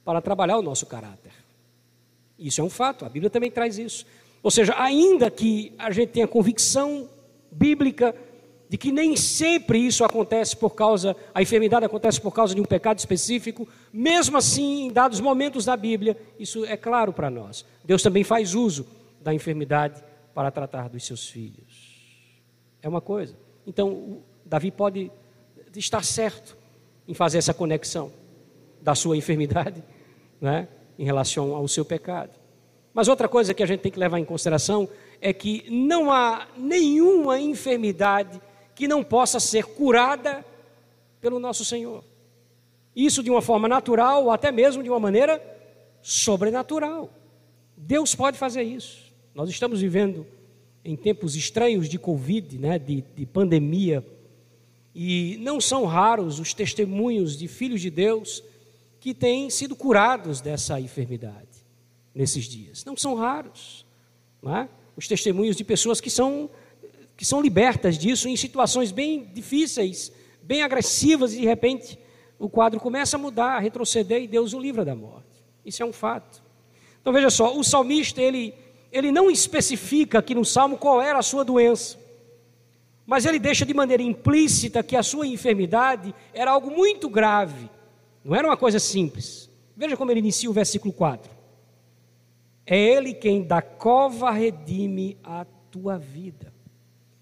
para 0.05 0.21
trabalhar 0.21 0.59
o 0.59 0.63
nosso 0.63 0.87
caráter. 0.87 1.33
Isso 2.37 2.61
é 2.61 2.65
um 2.65 2.71
fato, 2.71 3.05
a 3.05 3.09
Bíblia 3.09 3.31
também 3.31 3.53
traz 3.53 3.79
isso. 3.79 4.07
Ou 4.43 4.51
seja, 4.51 4.75
ainda 4.77 5.31
que 5.31 5.73
a 5.79 5.93
gente 5.93 6.09
tenha 6.09 6.27
convicção 6.27 7.09
bíblica 7.53 8.13
de 8.77 8.79
que 8.79 8.93
nem 8.93 9.17
sempre 9.17 9.79
isso 9.79 10.05
acontece 10.05 10.55
por 10.55 10.75
causa, 10.75 11.17
a 11.35 11.41
enfermidade 11.41 11.87
acontece 11.87 12.21
por 12.21 12.31
causa 12.31 12.55
de 12.55 12.61
um 12.61 12.65
pecado 12.65 12.99
específico, 12.99 13.67
mesmo 13.91 14.37
assim, 14.37 14.85
em 14.85 14.93
dados 14.93 15.19
momentos 15.19 15.65
da 15.65 15.75
Bíblia, 15.75 16.15
isso 16.39 16.63
é 16.67 16.77
claro 16.77 17.11
para 17.11 17.31
nós. 17.31 17.65
Deus 17.83 18.03
também 18.03 18.23
faz 18.23 18.55
uso 18.55 18.87
da 19.23 19.33
enfermidade 19.33 20.05
para 20.35 20.51
tratar 20.51 20.91
dos 20.91 21.07
seus 21.07 21.27
filhos. 21.27 21.97
É 22.83 22.89
uma 22.89 23.01
coisa. 23.01 23.35
Então, 23.67 24.19
Davi 24.45 24.71
pode 24.71 25.11
estar 25.75 26.05
certo 26.05 26.55
em 27.09 27.15
fazer 27.15 27.39
essa 27.39 27.55
conexão 27.55 28.13
da 28.83 28.95
sua 28.95 29.17
enfermidade 29.17 29.83
né, 30.39 30.69
em 30.99 31.05
relação 31.07 31.55
ao 31.55 31.67
seu 31.67 31.85
pecado. 31.85 32.33
Mas 32.93 33.09
outra 33.09 33.27
coisa 33.27 33.55
que 33.55 33.63
a 33.63 33.67
gente 33.67 33.81
tem 33.81 33.93
que 33.93 33.99
levar 33.99 34.19
em 34.19 34.25
consideração 34.25 34.87
é 35.19 35.33
que 35.33 35.65
não 35.71 36.13
há 36.13 36.47
nenhuma 36.59 37.41
enfermidade 37.41 38.39
que 38.77 38.87
não 38.87 39.03
possa 39.03 39.41
ser 39.41 39.65
curada 39.65 40.45
pelo 41.21 41.41
nosso 41.41 41.65
Senhor. 41.65 42.05
Isso 42.95 43.23
de 43.23 43.31
uma 43.31 43.43
forma 43.43 43.67
natural 43.67 44.25
ou 44.25 44.31
até 44.31 44.53
mesmo 44.53 44.83
de 44.83 44.91
uma 44.91 45.01
maneira 45.01 45.43
sobrenatural. 46.03 47.11
Deus 47.77 48.15
pode 48.15 48.39
fazer 48.39 48.63
isso. 48.63 49.13
Nós 49.35 49.49
estamos 49.49 49.81
vivendo 49.81 50.27
em 50.85 50.95
tempos 50.95 51.35
estranhos 51.35 51.89
de 51.89 51.99
Covid, 51.99 52.59
né, 52.59 52.79
de, 52.79 53.03
de 53.17 53.27
pandemia, 53.27 54.07
e 54.95 55.37
não 55.41 55.61
são 55.61 55.85
raros 55.85 56.39
os 56.39 56.55
testemunhos 56.55 57.37
de 57.37 57.49
filhos 57.49 57.81
de 57.81 57.91
Deus 57.91 58.43
que 59.01 59.13
têm 59.13 59.51
sido 59.51 59.75
curados 59.75 60.41
dessa 60.41 60.79
enfermidade 60.81 61.65
nesses 62.15 62.45
dias. 62.45 62.85
Não 62.85 62.97
são 62.97 63.15
raros. 63.15 63.85
Não 64.43 64.57
é? 64.57 64.69
Os 64.97 65.09
testemunhos 65.09 65.57
de 65.57 65.65
pessoas 65.65 66.01
que 66.01 66.09
são 66.09 66.49
que 67.17 67.25
são 67.25 67.41
libertas 67.41 67.97
disso 67.97 68.29
em 68.29 68.37
situações 68.37 68.93
bem 68.93 69.25
difíceis, 69.33 70.13
bem 70.43 70.63
agressivas, 70.63 71.33
e 71.33 71.41
de 71.41 71.47
repente 71.47 71.99
o 72.39 72.49
quadro 72.49 72.79
começa 72.79 73.17
a 73.17 73.19
mudar, 73.19 73.57
a 73.57 73.59
retroceder 73.59 74.23
e 74.23 74.29
Deus 74.29 74.53
o 74.53 74.61
livra 74.61 74.85
da 74.85 74.95
morte. 74.95 75.25
Isso 75.65 75.83
é 75.83 75.87
um 75.87 75.93
fato. 75.93 76.43
Então 77.01 77.13
veja 77.13 77.31
só, 77.31 77.57
o 77.57 77.65
salmista 77.65 78.21
ele, 78.21 78.55
ele 78.93 79.11
não 79.11 79.31
especifica 79.31 80.19
aqui 80.19 80.35
no 80.35 80.45
salmo 80.45 80.77
qual 80.77 81.01
era 81.01 81.19
a 81.19 81.23
sua 81.23 81.45
doença, 81.45 81.99
mas 83.07 83.25
ele 83.25 83.39
deixa 83.39 83.65
de 83.65 83.73
maneira 83.73 84.03
implícita 84.03 84.83
que 84.83 84.97
a 84.97 85.03
sua 85.03 85.27
enfermidade 85.27 86.15
era 86.35 86.51
algo 86.51 86.71
muito 86.71 87.09
grave, 87.09 87.71
não 88.25 88.35
era 88.35 88.47
uma 88.47 88.57
coisa 88.57 88.79
simples. 88.79 89.49
Veja 89.77 89.97
como 89.97 90.11
ele 90.11 90.21
inicia 90.21 90.51
o 90.51 90.53
versículo 90.53 90.93
4. 90.93 91.31
É 92.67 92.77
ele 92.77 93.15
quem 93.15 93.45
da 93.45 93.63
cova 93.63 94.31
redime 94.31 95.17
a 95.23 95.47
tua 95.71 95.97
vida. 95.99 96.56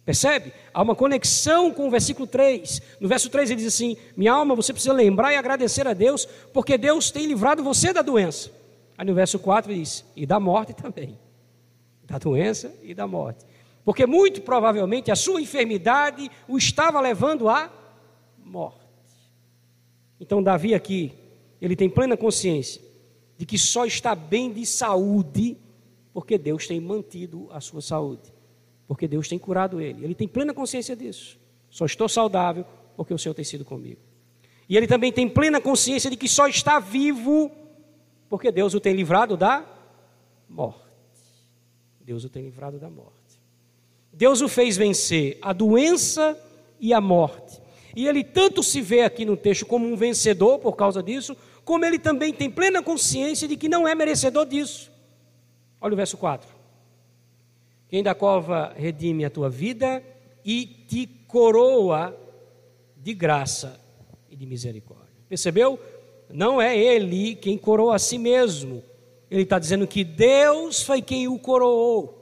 Percebe? 0.05 0.53
Há 0.73 0.83
uma 0.83 0.95
conexão 0.95 1.73
com 1.73 1.89
o 1.89 1.91
versículo 1.91 2.27
3. 2.27 2.83
No 3.01 3.09
verso 3.09 3.31
3 3.31 3.51
ele 3.51 3.63
diz 3.63 3.75
assim: 3.75 3.97
Minha 4.17 4.35
alma, 4.35 4.55
você 4.55 4.73
precisa 4.73 4.93
lembrar 4.93 5.33
e 5.33 5.37
agradecer 5.37 5.87
a 5.89 5.95
Deus, 5.95 6.27
porque 6.53 6.77
Deus 6.77 7.11
tem 7.11 7.27
livrado 7.27 7.65
você 7.65 7.93
da 7.93 8.03
doença. 8.03 8.51
Aí 8.99 9.07
no 9.07 9.15
verso 9.15 9.39
4 9.39 9.73
ele 9.73 9.81
diz: 9.81 10.05
E 10.15 10.27
da 10.27 10.39
morte 10.39 10.75
também. 10.75 11.19
Da 12.07 12.19
doença 12.19 12.71
e 12.83 12.93
da 12.93 13.07
morte. 13.07 13.47
Porque 13.83 14.05
muito 14.05 14.43
provavelmente 14.43 15.11
a 15.11 15.17
sua 15.17 15.41
enfermidade 15.41 16.31
o 16.47 16.59
estava 16.59 17.01
levando 17.01 17.49
à 17.49 17.73
morte. 18.45 18.85
Então, 20.21 20.43
Davi 20.43 20.75
aqui, 20.75 21.15
ele 21.63 21.75
tem 21.75 21.89
plena 21.89 22.15
consciência 22.15 22.83
de 23.39 23.47
que 23.47 23.57
só 23.57 23.87
está 23.87 24.15
bem 24.15 24.53
de 24.53 24.67
saúde 24.67 25.57
porque 26.13 26.37
Deus 26.37 26.67
tem 26.67 26.79
mantido 26.79 27.49
a 27.51 27.59
sua 27.59 27.81
saúde 27.81 28.34
porque 28.87 29.09
Deus 29.09 29.29
tem 29.29 29.39
curado 29.39 29.81
ele. 29.81 30.05
Ele 30.05 30.15
tem 30.15 30.29
plena 30.29 30.53
consciência 30.53 30.95
disso. 30.95 31.39
Só 31.71 31.85
estou 31.87 32.09
saudável 32.09 32.65
porque 32.97 33.13
o 33.13 33.19
Senhor 33.19 33.35
tem 33.35 33.45
sido 33.45 33.65
comigo. 33.65 34.01
E 34.69 34.77
ele 34.77 34.87
também 34.87 35.13
tem 35.13 35.29
plena 35.29 35.61
consciência 35.61 36.11
de 36.11 36.17
que 36.17 36.29
só 36.29 36.47
está 36.47 36.79
vivo 36.79 37.51
porque 38.29 38.51
Deus 38.51 38.75
o 38.75 38.81
tem 38.81 38.95
livrado 38.95 39.37
da 39.37 39.65
morte. 40.49 40.81
Deus 42.01 42.25
o 42.25 42.29
tem 42.29 42.45
livrado 42.45 42.79
da 42.79 42.91
morte. 42.91 43.15
Deus 44.13 44.41
o 44.41 44.49
fez 44.49 44.77
vencer 44.77 45.39
a 45.43 45.53
doença 45.53 46.39
e 46.79 46.93
a 46.93 47.01
morte. 47.01 47.61
E 47.97 48.07
ele 48.07 48.25
tanto 48.25 48.63
se 48.63 48.81
vê 48.81 49.03
aqui 49.03 49.25
no 49.25 49.37
texto 49.37 49.67
como 49.67 49.87
um 49.87 49.97
vencedor 49.97 50.59
por 50.59 50.75
causa 50.75 51.03
disso, 51.03 51.37
como 51.65 51.85
ele 51.85 51.99
também 51.99 52.33
tem 52.33 52.51
plena 52.51 52.83
consciência 52.83 53.49
de 53.49 53.57
que 53.57 53.69
não 53.69 53.87
é 53.87 53.95
merecedor 53.95 54.47
disso. 54.47 54.91
Olha 55.81 55.95
o 55.95 55.97
verso 55.97 56.17
4. 56.17 56.54
Quem 57.89 58.03
da 58.03 58.15
cova 58.15 58.73
redime 58.77 59.25
a 59.25 59.31
tua 59.31 59.49
vida 59.49 60.03
e 60.45 60.67
te 60.67 61.07
coroa 61.29 62.17
de 62.97 63.15
graça 63.15 63.81
e 64.31 64.37
de 64.37 64.47
misericórdia. 64.47 65.05
Percebeu? 65.29 65.79
Não 66.31 66.61
é 66.61 66.77
ele 66.77 67.35
quem 67.35 67.57
coroa 67.57 67.97
a 67.97 67.99
si 67.99 68.19
mesmo. 68.19 68.83
Ele 69.31 69.43
está 69.43 69.59
dizendo 69.59 69.87
que 69.87 70.05
Deus 70.05 70.83
foi 70.83 71.03
quem 71.03 71.29
o 71.29 71.39
coroou. 71.39 72.21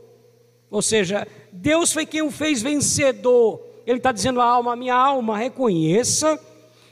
Ou 0.71 0.83
seja, 0.83 1.27
Deus 1.53 1.93
foi 1.93 2.07
quem 2.07 2.23
o 2.23 2.31
fez 2.31 2.63
vencedor. 2.63 3.61
Ele 3.87 3.99
está 3.99 4.13
dizendo 4.13 4.41
à 4.41 4.45
alma: 4.45 4.75
minha 4.75 4.95
alma, 4.95 5.37
reconheça 5.37 6.41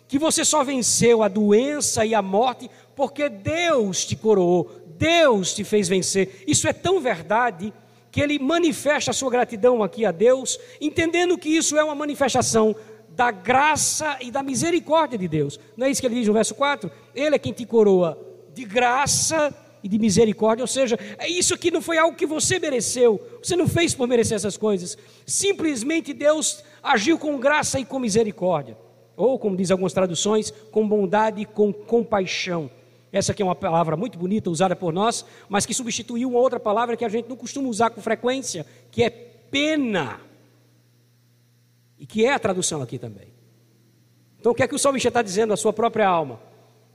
que 0.06 0.18
você 0.18 0.44
só 0.44 0.64
venceu 0.64 1.22
a 1.22 1.28
doença 1.28 2.04
e 2.04 2.14
a 2.14 2.20
morte 2.20 2.68
porque 2.96 3.28
Deus 3.28 4.04
te 4.04 4.16
coroou, 4.16 4.70
Deus 4.98 5.54
te 5.54 5.64
fez 5.64 5.88
vencer. 5.88 6.44
Isso 6.46 6.68
é 6.68 6.72
tão 6.72 7.00
verdade 7.00 7.72
que 8.10 8.20
ele 8.20 8.38
manifesta 8.38 9.10
a 9.10 9.14
sua 9.14 9.30
gratidão 9.30 9.82
aqui 9.82 10.04
a 10.04 10.10
Deus, 10.10 10.58
entendendo 10.80 11.38
que 11.38 11.48
isso 11.48 11.76
é 11.76 11.84
uma 11.84 11.94
manifestação 11.94 12.74
da 13.10 13.30
graça 13.30 14.18
e 14.20 14.30
da 14.30 14.42
misericórdia 14.42 15.18
de 15.18 15.28
Deus. 15.28 15.58
Não 15.76 15.86
é 15.86 15.90
isso 15.90 16.00
que 16.00 16.06
ele 16.06 16.16
diz 16.16 16.26
no 16.26 16.32
verso 16.32 16.54
4? 16.54 16.90
Ele 17.14 17.36
é 17.36 17.38
quem 17.38 17.52
te 17.52 17.66
coroa 17.66 18.18
de 18.54 18.64
graça 18.64 19.54
e 19.82 19.88
de 19.88 19.98
misericórdia, 19.98 20.62
ou 20.62 20.66
seja, 20.66 20.98
é 21.18 21.28
isso 21.28 21.54
aqui 21.54 21.70
não 21.70 21.80
foi 21.80 21.96
algo 21.96 22.16
que 22.16 22.26
você 22.26 22.58
mereceu, 22.58 23.20
você 23.42 23.56
não 23.56 23.66
fez 23.66 23.94
por 23.94 24.06
merecer 24.06 24.36
essas 24.36 24.56
coisas, 24.56 24.98
simplesmente 25.24 26.12
Deus 26.12 26.62
agiu 26.82 27.18
com 27.18 27.38
graça 27.38 27.80
e 27.80 27.84
com 27.84 27.98
misericórdia, 27.98 28.76
ou 29.16 29.38
como 29.38 29.56
diz 29.56 29.70
algumas 29.70 29.92
traduções, 29.92 30.50
com 30.70 30.86
bondade 30.86 31.40
e 31.40 31.46
com 31.46 31.72
compaixão. 31.72 32.70
Essa 33.12 33.32
aqui 33.32 33.42
é 33.42 33.44
uma 33.44 33.56
palavra 33.56 33.96
muito 33.96 34.18
bonita 34.18 34.50
usada 34.50 34.76
por 34.76 34.92
nós, 34.92 35.24
mas 35.48 35.66
que 35.66 35.74
substituiu 35.74 36.30
uma 36.30 36.38
outra 36.38 36.60
palavra 36.60 36.96
que 36.96 37.04
a 37.04 37.08
gente 37.08 37.28
não 37.28 37.36
costuma 37.36 37.68
usar 37.68 37.90
com 37.90 38.00
frequência, 38.00 38.64
que 38.90 39.02
é 39.02 39.10
pena. 39.10 40.20
E 41.98 42.06
que 42.06 42.24
é 42.24 42.32
a 42.32 42.38
tradução 42.38 42.80
aqui 42.82 42.98
também. 42.98 43.28
Então 44.38 44.52
o 44.52 44.54
que 44.54 44.62
é 44.62 44.68
que 44.68 44.74
o 44.74 44.78
salmista 44.78 45.08
está 45.08 45.22
dizendo 45.22 45.52
à 45.52 45.56
sua 45.56 45.72
própria 45.72 46.06
alma? 46.08 46.40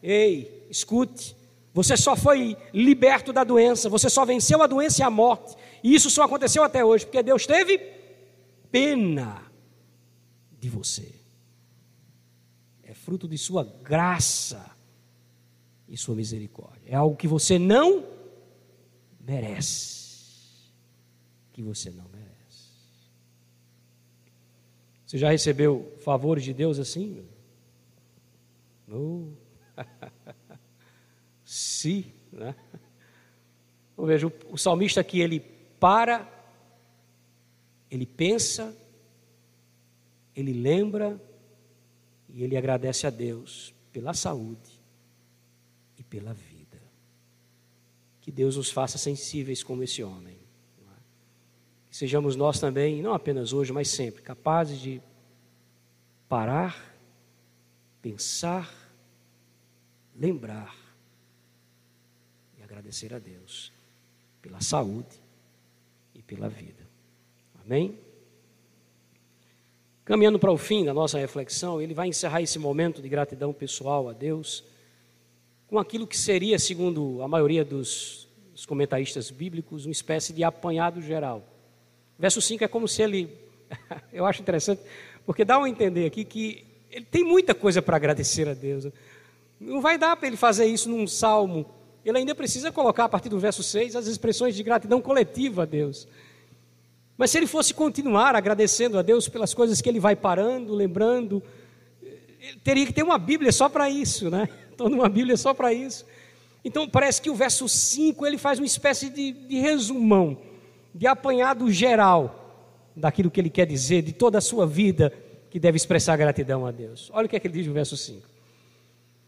Ei, 0.01 0.65
escute, 0.69 1.35
Você 1.75 1.97
só 1.97 2.15
foi 2.15 2.55
liberto 2.73 3.33
da 3.33 3.43
doença, 3.43 3.89
você 3.89 4.09
só 4.09 4.23
venceu 4.23 4.63
a 4.63 4.67
doença 4.67 5.01
e 5.01 5.03
a 5.03 5.09
morte. 5.09 5.57
E 5.83 5.93
isso 5.93 6.09
só 6.09 6.23
aconteceu 6.23 6.63
até 6.63 6.85
hoje, 6.85 7.05
porque 7.05 7.21
Deus 7.21 7.45
teve 7.45 7.77
pena 8.71 9.43
de 10.57 10.69
você. 10.69 11.13
É 12.81 12.93
fruto 12.93 13.27
de 13.27 13.37
sua 13.37 13.65
graça 13.83 14.73
e 15.87 15.97
sua 15.97 16.15
misericórdia. 16.15 16.89
É 16.89 16.95
algo 16.95 17.15
que 17.15 17.27
você 17.27 17.59
não 17.59 18.05
merece. 19.19 20.71
Que 21.53 21.61
você 21.61 21.89
não 21.91 22.05
merece. 22.09 22.25
Você 25.05 25.17
já 25.17 25.29
recebeu 25.29 25.95
favores 25.99 26.43
de 26.43 26.53
Deus 26.53 26.79
assim? 26.79 27.25
No. 28.87 29.33
Sim, 31.45 32.11
né? 32.31 32.55
Então, 33.93 34.05
veja, 34.05 34.31
o 34.49 34.57
salmista 34.57 34.99
aqui, 34.99 35.21
ele 35.21 35.39
para, 35.79 36.27
ele 37.89 38.05
pensa, 38.05 38.75
ele 40.35 40.51
lembra 40.51 41.21
e 42.27 42.43
ele 42.43 42.57
agradece 42.57 43.07
a 43.07 43.09
Deus 43.09 43.73
pela 43.93 44.13
saúde 44.13 44.74
pela 46.15 46.33
vida. 46.33 46.81
Que 48.21 48.31
Deus 48.31 48.55
nos 48.55 48.71
faça 48.71 48.97
sensíveis 48.97 49.61
como 49.61 49.83
esse 49.83 50.01
homem. 50.01 50.37
É? 50.79 50.99
Que 51.89 51.97
sejamos 51.97 52.37
nós 52.37 52.57
também, 52.57 53.01
não 53.01 53.13
apenas 53.13 53.51
hoje, 53.51 53.73
mas 53.73 53.89
sempre, 53.89 54.21
capazes 54.21 54.79
de 54.79 55.01
parar, 56.29 56.97
pensar, 58.01 58.73
lembrar 60.15 60.73
e 62.57 62.63
agradecer 62.63 63.13
a 63.13 63.19
Deus 63.19 63.73
pela 64.41 64.61
saúde 64.61 65.21
e 66.13 66.21
pela 66.21 66.47
vida. 66.47 66.87
Amém? 67.61 67.99
Caminhando 70.05 70.39
para 70.39 70.51
o 70.51 70.57
fim 70.57 70.85
da 70.85 70.93
nossa 70.93 71.19
reflexão, 71.19 71.81
ele 71.81 71.93
vai 71.93 72.07
encerrar 72.07 72.41
esse 72.41 72.57
momento 72.57 73.01
de 73.01 73.09
gratidão 73.09 73.51
pessoal 73.51 74.07
a 74.07 74.13
Deus 74.13 74.63
com 75.75 75.79
aquilo 75.79 76.07
que 76.07 76.17
seria, 76.17 76.57
segundo 76.57 77.21
a 77.21 77.27
maioria 77.27 77.65
dos, 77.65 78.29
dos 78.53 78.65
comentaristas 78.65 79.29
bíblicos, 79.29 79.85
uma 79.85 79.91
espécie 79.91 80.31
de 80.31 80.41
apanhado 80.41 81.01
geral. 81.01 81.43
Verso 82.17 82.41
5 82.41 82.63
é 82.63 82.67
como 82.69 82.87
se 82.87 83.01
ele, 83.01 83.29
eu 84.13 84.25
acho 84.25 84.41
interessante, 84.41 84.81
porque 85.25 85.43
dá 85.43 85.61
a 85.61 85.67
entender 85.67 86.05
aqui 86.05 86.23
que 86.23 86.65
ele 86.89 87.03
tem 87.03 87.25
muita 87.25 87.53
coisa 87.53 87.81
para 87.81 87.97
agradecer 87.97 88.47
a 88.47 88.53
Deus. 88.53 88.87
Não 89.59 89.81
vai 89.81 89.97
dar 89.97 90.15
para 90.15 90.29
ele 90.29 90.37
fazer 90.37 90.65
isso 90.65 90.89
num 90.89 91.05
salmo. 91.05 91.65
Ele 92.05 92.19
ainda 92.19 92.33
precisa 92.33 92.71
colocar 92.71 93.03
a 93.03 93.09
partir 93.09 93.27
do 93.27 93.37
verso 93.37 93.61
6 93.61 93.97
as 93.97 94.07
expressões 94.07 94.55
de 94.55 94.63
gratidão 94.63 95.01
coletiva 95.01 95.63
a 95.63 95.65
Deus. 95.65 96.07
Mas 97.17 97.31
se 97.31 97.37
ele 97.37 97.47
fosse 97.47 97.73
continuar 97.73 98.33
agradecendo 98.33 98.97
a 98.97 99.01
Deus 99.01 99.27
pelas 99.27 99.53
coisas 99.53 99.81
que 99.81 99.89
ele 99.89 99.99
vai 99.99 100.15
parando, 100.15 100.73
lembrando, 100.73 101.43
teria 102.63 102.85
que 102.85 102.93
ter 102.93 103.03
uma 103.03 103.17
Bíblia 103.17 103.51
só 103.51 103.67
para 103.67 103.89
isso, 103.89 104.29
né? 104.29 104.47
Toda 104.75 104.95
uma 104.95 105.09
Bíblia 105.09 105.37
só 105.37 105.53
para 105.53 105.73
isso. 105.73 106.05
Então 106.63 106.87
parece 106.87 107.21
que 107.21 107.29
o 107.29 107.35
verso 107.35 107.69
5 107.69 108.25
ele 108.25 108.37
faz 108.37 108.59
uma 108.59 108.65
espécie 108.65 109.09
de, 109.09 109.31
de 109.31 109.59
resumão, 109.59 110.37
de 110.93 111.05
apanhado 111.05 111.71
geral 111.71 112.41
daquilo 112.95 113.29
que 113.29 113.39
ele 113.39 113.49
quer 113.49 113.67
dizer, 113.67 114.01
de 114.01 114.13
toda 114.13 114.37
a 114.37 114.41
sua 114.41 114.65
vida 114.65 115.11
que 115.49 115.59
deve 115.59 115.77
expressar 115.77 116.17
gratidão 116.17 116.65
a 116.65 116.71
Deus. 116.71 117.09
Olha 117.13 117.27
o 117.27 117.29
que 117.29 117.35
é 117.35 117.39
que 117.39 117.47
ele 117.47 117.53
diz 117.53 117.67
no 117.67 117.73
verso 117.73 117.95
5. 117.95 118.35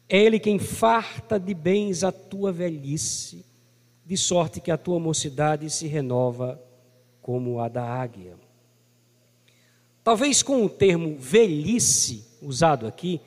É 0.09 0.17
Ele 0.17 0.39
quem 0.39 0.57
farta 0.57 1.39
de 1.39 1.53
bens 1.53 2.03
a 2.03 2.11
tua 2.11 2.51
velhice, 2.51 3.45
de 4.05 4.15
sorte 4.15 4.61
que 4.61 4.71
a 4.71 4.77
tua 4.77 4.99
mocidade 4.99 5.69
se 5.69 5.85
renova 5.85 6.61
como 7.21 7.59
a 7.59 7.67
da 7.67 7.83
águia. 7.83 8.35
Talvez 10.03 10.41
com 10.41 10.63
o 10.63 10.69
termo 10.69 11.17
velhice 11.19 12.23
usado 12.41 12.87
aqui, 12.87 13.19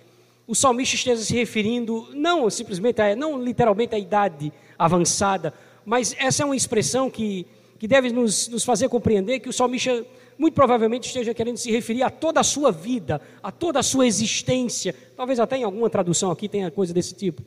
o 0.51 0.55
salmista 0.57 0.97
esteja 0.97 1.23
se 1.23 1.33
referindo 1.33 2.09
não 2.13 2.51
simplesmente, 2.51 3.01
a, 3.01 3.15
não 3.15 3.41
literalmente 3.41 3.95
à 3.95 3.99
idade 4.01 4.53
avançada, 4.77 5.55
mas 5.85 6.13
essa 6.19 6.43
é 6.43 6.45
uma 6.45 6.57
expressão 6.57 7.09
que, 7.09 7.47
que 7.79 7.87
deve 7.87 8.11
nos, 8.11 8.49
nos 8.49 8.65
fazer 8.65 8.89
compreender 8.89 9.39
que 9.39 9.49
o 9.49 9.53
salmista 9.53 10.05
muito 10.37 10.55
provavelmente 10.55 11.07
esteja 11.07 11.33
querendo 11.33 11.57
se 11.57 11.71
referir 11.71 12.03
a 12.03 12.11
toda 12.11 12.41
a 12.41 12.43
sua 12.43 12.73
vida, 12.73 13.21
a 13.41 13.53
toda 13.53 13.79
a 13.79 13.83
sua 13.83 14.09
existência. 14.09 14.93
Talvez 15.17 15.39
até 15.39 15.57
em 15.57 15.63
alguma 15.63 15.89
tradução 15.89 16.33
aqui 16.33 16.49
tenha 16.49 16.69
coisa 16.69 16.93
desse 16.93 17.15
tipo. 17.15 17.45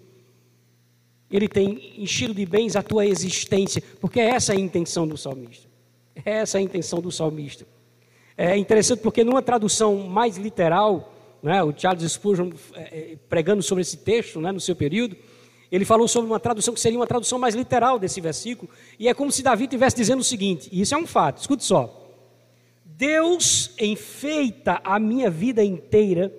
Ele 1.29 1.49
tem 1.49 1.95
enchido 1.97 2.33
de 2.33 2.45
bens 2.45 2.77
a 2.77 2.81
tua 2.81 3.05
existência, 3.05 3.83
porque 3.99 4.21
essa 4.21 4.53
é 4.53 4.55
a 4.55 4.59
intenção 4.59 5.05
do 5.05 5.17
salmista. 5.17 5.67
Essa 6.23 6.57
é 6.57 6.59
a 6.59 6.63
intenção 6.63 7.01
do 7.01 7.11
salmista. 7.11 7.67
É 8.37 8.55
interessante 8.55 9.01
porque 9.01 9.25
numa 9.25 9.41
tradução 9.41 10.07
mais 10.07 10.37
literal, 10.37 11.12
né, 11.43 11.61
o 11.61 11.73
Charles 11.77 12.09
Spurgeon 12.09 12.51
é, 12.73 12.81
é, 12.81 13.17
pregando 13.27 13.61
sobre 13.61 13.81
esse 13.81 13.97
texto 13.97 14.39
né, 14.39 14.49
no 14.51 14.61
seu 14.61 14.75
período, 14.75 15.17
ele 15.69 15.83
falou 15.83 16.07
sobre 16.07 16.29
uma 16.29 16.39
tradução 16.39 16.73
que 16.73 16.79
seria 16.79 16.97
uma 16.97 17.05
tradução 17.05 17.37
mais 17.37 17.53
literal 17.53 17.99
desse 17.99 18.21
versículo, 18.21 18.71
e 18.97 19.09
é 19.09 19.13
como 19.13 19.31
se 19.31 19.43
Davi 19.43 19.65
estivesse 19.65 19.97
dizendo 19.97 20.21
o 20.21 20.23
seguinte, 20.23 20.69
e 20.71 20.79
isso 20.79 20.95
é 20.95 20.97
um 20.97 21.05
fato, 21.05 21.41
escute 21.41 21.65
só. 21.65 21.99
Deus 22.85 23.71
enfeita 23.77 24.79
a 24.83 24.97
minha 24.99 25.29
vida 25.29 25.61
inteira 25.63 26.33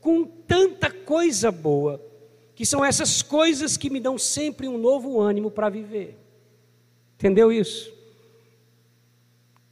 com 0.00 0.24
tanta 0.24 0.90
coisa 0.90 1.52
boa, 1.52 2.02
que 2.54 2.66
são 2.66 2.84
essas 2.84 3.22
coisas 3.22 3.76
que 3.76 3.88
me 3.88 4.00
dão 4.00 4.18
sempre 4.18 4.66
um 4.66 4.78
novo 4.78 5.20
ânimo 5.20 5.50
para 5.50 5.68
viver. 5.68 6.18
Entendeu 7.14 7.52
isso? 7.52 7.92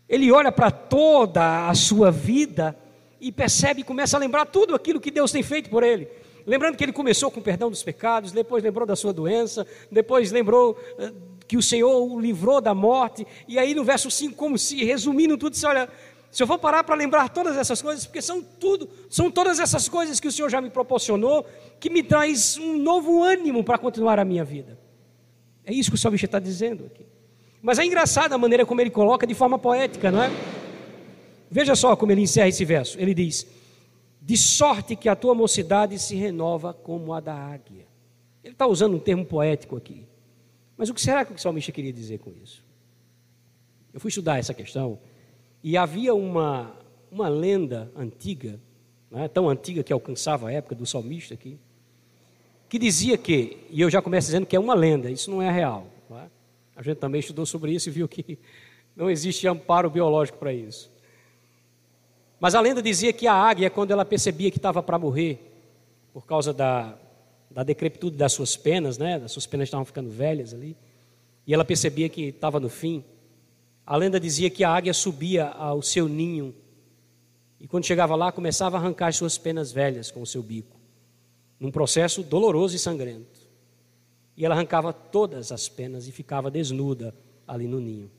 Ele 0.08 0.30
olha 0.30 0.52
para 0.52 0.70
toda 0.70 1.68
a 1.68 1.74
sua 1.74 2.10
vida 2.10 2.76
e 3.20 3.32
percebe, 3.32 3.82
começa 3.82 4.16
a 4.16 4.20
lembrar 4.20 4.46
tudo 4.46 4.74
aquilo 4.74 5.00
que 5.00 5.10
Deus 5.10 5.32
tem 5.32 5.42
feito 5.42 5.68
por 5.70 5.82
ele. 5.82 6.08
Lembrando 6.46 6.76
que 6.76 6.84
ele 6.84 6.92
começou 6.92 7.30
com 7.30 7.40
o 7.40 7.42
perdão 7.42 7.68
dos 7.68 7.82
pecados, 7.82 8.32
depois 8.32 8.64
lembrou 8.64 8.86
da 8.86 8.96
sua 8.96 9.12
doença, 9.12 9.66
depois 9.90 10.32
lembrou 10.32 10.78
eh, 10.98 11.12
que 11.46 11.56
o 11.56 11.62
Senhor 11.62 12.10
o 12.10 12.18
livrou 12.18 12.60
da 12.60 12.74
morte, 12.74 13.26
e 13.46 13.58
aí 13.58 13.74
no 13.74 13.84
verso 13.84 14.10
5, 14.10 14.34
como 14.34 14.56
se 14.56 14.82
resumindo 14.84 15.36
tudo, 15.36 15.52
disse: 15.52 15.66
Olha, 15.66 15.88
se 16.30 16.42
eu 16.42 16.46
for 16.46 16.58
parar 16.58 16.84
para 16.84 16.94
lembrar 16.94 17.28
todas 17.30 17.56
essas 17.56 17.82
coisas, 17.82 18.06
porque 18.06 18.22
são 18.22 18.42
tudo, 18.42 18.88
são 19.10 19.30
todas 19.30 19.58
essas 19.58 19.88
coisas 19.88 20.20
que 20.20 20.28
o 20.28 20.32
Senhor 20.32 20.48
já 20.48 20.60
me 20.60 20.70
proporcionou, 20.70 21.46
que 21.80 21.90
me 21.90 22.02
traz 22.02 22.56
um 22.56 22.78
novo 22.78 23.22
ânimo 23.22 23.64
para 23.64 23.76
continuar 23.76 24.18
a 24.18 24.24
minha 24.24 24.44
vida. 24.44 24.78
É 25.64 25.72
isso 25.72 25.90
que 25.90 25.96
o 25.96 25.98
salmista 25.98 26.26
está 26.26 26.38
dizendo 26.38 26.86
aqui. 26.86 27.04
Mas 27.60 27.78
é 27.78 27.84
engraçado 27.84 28.32
a 28.32 28.38
maneira 28.38 28.64
como 28.64 28.80
ele 28.80 28.90
coloca 28.90 29.26
de 29.26 29.34
forma 29.34 29.58
poética, 29.58 30.10
não 30.10 30.22
é? 30.22 30.30
Veja 31.50 31.74
só 31.74 31.96
como 31.96 32.12
ele 32.12 32.22
encerra 32.22 32.48
esse 32.48 32.64
verso. 32.64 32.98
Ele 33.00 33.14
diz: 33.14 33.46
De 34.20 34.36
sorte 34.36 34.94
que 34.94 35.08
a 35.08 35.16
tua 35.16 35.34
mocidade 35.34 35.98
se 35.98 36.14
renova 36.14 36.72
como 36.72 37.12
a 37.12 37.20
da 37.20 37.34
águia. 37.34 37.86
Ele 38.42 38.54
está 38.54 38.66
usando 38.66 38.96
um 38.96 38.98
termo 38.98 39.24
poético 39.24 39.76
aqui. 39.76 40.06
Mas 40.76 40.88
o 40.88 40.94
que 40.94 41.00
será 41.00 41.24
que 41.24 41.32
o 41.32 41.38
salmista 41.38 41.72
queria 41.72 41.92
dizer 41.92 42.18
com 42.18 42.32
isso? 42.42 42.64
Eu 43.92 44.00
fui 44.00 44.08
estudar 44.10 44.38
essa 44.38 44.54
questão 44.54 44.98
e 45.62 45.76
havia 45.76 46.14
uma, 46.14 46.72
uma 47.10 47.28
lenda 47.28 47.90
antiga, 47.96 48.60
é? 49.12 49.26
tão 49.26 49.48
antiga 49.48 49.82
que 49.82 49.92
alcançava 49.92 50.48
a 50.48 50.52
época 50.52 50.74
do 50.74 50.86
salmista 50.86 51.34
aqui, 51.34 51.58
que 52.68 52.78
dizia 52.78 53.18
que, 53.18 53.56
e 53.70 53.80
eu 53.80 53.90
já 53.90 54.00
começo 54.00 54.26
dizendo 54.26 54.46
que 54.46 54.54
é 54.54 54.60
uma 54.60 54.74
lenda, 54.74 55.10
isso 55.10 55.30
não 55.30 55.42
é 55.42 55.50
real. 55.50 55.86
A 56.76 56.82
gente 56.82 56.98
também 56.98 57.18
estudou 57.18 57.44
sobre 57.44 57.72
isso 57.72 57.88
e 57.88 57.92
viu 57.92 58.06
que 58.06 58.38
não 58.94 59.10
existe 59.10 59.48
amparo 59.48 59.90
biológico 59.90 60.38
para 60.38 60.52
isso. 60.52 60.92
Mas 62.40 62.54
a 62.54 62.60
lenda 62.60 62.80
dizia 62.80 63.12
que 63.12 63.26
a 63.26 63.34
águia, 63.34 63.70
quando 63.70 63.90
ela 63.90 64.04
percebia 64.04 64.50
que 64.50 64.58
estava 64.58 64.82
para 64.82 64.98
morrer, 64.98 65.40
por 66.12 66.26
causa 66.26 66.52
da, 66.52 66.96
da 67.50 67.62
decrepitude 67.62 68.16
das 68.16 68.32
suas 68.32 68.56
penas, 68.56 68.98
né? 68.98 69.18
Das 69.18 69.32
suas 69.32 69.46
penas 69.46 69.66
estavam 69.66 69.84
ficando 69.84 70.10
velhas 70.10 70.54
ali, 70.54 70.76
e 71.46 71.54
ela 71.54 71.64
percebia 71.64 72.08
que 72.08 72.28
estava 72.28 72.60
no 72.60 72.68
fim. 72.68 73.04
A 73.86 73.96
lenda 73.96 74.20
dizia 74.20 74.50
que 74.50 74.62
a 74.62 74.70
águia 74.70 74.92
subia 74.92 75.46
ao 75.46 75.82
seu 75.82 76.08
ninho 76.08 76.54
e 77.60 77.66
quando 77.66 77.84
chegava 77.84 78.14
lá 78.14 78.30
começava 78.30 78.76
a 78.76 78.80
arrancar 78.80 79.08
as 79.08 79.16
suas 79.16 79.36
penas 79.36 79.72
velhas 79.72 80.10
com 80.10 80.22
o 80.22 80.26
seu 80.26 80.42
bico, 80.42 80.76
num 81.58 81.70
processo 81.70 82.22
doloroso 82.22 82.76
e 82.76 82.78
sangrento. 82.78 83.48
E 84.36 84.44
ela 84.44 84.54
arrancava 84.54 84.92
todas 84.92 85.50
as 85.50 85.68
penas 85.68 86.06
e 86.06 86.12
ficava 86.12 86.50
desnuda 86.50 87.12
ali 87.46 87.66
no 87.66 87.80
ninho. 87.80 88.10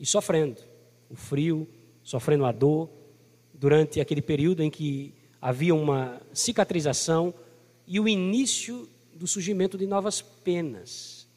E 0.00 0.06
sofrendo 0.06 0.62
o 1.10 1.14
frio, 1.14 1.68
sofrendo 2.02 2.46
a 2.46 2.52
dor, 2.52 2.88
durante 3.58 4.00
aquele 4.00 4.22
período 4.22 4.62
em 4.62 4.70
que 4.70 5.12
havia 5.40 5.74
uma 5.74 6.20
cicatrização 6.32 7.34
e 7.86 7.98
o 7.98 8.08
início 8.08 8.88
do 9.14 9.26
surgimento 9.26 9.76
de 9.76 9.86
novas 9.86 10.22
penas. 10.22 11.28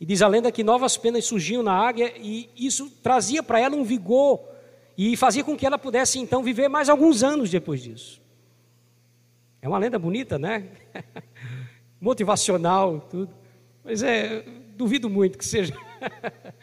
E 0.00 0.06
diz 0.06 0.22
a 0.22 0.28
lenda 0.28 0.50
que 0.50 0.64
novas 0.64 0.96
penas 0.96 1.24
surgiam 1.24 1.62
na 1.62 1.72
águia 1.72 2.12
e 2.16 2.48
isso 2.56 2.90
trazia 3.02 3.42
para 3.42 3.60
ela 3.60 3.76
um 3.76 3.84
vigor 3.84 4.40
e 4.96 5.16
fazia 5.16 5.44
com 5.44 5.56
que 5.56 5.66
ela 5.66 5.78
pudesse 5.78 6.18
então 6.18 6.42
viver 6.42 6.68
mais 6.68 6.88
alguns 6.88 7.22
anos 7.22 7.50
depois 7.50 7.82
disso. 7.82 8.20
É 9.60 9.68
uma 9.68 9.78
lenda 9.78 9.98
bonita, 9.98 10.38
né? 10.38 10.68
motivacional, 12.00 13.00
tudo. 13.10 13.32
Mas 13.82 14.02
é, 14.02 14.44
duvido 14.76 15.08
muito 15.08 15.38
que 15.38 15.44
seja, 15.44 15.74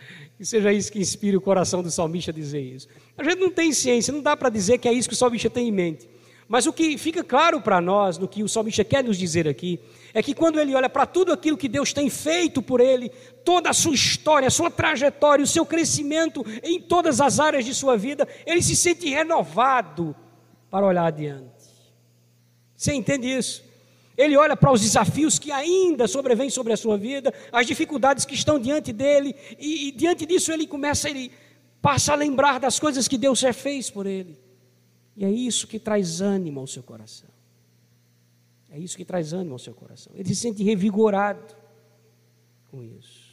que 0.42 0.48
seja 0.48 0.74
isso 0.74 0.92
que 0.92 0.98
inspire 0.98 1.38
o 1.38 1.42
coração 1.42 1.84
do 1.84 1.92
salmista 1.92 2.32
a 2.32 2.34
dizer 2.34 2.62
isso. 2.62 2.88
A 3.16 3.24
gente 3.24 3.38
não 3.38 3.52
tem 3.52 3.72
ciência, 3.72 4.12
não 4.12 4.24
dá 4.24 4.36
para 4.36 4.50
dizer 4.50 4.80
que 4.80 4.88
é 4.88 4.92
isso 4.92 5.08
que 5.08 5.14
o 5.14 5.18
salmista 5.18 5.52
tem 5.52 5.68
em 5.68 5.72
mente. 5.72 6.10
Mas 6.48 6.66
o 6.66 6.74
que 6.74 6.98
fica 6.98 7.24
claro 7.24 7.62
para 7.62 7.80
nós, 7.80 8.18
no 8.18 8.28
que 8.28 8.42
o 8.42 8.50
salmista 8.50 8.84
quer 8.84 9.04
nos 9.04 9.20
dizer 9.20 9.48
aqui, 9.48 9.80
é 10.12 10.24
que 10.24 10.34
quando 10.34 10.60
ele 10.60 10.74
olha 10.74 10.90
para 10.90 11.06
tudo 11.06 11.32
aquilo 11.32 11.56
que 11.56 11.70
Deus 11.70 11.94
tem 11.94 12.10
feito 12.10 12.60
por 12.60 12.82
ele, 12.82 13.10
toda 13.46 13.70
a 13.70 13.74
sua 13.74 13.94
história, 13.94 14.48
a 14.48 14.50
sua 14.50 14.72
trajetória, 14.72 15.44
o 15.44 15.48
seu 15.48 15.64
crescimento 15.64 16.44
em 16.64 16.82
todas 16.82 17.22
as 17.22 17.40
áreas 17.40 17.64
de 17.64 17.76
sua 17.76 17.96
vida, 17.96 18.28
ele 18.44 18.64
se 18.64 18.76
sente 18.76 19.08
renovado 19.08 20.16
para 20.72 20.88
olhar 20.88 21.06
adiante. 21.06 21.52
Você 22.76 22.96
entende 22.96 23.28
isso? 23.28 23.64
Ele 24.18 24.36
olha 24.38 24.56
para 24.56 24.72
os 24.72 24.82
desafios 24.82 25.40
que 25.40 25.52
ainda 25.52 26.08
sobrevêm 26.08 26.50
sobre 26.50 26.74
a 26.74 26.78
sua 26.78 26.98
vida, 26.98 27.34
as 27.52 27.66
dificuldades 27.66 28.26
que 28.26 28.36
estão 28.36 28.60
diante 28.60 28.92
dele, 28.92 29.36
e, 29.58 29.88
e 29.88 29.92
diante 29.92 30.26
disso 30.26 30.52
ele 30.52 30.68
começa, 30.68 31.10
ele 31.10 31.32
passa 31.82 32.14
a 32.14 32.16
lembrar 32.16 32.60
das 32.60 32.80
coisas 32.80 33.08
que 33.08 33.18
Deus 33.18 33.40
já 33.40 33.54
fez 33.54 33.90
por 33.90 34.06
ele. 34.06 34.38
E 35.16 35.26
é 35.26 35.30
isso 35.30 35.68
que 35.68 35.80
traz 35.80 36.22
ânimo 36.22 36.60
ao 36.60 36.68
seu 36.68 36.84
coração. 36.84 37.30
É 38.70 38.80
isso 38.80 38.96
que 38.96 39.04
traz 39.04 39.34
ânimo 39.34 39.54
ao 39.54 39.60
seu 39.60 39.74
coração. 39.74 40.14
Ele 40.16 40.28
se 40.30 40.36
sente 40.36 40.64
revigorado 40.64 41.56
com 42.70 42.82
isso. 42.84 43.32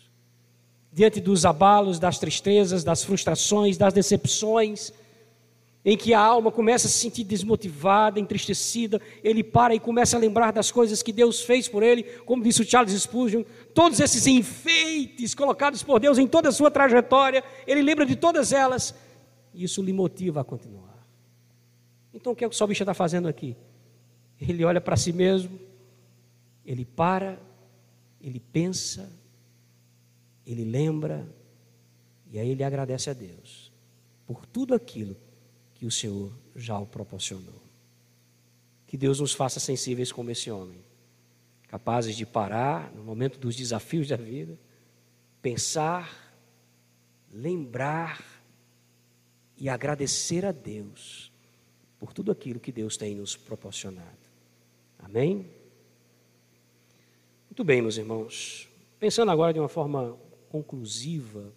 Diante 0.93 1.21
dos 1.21 1.45
abalos, 1.45 1.99
das 1.99 2.19
tristezas, 2.19 2.83
das 2.83 3.05
frustrações, 3.05 3.77
das 3.77 3.93
decepções, 3.93 4.93
em 5.85 5.97
que 5.97 6.13
a 6.13 6.21
alma 6.21 6.51
começa 6.51 6.87
a 6.87 6.91
se 6.91 6.99
sentir 6.99 7.25
desmotivada, 7.25 8.19
entristecida, 8.19 9.01
ele 9.23 9.45
para 9.45 9.75
e 9.75 9.81
começa 9.81 10.17
a 10.17 10.21
lembrar 10.21 10.53
das 10.53 10.71
coisas 10.71 11.03
que 11.03 11.13
Deus 11.13 11.43
fez 11.43 11.69
por 11.69 11.83
ele, 11.83 12.03
como 12.25 12.43
disse 12.43 12.63
o 12.63 12.65
Charles 12.65 13.01
Spurgeon, 13.01 13.45
todos 13.73 14.01
esses 14.01 14.27
enfeites 14.27 15.35
colocados 15.35 15.83
por 15.83 16.01
Deus 16.01 16.19
em 16.19 16.27
toda 16.27 16.49
a 16.49 16.53
sua 16.53 16.71
trajetória, 16.71 17.45
ele 17.67 17.83
lembra 17.83 18.05
de 18.05 18.17
todas 18.17 18.53
elas, 18.53 18.95
e 19.55 19.65
isso 19.65 19.83
lhe 19.83 19.93
motiva 19.93 20.41
a 20.41 20.45
continuar. 20.45 21.07
Então 22.13 22.33
o 22.33 22.37
que 22.37 22.45
é 22.45 22.49
que 22.49 22.55
o 22.55 22.59
salmista 22.59 22.83
está 22.83 22.95
fazendo 22.95 23.29
aqui? 23.29 23.57
Ele 24.41 24.65
olha 24.65 24.81
para 24.81 24.97
si 24.97 25.13
mesmo, 25.13 25.59
ele 26.67 26.85
para, 26.85 27.39
ele 28.21 28.41
pensa, 28.41 29.11
ele 30.45 30.65
lembra, 30.65 31.27
e 32.31 32.39
aí 32.39 32.51
ele 32.51 32.65
agradece 32.65 33.09
a 33.11 33.13
Deus 33.13 33.73
por 34.27 34.45
tudo 34.45 34.75
aquilo 34.75 35.17
que 35.79 35.87
o 35.87 35.91
Senhor 35.91 36.33
já 36.57 36.77
o 36.77 36.85
proporcionou. 36.85 37.63
Que 38.87 38.97
Deus 38.97 39.21
nos 39.21 39.33
faça 39.33 39.61
sensíveis 39.61 40.11
como 40.11 40.31
esse 40.31 40.51
homem, 40.51 40.85
capazes 41.69 42.17
de 42.17 42.27
parar 42.27 42.93
no 42.93 43.05
momento 43.05 43.39
dos 43.39 43.55
desafios 43.55 44.09
da 44.09 44.17
vida, 44.17 44.59
pensar, 45.41 46.35
lembrar 47.33 48.25
e 49.57 49.69
agradecer 49.69 50.45
a 50.45 50.51
Deus 50.51 51.31
por 51.99 52.13
tudo 52.13 52.33
aquilo 52.33 52.59
que 52.59 52.73
Deus 52.73 52.97
tem 52.97 53.15
nos 53.15 53.37
proporcionado. 53.37 54.19
Amém? 54.99 55.49
Muito 57.49 57.63
bem, 57.63 57.81
meus 57.81 57.97
irmãos. 57.97 58.69
Pensando 58.99 59.31
agora 59.31 59.53
de 59.53 59.61
uma 59.61 59.69
forma 59.69 60.19
conclusiva, 60.49 61.53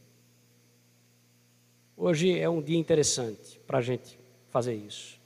hoje 2.02 2.40
é 2.40 2.50
um 2.50 2.62
dia 2.62 2.78
interessante 2.78 3.60
para 3.68 3.78
a 3.78 3.82
gente 3.82 4.18
fazer 4.50 4.74
isso, 4.74 5.20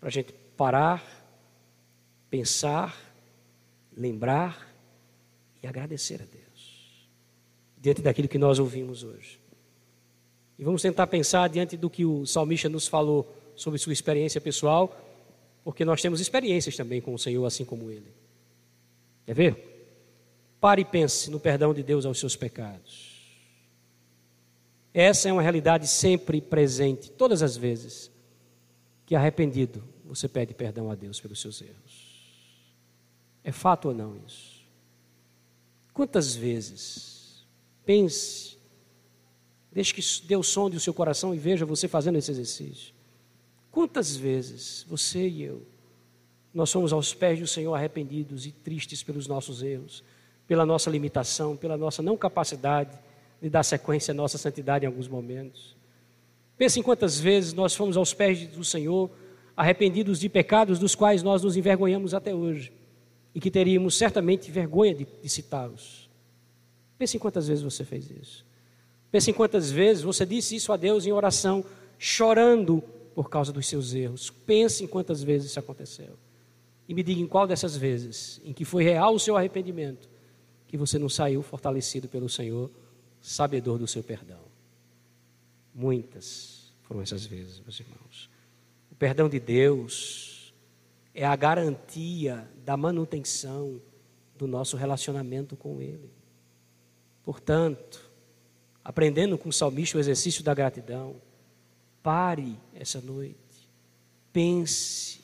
para 0.00 0.08
a 0.08 0.12
gente 0.12 0.32
parar, 0.56 1.04
pensar, 2.30 2.98
lembrar 3.94 4.74
e 5.62 5.66
agradecer 5.66 6.22
a 6.22 6.24
Deus, 6.24 7.06
diante 7.76 8.00
daquilo 8.00 8.28
que 8.28 8.38
nós 8.38 8.58
ouvimos 8.58 9.04
hoje. 9.04 9.38
E 10.58 10.64
vamos 10.64 10.80
tentar 10.80 11.06
pensar 11.06 11.48
diante 11.48 11.76
do 11.76 11.90
que 11.90 12.04
o 12.04 12.24
salmista 12.24 12.68
nos 12.68 12.88
falou 12.88 13.30
sobre 13.54 13.78
sua 13.78 13.92
experiência 13.92 14.40
pessoal, 14.40 14.96
porque 15.62 15.84
nós 15.84 16.00
temos 16.00 16.18
experiências 16.18 16.76
também 16.76 17.00
com 17.00 17.12
o 17.12 17.18
Senhor, 17.18 17.44
assim 17.44 17.64
como 17.64 17.90
Ele. 17.90 18.10
Quer 19.26 19.34
ver? 19.34 19.72
Pare 20.58 20.80
e 20.80 20.84
pense 20.84 21.30
no 21.30 21.38
perdão 21.38 21.74
de 21.74 21.82
Deus 21.82 22.06
aos 22.06 22.18
seus 22.18 22.36
pecados. 22.36 23.11
Essa 24.94 25.28
é 25.28 25.32
uma 25.32 25.42
realidade 25.42 25.86
sempre 25.86 26.40
presente, 26.40 27.10
todas 27.10 27.42
as 27.42 27.56
vezes 27.56 28.10
que 29.06 29.14
arrependido 29.14 29.82
você 30.04 30.28
pede 30.28 30.52
perdão 30.52 30.90
a 30.90 30.94
Deus 30.94 31.18
pelos 31.20 31.40
seus 31.40 31.62
erros. 31.62 32.12
É 33.42 33.50
fato 33.50 33.88
ou 33.88 33.94
não 33.94 34.16
isso? 34.26 34.62
Quantas 35.94 36.34
vezes, 36.34 37.44
pense, 37.84 38.58
deixe 39.70 39.94
que 39.94 40.26
Deus 40.26 40.48
sonde 40.48 40.76
o 40.76 40.80
seu 40.80 40.92
coração 40.92 41.34
e 41.34 41.38
veja 41.38 41.64
você 41.64 41.88
fazendo 41.88 42.18
esse 42.18 42.30
exercício. 42.30 42.94
Quantas 43.70 44.14
vezes 44.14 44.84
você 44.88 45.26
e 45.26 45.42
eu, 45.42 45.62
nós 46.52 46.68
somos 46.68 46.92
aos 46.92 47.14
pés 47.14 47.38
do 47.40 47.46
Senhor 47.46 47.74
arrependidos 47.74 48.44
e 48.46 48.52
tristes 48.52 49.02
pelos 49.02 49.26
nossos 49.26 49.62
erros, 49.62 50.04
pela 50.46 50.66
nossa 50.66 50.90
limitação, 50.90 51.56
pela 51.56 51.78
nossa 51.78 52.02
não 52.02 52.16
capacidade 52.16 52.98
de 53.42 53.50
dar 53.50 53.64
sequência 53.64 54.12
à 54.12 54.14
nossa 54.14 54.38
santidade 54.38 54.84
em 54.84 54.86
alguns 54.86 55.08
momentos. 55.08 55.76
Pense 56.56 56.78
em 56.78 56.82
quantas 56.82 57.18
vezes 57.18 57.52
nós 57.52 57.74
fomos 57.74 57.96
aos 57.96 58.14
pés 58.14 58.46
do 58.46 58.64
Senhor 58.64 59.10
arrependidos 59.56 60.20
de 60.20 60.28
pecados 60.28 60.78
dos 60.78 60.94
quais 60.94 61.24
nós 61.24 61.42
nos 61.42 61.56
envergonhamos 61.56 62.14
até 62.14 62.32
hoje 62.32 62.72
e 63.34 63.40
que 63.40 63.50
teríamos 63.50 63.98
certamente 63.98 64.48
vergonha 64.48 64.94
de, 64.94 65.08
de 65.20 65.28
citá-los. 65.28 66.08
Pense 66.96 67.16
em 67.16 67.20
quantas 67.20 67.48
vezes 67.48 67.64
você 67.64 67.84
fez 67.84 68.08
isso. 68.10 68.46
Pense 69.10 69.28
em 69.28 69.34
quantas 69.34 69.72
vezes 69.72 70.04
você 70.04 70.24
disse 70.24 70.54
isso 70.54 70.72
a 70.72 70.76
Deus 70.76 71.04
em 71.04 71.10
oração, 71.10 71.64
chorando 71.98 72.80
por 73.12 73.28
causa 73.28 73.52
dos 73.52 73.66
seus 73.66 73.92
erros. 73.92 74.30
Pense 74.30 74.84
em 74.84 74.86
quantas 74.86 75.20
vezes 75.20 75.50
isso 75.50 75.58
aconteceu. 75.58 76.16
E 76.88 76.94
me 76.94 77.02
diga 77.02 77.20
em 77.20 77.26
qual 77.26 77.46
dessas 77.46 77.76
vezes, 77.76 78.40
em 78.44 78.52
que 78.52 78.64
foi 78.64 78.84
real 78.84 79.14
o 79.14 79.18
seu 79.18 79.36
arrependimento, 79.36 80.08
que 80.68 80.76
você 80.76 80.96
não 80.96 81.08
saiu 81.08 81.42
fortalecido 81.42 82.08
pelo 82.08 82.28
Senhor, 82.28 82.70
sabedor 83.22 83.78
do 83.78 83.86
seu 83.86 84.02
perdão. 84.02 84.42
Muitas 85.74 86.74
foram 86.82 87.00
essas 87.00 87.24
vezes, 87.24 87.60
meus 87.60 87.80
irmãos. 87.80 88.28
O 88.90 88.94
perdão 88.94 89.28
de 89.28 89.40
Deus 89.40 90.52
é 91.14 91.24
a 91.24 91.34
garantia 91.34 92.46
da 92.64 92.76
manutenção 92.76 93.80
do 94.36 94.46
nosso 94.46 94.76
relacionamento 94.76 95.56
com 95.56 95.80
Ele. 95.80 96.10
Portanto, 97.24 98.10
aprendendo 98.84 99.38
com 99.38 99.48
o 99.48 99.52
salmista 99.52 99.96
o 99.96 100.00
exercício 100.00 100.44
da 100.44 100.52
gratidão, 100.52 101.20
Pare 102.02 102.58
essa 102.74 103.00
noite, 103.00 103.70
pense, 104.32 105.20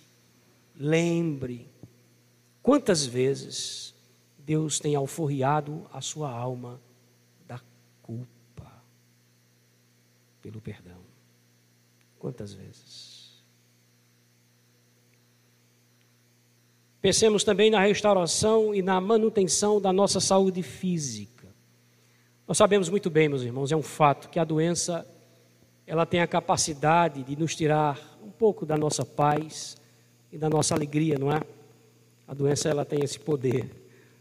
lembre 0.76 1.68
quantas 2.62 3.04
vezes 3.04 3.92
Deus 4.38 4.78
tem 4.78 4.94
alforriado 4.94 5.84
a 5.92 6.00
sua 6.00 6.30
alma 6.30 6.80
culpa 8.08 8.72
pelo 10.40 10.62
perdão. 10.62 10.96
Quantas 12.18 12.54
vezes? 12.54 13.44
Pensemos 17.02 17.44
também 17.44 17.70
na 17.70 17.80
restauração 17.80 18.74
e 18.74 18.80
na 18.80 18.98
manutenção 18.98 19.78
da 19.78 19.92
nossa 19.92 20.20
saúde 20.20 20.62
física. 20.62 21.46
Nós 22.46 22.56
sabemos 22.56 22.88
muito 22.88 23.10
bem, 23.10 23.28
meus 23.28 23.42
irmãos, 23.42 23.70
é 23.70 23.76
um 23.76 23.82
fato 23.82 24.30
que 24.30 24.38
a 24.38 24.44
doença 24.44 25.06
ela 25.86 26.06
tem 26.06 26.20
a 26.20 26.26
capacidade 26.26 27.22
de 27.22 27.36
nos 27.36 27.54
tirar 27.54 28.00
um 28.22 28.30
pouco 28.30 28.64
da 28.64 28.76
nossa 28.76 29.04
paz 29.04 29.76
e 30.32 30.38
da 30.38 30.48
nossa 30.48 30.74
alegria, 30.74 31.18
não 31.18 31.30
é? 31.30 31.42
A 32.26 32.32
doença 32.32 32.68
ela 32.68 32.84
tem 32.86 33.04
esse 33.04 33.18
poder 33.20 33.70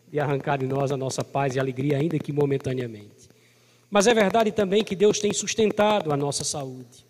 de 0.09 0.19
arrancar 0.19 0.57
de 0.57 0.67
nós 0.67 0.91
a 0.91 0.97
nossa 0.97 1.23
paz 1.23 1.55
e 1.55 1.59
alegria, 1.59 1.97
ainda 1.97 2.19
que 2.19 2.33
momentaneamente. 2.33 3.36
Mas 3.89 4.07
é 4.07 4.13
verdade 4.13 4.51
também 4.51 4.83
que 4.83 4.95
Deus 4.95 5.19
tem 5.19 5.31
sustentado 5.33 6.11
a 6.11 6.17
nossa 6.17 6.43
saúde. 6.43 7.05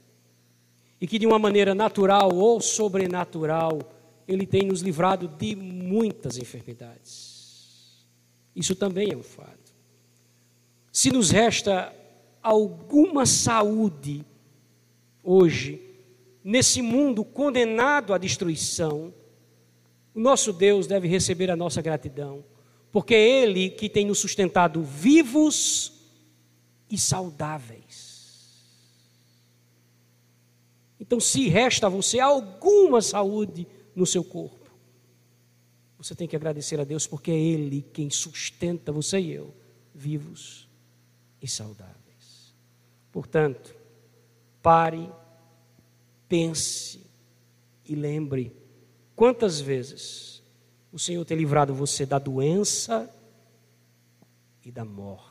E 1.02 1.08
que 1.08 1.20
de 1.20 1.26
uma 1.26 1.40
maneira 1.40 1.74
natural 1.74 2.34
ou 2.36 2.62
sobrenatural, 2.62 3.80
Ele 4.28 4.46
tem 4.46 4.64
nos 4.64 4.82
livrado 4.82 5.28
de 5.28 5.56
muitas 5.56 6.38
enfermidades. 6.38 8.06
Isso 8.56 8.76
também 8.76 9.12
é 9.12 9.18
um 9.18 9.24
fato. 9.24 9.74
Se 10.92 11.12
nos 11.12 11.30
resta 11.30 11.94
alguma 12.42 13.26
saúde, 13.26 14.26
hoje, 15.24 15.82
nesse 16.44 16.82
mundo 16.82 17.24
condenado 17.24 18.14
à 18.14 18.18
destruição, 18.18 19.14
o 20.16 20.20
nosso 20.20 20.52
Deus 20.52 20.88
deve 20.88 21.08
receber 21.08 21.52
a 21.52 21.56
nossa 21.56 21.82
gratidão, 21.82 22.44
porque 22.92 23.14
é 23.14 23.44
Ele 23.44 23.70
que 23.70 23.90
tem 23.90 24.06
nos 24.06 24.18
sustentado 24.18 24.82
vivos 24.82 25.97
e 26.90 26.98
saudáveis. 26.98 28.18
Então, 31.00 31.20
se 31.20 31.48
resta 31.48 31.88
a 31.88 31.90
você 31.90 32.20
alguma 32.20 33.02
saúde 33.02 33.68
no 33.96 34.06
seu 34.06 34.24
corpo, 34.24 34.68
você 35.98 36.14
tem 36.16 36.28
que 36.28 36.36
agradecer 36.36 36.80
a 36.80 36.84
Deus, 36.84 37.08
porque 37.08 37.32
é 37.32 37.38
Ele 37.38 37.82
quem 37.94 38.10
sustenta 38.10 38.92
você 38.92 39.20
e 39.20 39.32
eu 39.32 39.54
vivos 39.94 40.68
e 41.42 41.48
saudáveis. 41.48 42.54
Portanto, 43.12 43.76
pare, 44.62 45.10
pense 46.28 47.02
e 47.84 47.96
lembre 47.96 48.56
quantas 49.16 49.60
vezes 49.60 50.44
o 50.92 51.00
Senhor 51.00 51.26
tem 51.26 51.38
livrado 51.38 51.74
você 51.74 52.06
da 52.06 52.20
doença 52.20 53.12
e 54.64 54.72
da 54.72 54.86
morte. 54.86 55.27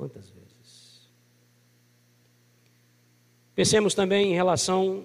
Quantas 0.00 0.30
vezes? 0.30 1.10
Pensemos 3.54 3.92
também 3.92 4.32
em 4.32 4.34
relação 4.34 5.04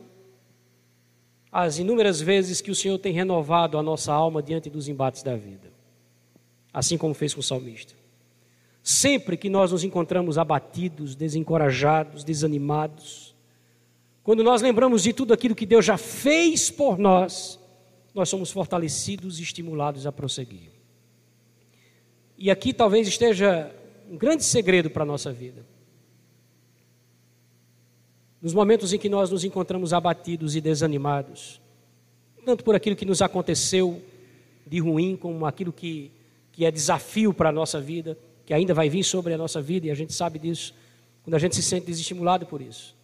às 1.52 1.80
inúmeras 1.80 2.22
vezes 2.22 2.62
que 2.62 2.72
o 2.72 2.76
Senhor 2.76 2.98
tem 2.98 3.12
renovado 3.12 3.78
a 3.78 3.84
nossa 3.84 4.14
alma 4.14 4.41
diante 4.41 4.70
dos 4.70 4.88
embates 4.88 5.22
da 5.22 5.36
vida, 5.36 5.70
assim 6.72 6.98
como 6.98 7.14
fez 7.14 7.34
com 7.34 7.41
o 7.41 7.43
salmista. 7.43 7.93
Sempre 8.82 9.36
que 9.36 9.50
nós 9.50 9.74
nos 9.74 9.84
encontramos 9.84 10.38
abatidos, 10.38 11.14
desencorajados, 11.14 12.24
desanimados, 12.24 13.36
quando 14.24 14.46
nós 14.46 14.62
lembramos 14.62 15.04
de 15.04 15.12
tudo 15.12 15.34
aquilo 15.34 15.56
que 15.56 15.66
Deus 15.66 15.84
já 15.84 15.98
fez 15.98 16.72
por 16.72 16.98
nós, 16.98 17.60
nós 18.14 18.30
somos 18.30 18.50
fortalecidos 18.50 19.41
e 19.41 19.43
estimulados 19.43 20.08
a 20.08 20.12
prosseguir. 20.14 20.72
E 22.38 22.50
aqui 22.50 22.72
talvez 22.74 23.10
esteja 23.10 23.76
um 24.10 24.18
grande 24.18 24.43
segredo 24.43 24.89
para 24.89 25.03
a 25.03 25.06
nossa 25.06 25.32
vida. 25.32 25.66
Nos 28.41 28.53
momentos 28.53 28.93
em 28.93 28.99
que 28.99 29.10
nós 29.10 29.30
nos 29.30 29.43
encontramos 29.43 29.93
abatidos 29.93 30.56
e 30.56 30.62
desanimados, 30.62 31.60
tanto 32.45 32.64
por 32.64 32.76
aquilo 32.76 32.95
que 32.95 33.06
nos 33.06 33.22
aconteceu 33.22 34.01
de 34.68 34.80
ruim, 34.80 35.16
como 35.16 35.45
aquilo 35.45 35.74
que, 35.74 36.12
que 36.51 36.66
é 36.66 36.72
desafio 36.72 37.34
para 37.34 37.49
a 37.49 37.51
nossa 37.51 37.82
vida, 37.82 38.18
que 38.45 38.53
ainda 38.53 38.74
vai 38.74 38.89
vir 38.89 39.03
sobre 39.03 39.34
a 39.34 39.38
nossa 39.38 39.62
vida, 39.62 39.88
e 39.88 39.91
a 39.91 39.95
gente 39.95 40.14
sabe 40.14 40.38
disso, 40.38 40.74
quando 41.24 41.36
a 41.36 41.39
gente 41.39 41.56
se 41.56 41.64
sente 41.64 41.88
desestimulado 41.88 42.45
por 42.45 42.62
isso. 42.62 42.95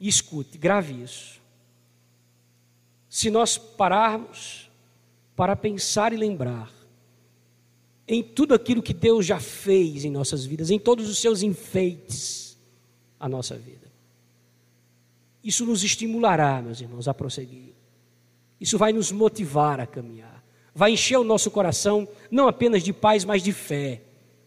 E 0.00 0.08
escute, 0.08 0.56
grave 0.56 1.02
isso. 1.02 1.40
Se 3.08 3.30
nós 3.30 3.58
pararmos 3.58 4.70
para 5.36 5.54
pensar 5.54 6.12
e 6.12 6.16
lembrar 6.16 6.73
em 8.06 8.22
tudo 8.22 8.54
aquilo 8.54 8.82
que 8.82 8.92
Deus 8.92 9.24
já 9.24 9.40
fez 9.40 10.04
em 10.04 10.10
nossas 10.10 10.44
vidas, 10.44 10.70
em 10.70 10.78
todos 10.78 11.08
os 11.08 11.18
seus 11.18 11.42
enfeites 11.42 12.56
à 13.18 13.28
nossa 13.28 13.56
vida. 13.56 13.90
Isso 15.42 15.64
nos 15.64 15.82
estimulará, 15.82 16.60
meus 16.62 16.80
irmãos, 16.80 17.08
a 17.08 17.14
prosseguir. 17.14 17.74
Isso 18.60 18.78
vai 18.78 18.92
nos 18.92 19.12
motivar 19.12 19.80
a 19.80 19.86
caminhar. 19.86 20.42
Vai 20.74 20.92
encher 20.92 21.18
o 21.18 21.24
nosso 21.24 21.50
coração 21.50 22.08
não 22.30 22.48
apenas 22.48 22.82
de 22.82 22.92
paz, 22.92 23.24
mas 23.24 23.42
de 23.42 23.52
fé, 23.52 24.02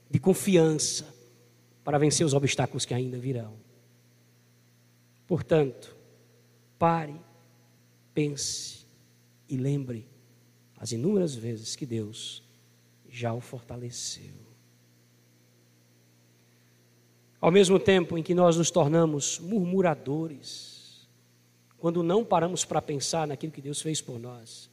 de 0.10 0.20
confiança, 0.20 1.14
para 1.84 1.98
vencer 1.98 2.26
os 2.26 2.34
obstáculos 2.34 2.86
que 2.86 2.94
ainda 2.94 3.18
virão. 3.18 3.54
Portanto, 5.26 5.96
pare, 6.78 7.16
pense 8.14 8.86
e 9.48 9.56
lembre 9.58 10.08
as 10.78 10.92
inúmeras 10.92 11.36
vezes 11.36 11.76
que 11.76 11.86
Deus 11.86 12.44
já 13.18 13.34
o 13.34 13.42
fortaleceu. 13.42 14.36
Ao 17.42 17.50
mesmo 17.50 17.80
tempo 17.80 18.16
em 18.16 18.22
que 18.22 18.36
nós 18.36 18.58
nos 18.58 18.70
tornamos 18.70 19.40
murmuradores, 19.40 21.08
quando 21.80 22.04
não 22.04 22.24
paramos 22.24 22.64
para 22.64 22.80
pensar 22.80 23.28
naquilo 23.28 23.52
que 23.52 23.62
Deus 23.62 23.82
fez 23.82 24.02
por 24.02 24.20
nós, 24.20 24.70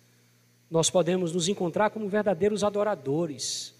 nós 0.70 0.90
podemos 0.90 1.32
nos 1.32 1.48
encontrar 1.48 1.88
como 1.88 2.08
verdadeiros 2.08 2.62
adoradores, 2.62 3.74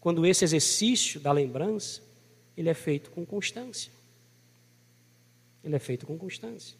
quando 0.00 0.24
esse 0.24 0.44
exercício 0.44 1.18
da 1.20 1.32
lembrança, 1.32 2.00
ele 2.56 2.68
é 2.68 2.74
feito 2.74 3.10
com 3.10 3.26
constância. 3.26 3.92
Ele 5.64 5.74
é 5.74 5.78
feito 5.80 6.06
com 6.06 6.16
constância. 6.16 6.76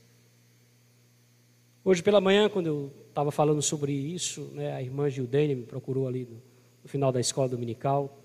Hoje 1.84 2.02
pela 2.02 2.20
manhã, 2.20 2.48
quando 2.48 2.66
eu 2.66 2.92
estava 3.08 3.32
falando 3.32 3.62
sobre 3.62 3.92
isso, 3.92 4.42
né, 4.52 4.72
a 4.72 4.82
irmã 4.82 5.08
Gildene 5.10 5.54
me 5.54 5.64
procurou 5.64 6.06
ali 6.06 6.24
no, 6.24 6.49
no 6.82 6.88
final 6.88 7.12
da 7.12 7.20
escola 7.20 7.48
dominical 7.48 8.18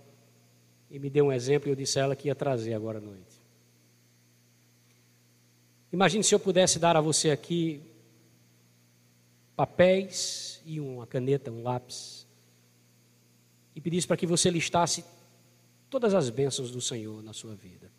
e 0.90 1.00
me 1.00 1.10
deu 1.10 1.26
um 1.26 1.32
exemplo 1.32 1.68
e 1.68 1.72
eu 1.72 1.76
disse 1.76 2.00
a 2.00 2.04
ela 2.04 2.16
que 2.16 2.28
ia 2.28 2.36
trazer 2.36 2.74
agora 2.74 3.00
à 3.00 3.02
noite. 3.02 3.36
Imagine 5.92 6.24
se 6.24 6.36
eu 6.36 6.40
pudesse 6.40 6.78
dar 6.78 6.96
a 6.96 7.02
você 7.02 7.32
aqui 7.32 7.82
papéis 9.56 10.62
e 10.66 10.80
uma 10.80 11.08
caneta, 11.08 11.52
um 11.52 11.64
lápis, 11.64 12.28
e 13.74 13.82
pedisse 13.82 14.08
para 14.08 14.18
que 14.18 14.28
você 14.28 14.50
listasse 14.50 15.06
todas 15.90 16.14
as 16.14 16.30
bênçãos 16.30 16.72
do 16.72 16.82
Senhor 16.82 17.24
na 17.24 17.34
sua 17.34 17.56
vida. 17.56 17.92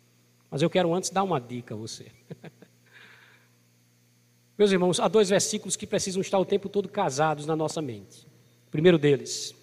Mas 0.49 0.61
eu 0.61 0.69
quero 0.69 0.93
antes 0.93 1.09
dar 1.09 1.23
uma 1.23 1.39
dica 1.39 1.73
a 1.73 1.77
você. 1.77 2.11
Meus 4.57 4.71
irmãos, 4.71 4.99
há 4.99 5.07
dois 5.07 5.29
versículos 5.29 5.75
que 5.75 5.85
precisam 5.85 6.21
estar 6.21 6.39
o 6.39 6.45
tempo 6.45 6.69
todo 6.69 6.89
casados 6.89 7.45
na 7.45 7.55
nossa 7.55 7.81
mente. 7.81 8.25
O 8.67 8.71
primeiro 8.71 8.97
deles, 8.97 9.55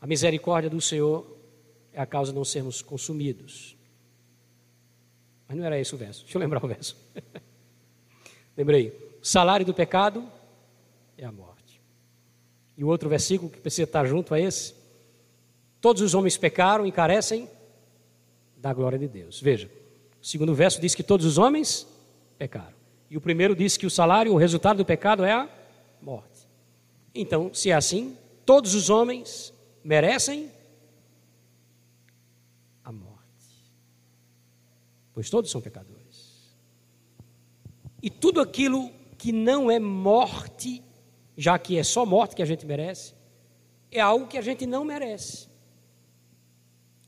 a 0.00 0.06
misericórdia 0.06 0.70
do 0.70 0.80
Senhor 0.80 1.26
é 1.92 2.00
a 2.00 2.06
causa 2.06 2.32
de 2.32 2.38
não 2.38 2.44
sermos 2.44 2.80
consumidos. 2.82 3.76
Mas 5.48 5.56
não 5.56 5.64
era 5.64 5.78
esse 5.78 5.94
o 5.94 5.98
verso. 5.98 6.22
Deixa 6.22 6.36
eu 6.36 6.40
lembrar 6.40 6.64
o 6.64 6.68
verso. 6.68 6.96
Lembrei. 8.56 9.18
O 9.20 9.26
salário 9.26 9.66
do 9.66 9.74
pecado 9.74 10.30
é 11.16 11.24
a 11.24 11.32
morte. 11.32 11.80
E 12.76 12.84
o 12.84 12.88
outro 12.88 13.08
versículo 13.08 13.50
que 13.50 13.58
precisa 13.58 13.84
estar 13.84 14.06
junto 14.06 14.34
a 14.34 14.40
esse. 14.40 14.74
Todos 15.80 16.02
os 16.02 16.14
homens 16.14 16.36
pecaram 16.36 16.86
e 16.86 16.92
carecem 16.92 17.48
da 18.56 18.72
glória 18.72 18.98
de 18.98 19.08
Deus. 19.08 19.40
Veja, 19.40 19.70
o 20.20 20.26
segundo 20.26 20.54
verso 20.54 20.80
diz 20.80 20.94
que 20.94 21.02
todos 21.02 21.24
os 21.26 21.38
homens 21.38 21.86
pecaram. 22.36 22.76
E 23.10 23.16
o 23.16 23.20
primeiro 23.20 23.56
diz 23.56 23.76
que 23.76 23.86
o 23.86 23.90
salário, 23.90 24.32
o 24.32 24.36
resultado 24.36 24.76
do 24.78 24.84
pecado 24.84 25.24
é 25.24 25.32
a 25.32 25.48
morte. 26.00 26.46
Então, 27.14 27.52
se 27.54 27.70
é 27.70 27.74
assim, 27.74 28.16
todos 28.44 28.74
os 28.74 28.90
homens 28.90 29.52
merecem 29.82 30.50
pois 35.18 35.28
todos 35.28 35.50
são 35.50 35.60
pecadores. 35.60 36.54
E 38.00 38.08
tudo 38.08 38.40
aquilo 38.40 38.88
que 39.18 39.32
não 39.32 39.68
é 39.68 39.80
morte, 39.80 40.80
já 41.36 41.58
que 41.58 41.76
é 41.76 41.82
só 41.82 42.06
morte 42.06 42.36
que 42.36 42.42
a 42.42 42.46
gente 42.46 42.64
merece, 42.64 43.14
é 43.90 43.98
algo 43.98 44.28
que 44.28 44.38
a 44.38 44.40
gente 44.40 44.64
não 44.64 44.84
merece. 44.84 45.48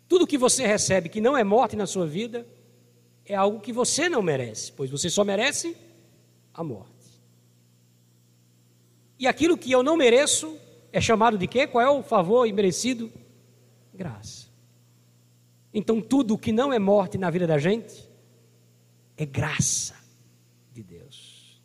Tudo 0.08 0.26
que 0.26 0.36
você 0.36 0.66
recebe 0.66 1.08
que 1.08 1.20
não 1.20 1.36
é 1.36 1.44
morte 1.44 1.76
na 1.76 1.86
sua 1.86 2.04
vida, 2.04 2.44
é 3.24 3.36
algo 3.36 3.60
que 3.60 3.72
você 3.72 4.08
não 4.08 4.22
merece, 4.22 4.72
pois 4.72 4.90
você 4.90 5.08
só 5.08 5.22
merece 5.22 5.76
a 6.52 6.64
morte. 6.64 7.22
E 9.20 9.28
aquilo 9.28 9.56
que 9.56 9.70
eu 9.70 9.84
não 9.84 9.96
mereço 9.96 10.58
é 10.93 11.01
chamado 11.01 11.38
de 11.38 11.47
quê? 11.47 11.66
Qual 11.66 11.84
é 11.84 11.91
o 11.91 12.03
favor 12.03 12.47
imerecido? 12.47 13.11
Graça. 13.95 14.49
Então, 15.72 16.01
tudo 16.01 16.38
que 16.38 16.53
não 16.53 16.72
é 16.72 16.78
morte 16.78 17.16
na 17.16 17.30
vida 17.30 17.47
da 17.47 17.59
gente 17.59 18.09
é 19.16 19.24
graça 19.24 19.95
de 20.72 20.82
Deus. 20.82 21.61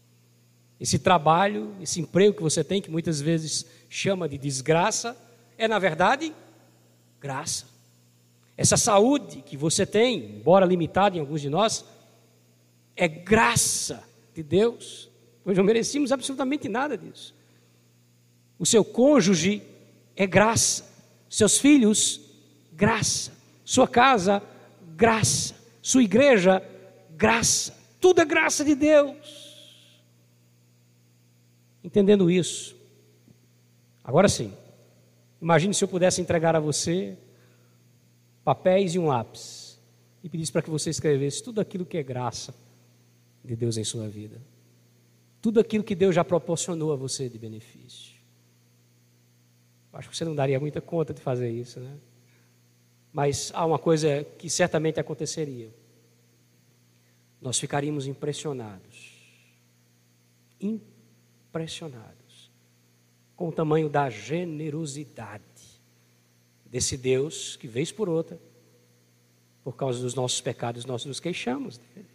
Esse 0.79 0.99
trabalho, 0.99 1.73
esse 1.81 1.99
emprego 1.99 2.35
que 2.35 2.43
você 2.43 2.63
tem, 2.63 2.81
que 2.81 2.91
muitas 2.91 3.21
vezes 3.21 3.65
chama 3.89 4.27
de 4.27 4.37
desgraça, 4.37 5.17
é 5.57 5.67
na 5.67 5.79
verdade 5.79 6.33
graça. 7.19 7.65
Essa 8.57 8.77
saúde 8.77 9.41
que 9.41 9.57
você 9.57 9.85
tem, 9.85 10.37
embora 10.37 10.65
limitada 10.65 11.17
em 11.17 11.19
alguns 11.19 11.41
de 11.41 11.49
nós, 11.49 11.83
é 12.95 13.07
graça 13.07 14.03
de 14.33 14.43
Deus, 14.43 15.09
pois 15.43 15.57
não 15.57 15.63
merecemos 15.63 16.11
absolutamente 16.11 16.69
nada 16.69 16.97
disso. 16.97 17.34
O 18.57 18.65
seu 18.65 18.83
cônjuge 18.83 19.61
é 20.15 20.25
graça, 20.25 20.85
seus 21.29 21.57
filhos, 21.57 22.21
graça. 22.71 23.31
Sua 23.65 23.87
casa, 23.87 24.43
graça, 24.95 25.55
sua 25.81 26.03
igreja, 26.03 26.61
graça, 27.17 27.75
tudo 27.99 28.21
é 28.21 28.25
graça 28.25 28.63
de 28.63 28.75
Deus. 28.75 29.63
Entendendo 31.83 32.29
isso, 32.29 32.75
agora 34.03 34.29
sim, 34.29 34.53
imagine 35.41 35.73
se 35.73 35.83
eu 35.83 35.87
pudesse 35.87 36.21
entregar 36.21 36.55
a 36.55 36.59
você 36.59 37.17
papéis 38.43 38.93
e 38.93 38.99
um 38.99 39.07
lápis 39.07 39.79
e 40.23 40.29
pedisse 40.29 40.51
para 40.51 40.61
que 40.61 40.69
você 40.69 40.91
escrevesse 40.91 41.43
tudo 41.43 41.59
aquilo 41.59 41.85
que 41.85 41.97
é 41.97 42.03
graça 42.03 42.53
de 43.43 43.55
Deus 43.55 43.77
em 43.77 43.83
sua 43.83 44.07
vida, 44.07 44.39
tudo 45.41 45.59
aquilo 45.59 45.83
que 45.83 45.95
Deus 45.95 46.13
já 46.13 46.23
proporcionou 46.23 46.93
a 46.93 46.95
você 46.95 47.27
de 47.27 47.39
benefício. 47.39 48.04
Acho 49.95 50.09
que 50.09 50.17
você 50.17 50.25
não 50.25 50.35
daria 50.35 50.59
muita 50.59 50.81
conta 50.81 51.13
de 51.13 51.21
fazer 51.21 51.49
isso, 51.49 51.79
né? 51.79 51.97
Mas 53.13 53.49
há 53.55 53.65
uma 53.65 53.79
coisa 53.79 54.25
que 54.37 54.49
certamente 54.49 54.99
aconteceria. 54.99 55.73
Nós 57.41 57.57
ficaríamos 57.57 58.05
impressionados. 58.05 59.13
Impressionados 60.59 62.51
com 63.37 63.47
o 63.47 63.51
tamanho 63.53 63.89
da 63.89 64.09
generosidade 64.09 65.43
desse 66.65 66.97
Deus 66.97 67.55
que, 67.55 67.67
vez 67.67 67.89
por 67.89 68.09
outra, 68.09 68.37
por 69.63 69.77
causa 69.77 70.01
dos 70.01 70.13
nossos 70.13 70.41
pecados, 70.41 70.85
nós 70.85 71.05
nos 71.05 71.21
queixamos 71.21 71.77
dele. 71.77 72.09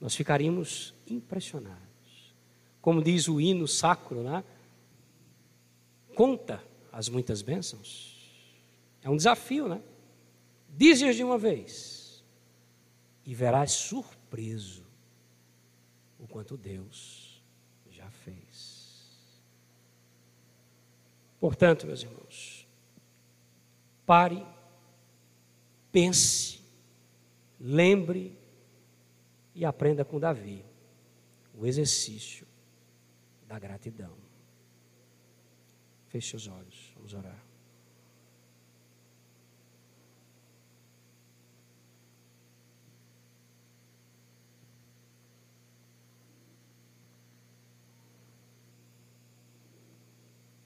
Nós 0.00 0.16
ficaríamos 0.16 0.94
impressionados. 1.06 1.80
Como 2.80 3.02
diz 3.02 3.28
o 3.28 3.38
hino 3.38 3.68
sacro, 3.68 4.22
né? 4.22 4.42
Conta 6.14 6.62
as 6.92 7.08
muitas 7.08 7.42
bênçãos. 7.42 8.18
É 9.02 9.08
um 9.08 9.16
desafio, 9.16 9.68
né? 9.68 9.82
Dize-as 10.68 11.16
de 11.16 11.24
uma 11.24 11.38
vez 11.38 12.22
e 13.24 13.34
verás 13.34 13.72
surpreso 13.72 14.84
o 16.18 16.26
quanto 16.26 16.56
Deus 16.56 17.42
já 17.88 18.10
fez. 18.10 19.40
Portanto, 21.38 21.86
meus 21.86 22.02
irmãos, 22.02 22.68
pare, 24.04 24.44
pense, 25.90 26.60
lembre 27.58 28.38
e 29.54 29.64
aprenda 29.64 30.04
com 30.04 30.20
Davi 30.20 30.64
o 31.54 31.66
exercício 31.66 32.46
da 33.46 33.58
gratidão. 33.58 34.29
Feche 36.10 36.34
os 36.34 36.48
olhos, 36.48 36.92
vamos 36.96 37.14
orar. 37.14 37.40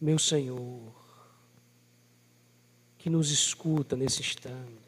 Meu 0.00 0.18
Senhor, 0.18 0.94
que 2.96 3.10
nos 3.10 3.30
escuta 3.30 3.94
nesse 3.96 4.22
instante, 4.22 4.80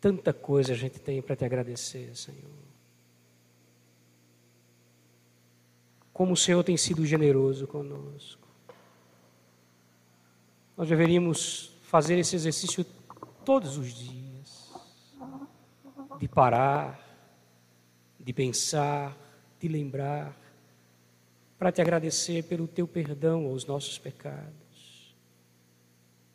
tanta 0.00 0.32
coisa 0.32 0.72
a 0.74 0.76
gente 0.76 1.00
tem 1.00 1.20
para 1.20 1.34
te 1.34 1.44
agradecer, 1.44 2.16
Senhor. 2.16 2.71
Como 6.22 6.34
o 6.34 6.36
Senhor 6.36 6.62
tem 6.62 6.76
sido 6.76 7.04
generoso 7.04 7.66
conosco. 7.66 8.46
Nós 10.76 10.88
deveríamos 10.88 11.72
fazer 11.82 12.16
esse 12.16 12.36
exercício 12.36 12.86
todos 13.44 13.76
os 13.76 13.92
dias, 13.92 14.72
de 16.20 16.28
parar, 16.28 16.96
de 18.20 18.32
pensar, 18.32 19.18
de 19.58 19.66
lembrar, 19.66 20.38
para 21.58 21.72
te 21.72 21.80
agradecer 21.80 22.44
pelo 22.44 22.68
teu 22.68 22.86
perdão 22.86 23.46
aos 23.46 23.66
nossos 23.66 23.98
pecados, 23.98 25.16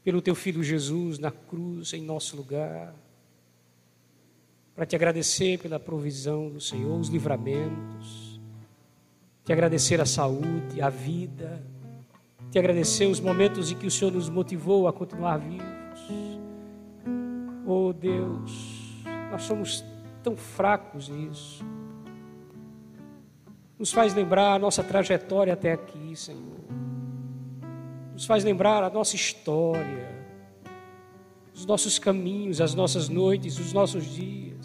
pelo 0.04 0.22
teu 0.22 0.36
filho 0.36 0.62
Jesus 0.62 1.18
na 1.18 1.32
cruz 1.32 1.94
em 1.94 2.02
nosso 2.02 2.36
lugar, 2.36 2.94
para 4.76 4.86
te 4.86 4.98
agradecer 4.98 5.58
pela 5.60 5.80
provisão 5.80 6.50
do 6.50 6.60
Senhor, 6.60 7.00
os 7.00 7.08
livramentos 7.08 8.27
te 9.48 9.54
agradecer 9.54 10.02
a 10.02 10.06
saúde, 10.06 10.82
a 10.82 10.90
vida, 10.90 11.64
te 12.52 12.60
agradecer 12.60 13.06
os 13.06 13.22
momentos 13.22 13.72
em 13.72 13.78
que 13.78 13.88
o 13.88 13.92
Senhor 13.92 14.12
nos 14.12 14.28
motivou 14.28 14.90
a 14.90 14.92
continuar 14.92 15.38
vivos. 15.38 16.38
Oh 17.66 17.94
Deus, 17.94 19.06
nós 19.32 19.44
somos 19.44 19.86
tão 20.22 20.36
fracos 20.36 21.08
nisso. 21.08 21.66
Nos 23.80 23.94
faz 23.94 24.14
lembrar 24.14 24.56
a 24.56 24.60
nossa 24.60 24.84
trajetória 24.84 25.54
até 25.54 25.72
aqui, 25.72 26.14
Senhor. 26.14 26.66
Nos 28.12 28.26
faz 28.26 28.44
lembrar 28.44 28.84
a 28.84 28.90
nossa 28.90 29.16
história, 29.16 30.14
os 31.56 31.66
nossos 31.66 31.98
caminhos, 31.98 32.60
as 32.60 32.76
nossas 32.76 33.08
noites, 33.08 33.58
os 33.60 33.72
nossos 33.72 34.14
dias 34.14 34.57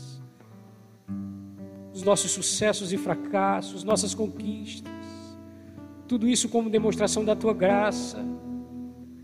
os 2.02 2.04
nossos 2.04 2.32
sucessos 2.32 2.92
e 2.92 2.98
fracassos, 2.98 3.84
nossas 3.84 4.12
conquistas. 4.12 4.92
Tudo 6.08 6.28
isso 6.28 6.48
como 6.48 6.68
demonstração 6.68 7.24
da 7.24 7.36
tua 7.36 7.54
graça, 7.54 8.18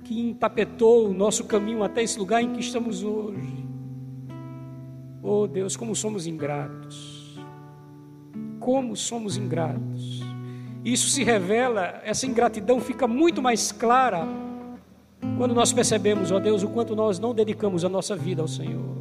que 0.05 0.20
entapetou 0.20 1.11
o 1.11 1.12
nosso 1.12 1.45
caminho 1.45 1.83
até 1.83 2.05
esse 2.05 2.16
lugar 2.18 2.41
em 2.41 2.53
que 2.53 2.61
estamos 2.61 3.03
hoje. 3.03 3.66
Oh 5.20 5.49
Deus, 5.49 5.76
como 5.76 5.95
somos 5.97 6.26
ingratos. 6.29 7.37
Como 8.61 8.95
somos 8.95 9.37
ingratos. 9.37 10.22
Isso 10.85 11.09
se 11.09 11.24
revela, 11.24 12.01
essa 12.05 12.26
ingratidão 12.26 12.81
fica 12.81 13.09
muito 13.09 13.43
mais 13.43 13.72
clara 13.72 14.24
quando 15.37 15.53
nós 15.53 15.72
percebemos, 15.72 16.31
ó 16.31 16.39
Deus, 16.39 16.62
o 16.62 16.68
quanto 16.68 16.95
nós 16.95 17.18
não 17.18 17.35
dedicamos 17.35 17.85
a 17.85 17.89
nossa 17.89 18.14
vida 18.14 18.41
ao 18.41 18.49
Senhor. 18.49 18.97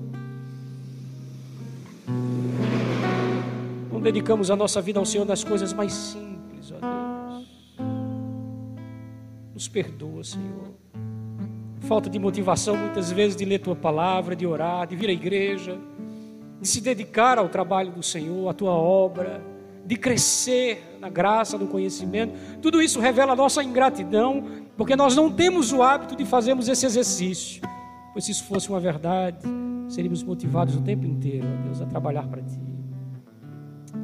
Não 3.97 4.03
dedicamos 4.03 4.51
a 4.51 4.55
nossa 4.55 4.79
vida 4.79 4.99
ao 4.99 5.05
Senhor 5.07 5.25
nas 5.25 5.43
coisas 5.43 5.73
mais 5.73 5.91
simples, 5.91 6.71
ó 6.71 6.75
Deus. 6.75 7.47
Nos 9.55 9.67
perdoa, 9.67 10.23
Senhor. 10.23 10.67
Falta 11.79 12.07
de 12.07 12.19
motivação 12.19 12.77
muitas 12.77 13.11
vezes 13.11 13.35
de 13.35 13.43
ler 13.43 13.57
tua 13.57 13.75
palavra, 13.75 14.35
de 14.35 14.45
orar, 14.45 14.85
de 14.85 14.95
vir 14.95 15.09
à 15.09 15.11
igreja, 15.11 15.79
de 16.61 16.67
se 16.67 16.79
dedicar 16.79 17.39
ao 17.39 17.49
trabalho 17.49 17.91
do 17.91 18.03
Senhor, 18.03 18.47
à 18.47 18.53
tua 18.53 18.73
obra, 18.73 19.43
de 19.83 19.95
crescer 19.95 20.99
na 20.99 21.09
graça, 21.09 21.57
no 21.57 21.65
conhecimento. 21.65 22.35
Tudo 22.61 22.79
isso 22.79 22.99
revela 22.99 23.33
a 23.33 23.35
nossa 23.35 23.63
ingratidão, 23.63 24.43
porque 24.77 24.95
nós 24.95 25.15
não 25.15 25.31
temos 25.31 25.73
o 25.73 25.81
hábito 25.81 26.15
de 26.15 26.23
fazermos 26.23 26.67
esse 26.67 26.85
exercício. 26.85 27.63
Pois 28.13 28.25
se 28.25 28.31
isso 28.31 28.43
fosse 28.43 28.69
uma 28.69 28.79
verdade, 28.79 29.39
seríamos 29.89 30.21
motivados 30.21 30.75
o 30.75 30.81
tempo 30.81 31.03
inteiro, 31.03 31.47
ó 31.51 31.63
Deus, 31.63 31.81
a 31.81 31.87
trabalhar 31.87 32.27
para 32.27 32.43
ti. 32.43 32.76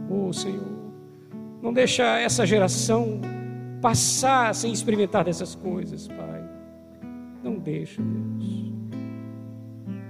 Oh 0.10 0.32
Senhor, 0.32 0.74
não 1.62 1.74
deixa 1.74 2.20
essa 2.20 2.46
geração 2.46 3.22
passar 3.82 4.54
sem 4.54 4.72
experimentar 4.72 5.26
dessas 5.26 5.56
coisas, 5.56 6.08
Pai. 6.08 6.44
Não 7.44 7.56
deixa, 7.58 8.02
Deus. 8.02 8.74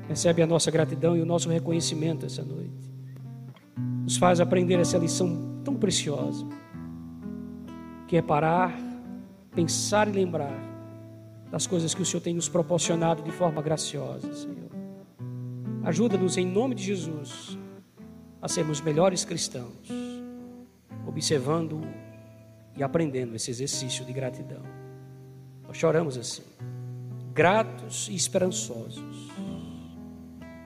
Recebe 0.08 0.42
a 0.42 0.48
nossa 0.48 0.70
gratidão 0.70 1.18
e 1.18 1.22
o 1.22 1.26
nosso 1.26 1.50
reconhecimento 1.50 2.26
essa 2.26 2.44
noite. 2.44 2.92
Nos 4.04 4.18
faz 4.18 4.40
aprender 4.40 4.80
essa 4.80 4.98
lição 4.98 5.62
tão 5.64 5.76
preciosa, 5.76 6.46
que 8.08 8.18
é 8.18 8.22
parar, 8.22 8.78
pensar 9.56 10.08
e 10.08 10.12
lembrar 10.12 10.54
das 11.50 11.66
coisas 11.66 11.94
que 11.94 12.02
o 12.02 12.06
Senhor 12.06 12.22
tem 12.22 12.34
nos 12.34 12.50
proporcionado 12.50 13.24
de 13.24 13.32
forma 13.32 13.62
graciosa, 13.62 14.34
Senhor. 14.34 14.72
Ajuda-nos 15.84 16.38
em 16.38 16.46
nome 16.46 16.76
de 16.76 16.84
Jesus 16.84 17.58
a 18.44 18.50
sermos 18.50 18.82
melhores 18.82 19.24
cristãos, 19.24 19.88
observando 21.08 21.80
e 22.76 22.84
aprendendo 22.84 23.34
esse 23.38 23.50
exercício 23.50 24.04
de 24.04 24.12
gratidão. 24.12 24.62
Nós 25.66 25.78
choramos 25.78 26.18
assim, 26.18 26.44
gratos 27.34 28.10
e 28.10 28.16
esperançosos, 28.16 29.13